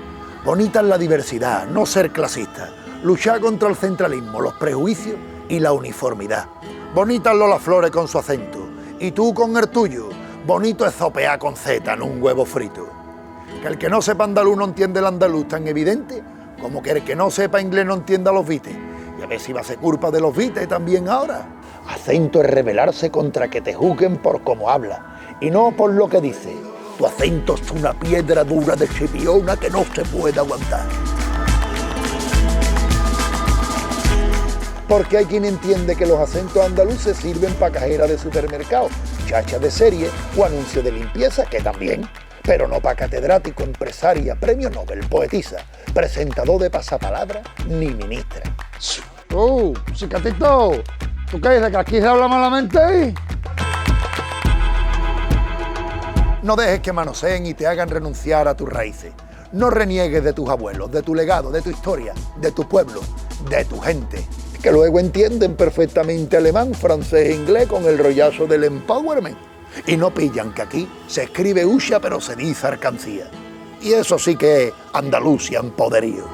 Bonita 0.45 0.79
es 0.79 0.85
la 0.85 0.97
diversidad, 0.97 1.67
no 1.67 1.85
ser 1.85 2.11
clasista. 2.11 2.69
Luchar 3.03 3.41
contra 3.41 3.67
el 3.67 3.75
centralismo, 3.75 4.39
los 4.39 4.53
prejuicios 4.53 5.17
y 5.49 5.59
la 5.59 5.73
uniformidad. 5.73 6.45
Bonita 6.95 7.31
es 7.31 7.37
Lola 7.37 7.59
Flores 7.59 7.91
con 7.91 8.07
su 8.07 8.17
acento. 8.17 8.69
Y 8.99 9.11
tú 9.11 9.33
con 9.33 9.55
el 9.57 9.67
tuyo. 9.67 10.09
Bonito 10.45 10.85
es 10.85 10.95
zopear 10.95 11.37
con 11.39 11.55
Z 11.55 11.93
en 11.93 12.01
un 12.01 12.23
huevo 12.23 12.45
frito. 12.45 12.87
Que 13.61 13.67
el 13.67 13.77
que 13.77 13.89
no 13.89 14.01
sepa 14.01 14.23
andaluz 14.23 14.57
no 14.57 14.63
entiende 14.65 14.99
el 14.99 15.05
andaluz 15.05 15.47
tan 15.49 15.67
evidente 15.67 16.23
como 16.61 16.81
que 16.81 16.91
el 16.91 17.03
que 17.03 17.15
no 17.15 17.31
sepa 17.31 17.61
inglés 17.61 17.85
no 17.85 17.95
entienda 17.95 18.31
los 18.31 18.47
vites. 18.47 18.75
Y 19.19 19.21
a 19.21 19.27
ver 19.27 19.39
si 19.39 19.53
va 19.53 19.61
a 19.61 19.63
ser 19.63 19.77
culpa 19.77 20.11
de 20.11 20.21
los 20.21 20.35
vites 20.35 20.67
también 20.67 21.09
ahora. 21.09 21.47
Acento 21.87 22.41
es 22.41 22.49
rebelarse 22.49 23.09
contra 23.09 23.49
que 23.49 23.61
te 23.61 23.73
juzguen 23.73 24.17
por 24.17 24.41
cómo 24.43 24.69
habla 24.69 25.37
y 25.41 25.49
no 25.49 25.71
por 25.71 25.91
lo 25.91 26.07
que 26.07 26.21
dice. 26.21 26.68
Tu 26.99 27.05
acento 27.05 27.55
es 27.55 27.71
una 27.71 27.97
piedra 27.97 28.43
dura 28.43 28.75
de 28.75 28.85
chipiona 28.85 29.55
que 29.55 29.69
no 29.69 29.85
se 29.95 30.03
puede 30.03 30.37
aguantar. 30.37 30.85
Porque 34.85 35.19
hay 35.19 35.25
quien 35.25 35.45
entiende 35.45 35.95
que 35.95 36.05
los 36.05 36.19
acentos 36.19 36.61
andaluces 36.61 37.15
sirven 37.15 37.53
para 37.53 37.71
cajera 37.71 38.05
de 38.05 38.17
supermercado, 38.17 38.89
chacha 39.25 39.57
de 39.59 39.71
serie 39.71 40.09
o 40.35 40.43
anuncio 40.43 40.83
de 40.83 40.91
limpieza, 40.91 41.45
que 41.45 41.61
también, 41.61 42.05
pero 42.43 42.67
no 42.67 42.81
para 42.81 42.95
catedrático, 42.95 43.63
empresaria, 43.63 44.35
premio 44.35 44.69
Nobel, 44.69 44.99
poetisa, 45.07 45.59
presentador 45.93 46.59
de 46.59 46.69
pasapalabra 46.69 47.43
ni 47.65 47.91
ministra. 47.91 48.43
¡Oh, 49.33 49.71
cicatito! 49.95 50.83
¿Tú 51.31 51.39
qué 51.39 51.49
dices 51.51 51.69
que 51.69 51.77
aquí 51.77 52.01
se 52.01 52.07
habla 52.07 52.27
malamente? 52.27 53.13
No 56.41 56.55
dejes 56.55 56.79
que 56.79 56.93
manoseen 56.93 57.45
y 57.45 57.53
te 57.53 57.67
hagan 57.67 57.89
renunciar 57.89 58.47
a 58.47 58.55
tus 58.55 58.69
raíces. 58.69 59.11
No 59.51 59.69
reniegues 59.69 60.23
de 60.23 60.31
tus 60.31 60.47
abuelos, 60.47 60.89
de 60.89 61.01
tu 61.01 61.13
legado, 61.13 61.51
de 61.51 61.61
tu 61.61 61.69
historia, 61.69 62.13
de 62.39 62.51
tu 62.53 62.67
pueblo, 62.67 63.01
de 63.49 63.65
tu 63.65 63.77
gente, 63.79 64.25
que 64.61 64.71
luego 64.71 64.99
entienden 64.99 65.55
perfectamente 65.55 66.37
alemán, 66.37 66.73
francés 66.73 67.29
e 67.29 67.35
inglés 67.35 67.67
con 67.67 67.83
el 67.85 67.97
rollazo 67.97 68.47
del 68.47 68.63
empowerment. 68.63 69.37
Y 69.85 69.97
no 69.97 70.13
pillan 70.13 70.53
que 70.53 70.61
aquí 70.61 70.89
se 71.07 71.23
escribe 71.23 71.65
Usha 71.65 71.99
pero 71.99 72.21
se 72.21 72.37
dice 72.37 72.67
Arcancía. 72.67 73.29
Y 73.81 73.91
eso 73.91 74.17
sí 74.17 74.37
que 74.37 74.67
es 74.67 74.73
Andalucía 74.93 75.59
en 75.59 75.71
poderío. 75.71 76.25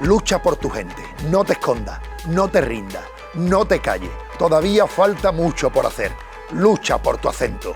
Lucha 0.00 0.42
por 0.42 0.56
tu 0.56 0.70
gente, 0.70 1.02
no 1.30 1.44
te 1.44 1.52
escondas, 1.52 2.00
no 2.28 2.48
te 2.48 2.60
rindas, 2.60 3.04
no 3.34 3.64
te 3.64 3.80
calles. 3.80 4.10
Todavía 4.38 4.86
falta 4.86 5.32
mucho 5.32 5.70
por 5.70 5.86
hacer. 5.86 6.12
Lucha 6.52 6.98
por 6.98 7.16
tu 7.16 7.28
acento. 7.28 7.72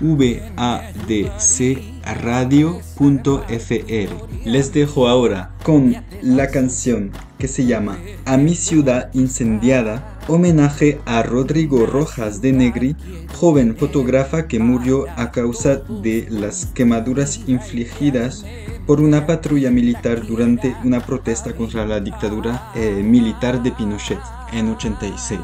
vadcradio.fr. 2.01 4.45
Les 4.45 4.73
dejo 4.73 5.07
ahora 5.07 5.51
con 5.63 5.95
la 6.21 6.47
canción 6.47 7.11
que 7.38 7.47
se 7.47 7.65
llama 7.65 7.97
A 8.25 8.38
mi 8.38 8.53
ciudad 8.53 9.09
incendiada, 9.13 10.19
homenaje 10.27 10.99
a 11.05 11.23
Rodrigo 11.23 11.88
Rojas 11.88 12.41
de 12.41 12.53
Negri, 12.53 12.95
joven 13.33 13.75
fotógrafa 13.75 14.47
que 14.47 14.59
murió 14.59 15.05
a 15.15 15.31
causa 15.31 15.77
de 15.77 16.27
las 16.29 16.67
quemaduras 16.67 17.41
infligidas 17.47 18.45
por 18.85 19.01
una 19.01 19.25
patrulla 19.25 19.71
militar 19.71 20.25
durante 20.25 20.75
una 20.83 20.99
protesta 20.99 21.53
contra 21.53 21.85
la 21.85 21.99
dictadura 21.99 22.71
eh, 22.75 23.01
militar 23.03 23.63
de 23.63 23.71
Pinochet 23.71 24.19
en 24.51 24.69
86. 24.69 25.39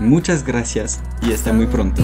Muchas 0.00 0.44
gracias 0.44 1.00
y 1.22 1.32
hasta 1.32 1.52
muy 1.52 1.66
pronto. 1.66 2.02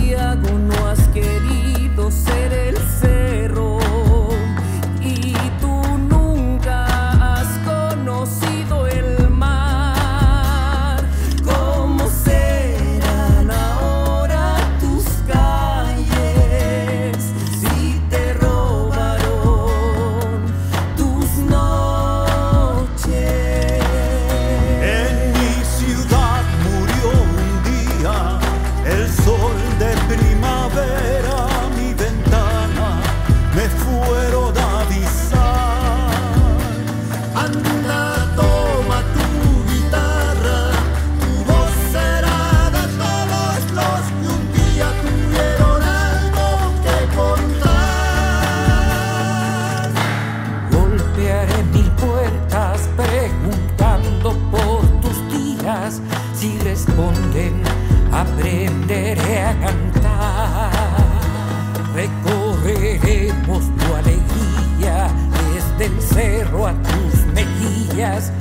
Cerro 66.16 66.66
a 66.66 66.72
tus 66.72 67.26
mejillas 67.34 68.32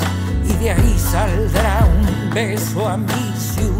y 0.47 0.53
de 0.64 0.72
ahí 0.72 0.97
saldrá 0.97 1.85
un 1.85 2.34
beso 2.34 2.88
a 2.88 2.95
mi 2.95 3.34
ciudad. 3.38 3.74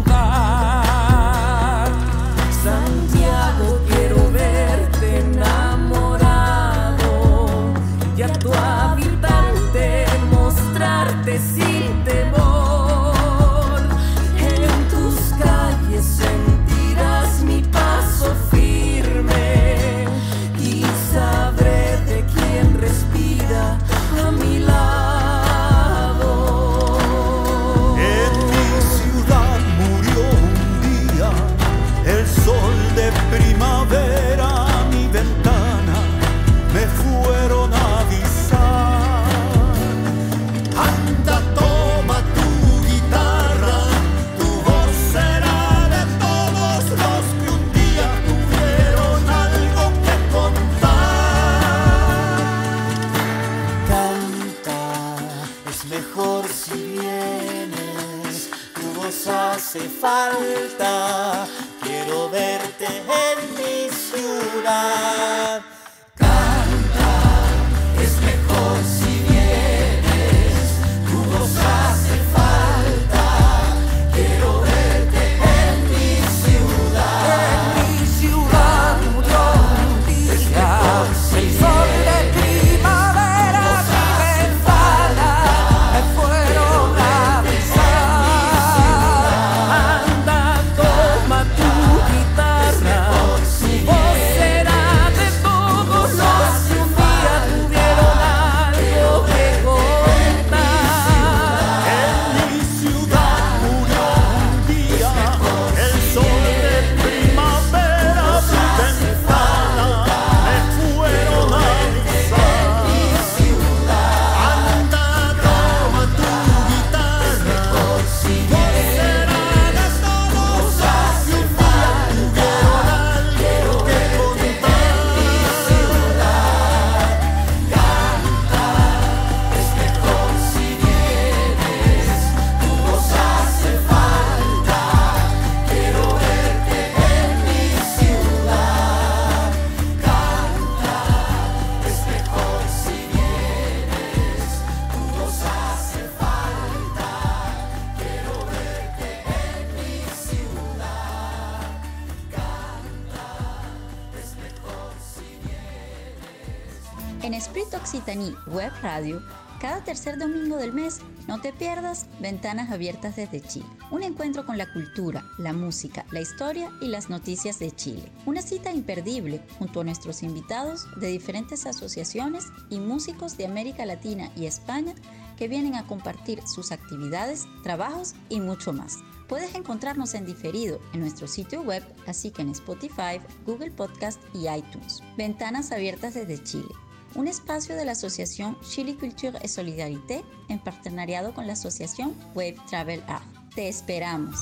Tercer 159.86 160.18
domingo 160.18 160.56
del 160.56 160.72
mes, 160.72 160.98
no 161.28 161.40
te 161.40 161.52
pierdas 161.52 162.06
Ventanas 162.18 162.72
Abiertas 162.72 163.14
desde 163.14 163.40
Chile. 163.40 163.66
Un 163.92 164.02
encuentro 164.02 164.44
con 164.44 164.58
la 164.58 164.70
cultura, 164.72 165.24
la 165.38 165.52
música, 165.52 166.04
la 166.10 166.20
historia 166.20 166.72
y 166.80 166.88
las 166.88 167.08
noticias 167.08 167.60
de 167.60 167.70
Chile. 167.70 168.10
Una 168.26 168.42
cita 168.42 168.72
imperdible 168.72 169.40
junto 169.60 169.80
a 169.80 169.84
nuestros 169.84 170.24
invitados 170.24 170.88
de 170.96 171.06
diferentes 171.06 171.66
asociaciones 171.66 172.46
y 172.68 172.80
músicos 172.80 173.36
de 173.36 173.46
América 173.46 173.86
Latina 173.86 174.32
y 174.34 174.46
España 174.46 174.92
que 175.38 175.46
vienen 175.46 175.76
a 175.76 175.86
compartir 175.86 176.42
sus 176.48 176.72
actividades, 176.72 177.46
trabajos 177.62 178.16
y 178.28 178.40
mucho 178.40 178.72
más. 178.72 178.98
Puedes 179.28 179.54
encontrarnos 179.54 180.14
en 180.14 180.26
diferido 180.26 180.80
en 180.94 181.00
nuestro 181.00 181.28
sitio 181.28 181.62
web, 181.62 181.84
así 182.08 182.32
que 182.32 182.42
en 182.42 182.50
Spotify, 182.50 183.20
Google 183.44 183.70
Podcast 183.70 184.20
y 184.34 184.48
iTunes. 184.48 185.00
Ventanas 185.16 185.70
Abiertas 185.70 186.14
desde 186.14 186.42
Chile 186.42 186.74
un 187.16 187.28
espacio 187.28 187.74
de 187.74 187.84
la 187.84 187.92
Asociación 187.92 188.56
Chile 188.60 188.94
Culture 188.94 189.38
et 189.42 189.48
Solidarité 189.48 190.22
en 190.48 190.58
partenariado 190.58 191.34
con 191.34 191.46
la 191.46 191.54
Asociación 191.54 192.14
Wave 192.34 192.56
Travel 192.68 193.02
Art. 193.08 193.24
Te 193.54 193.68
esperamos. 193.68 194.36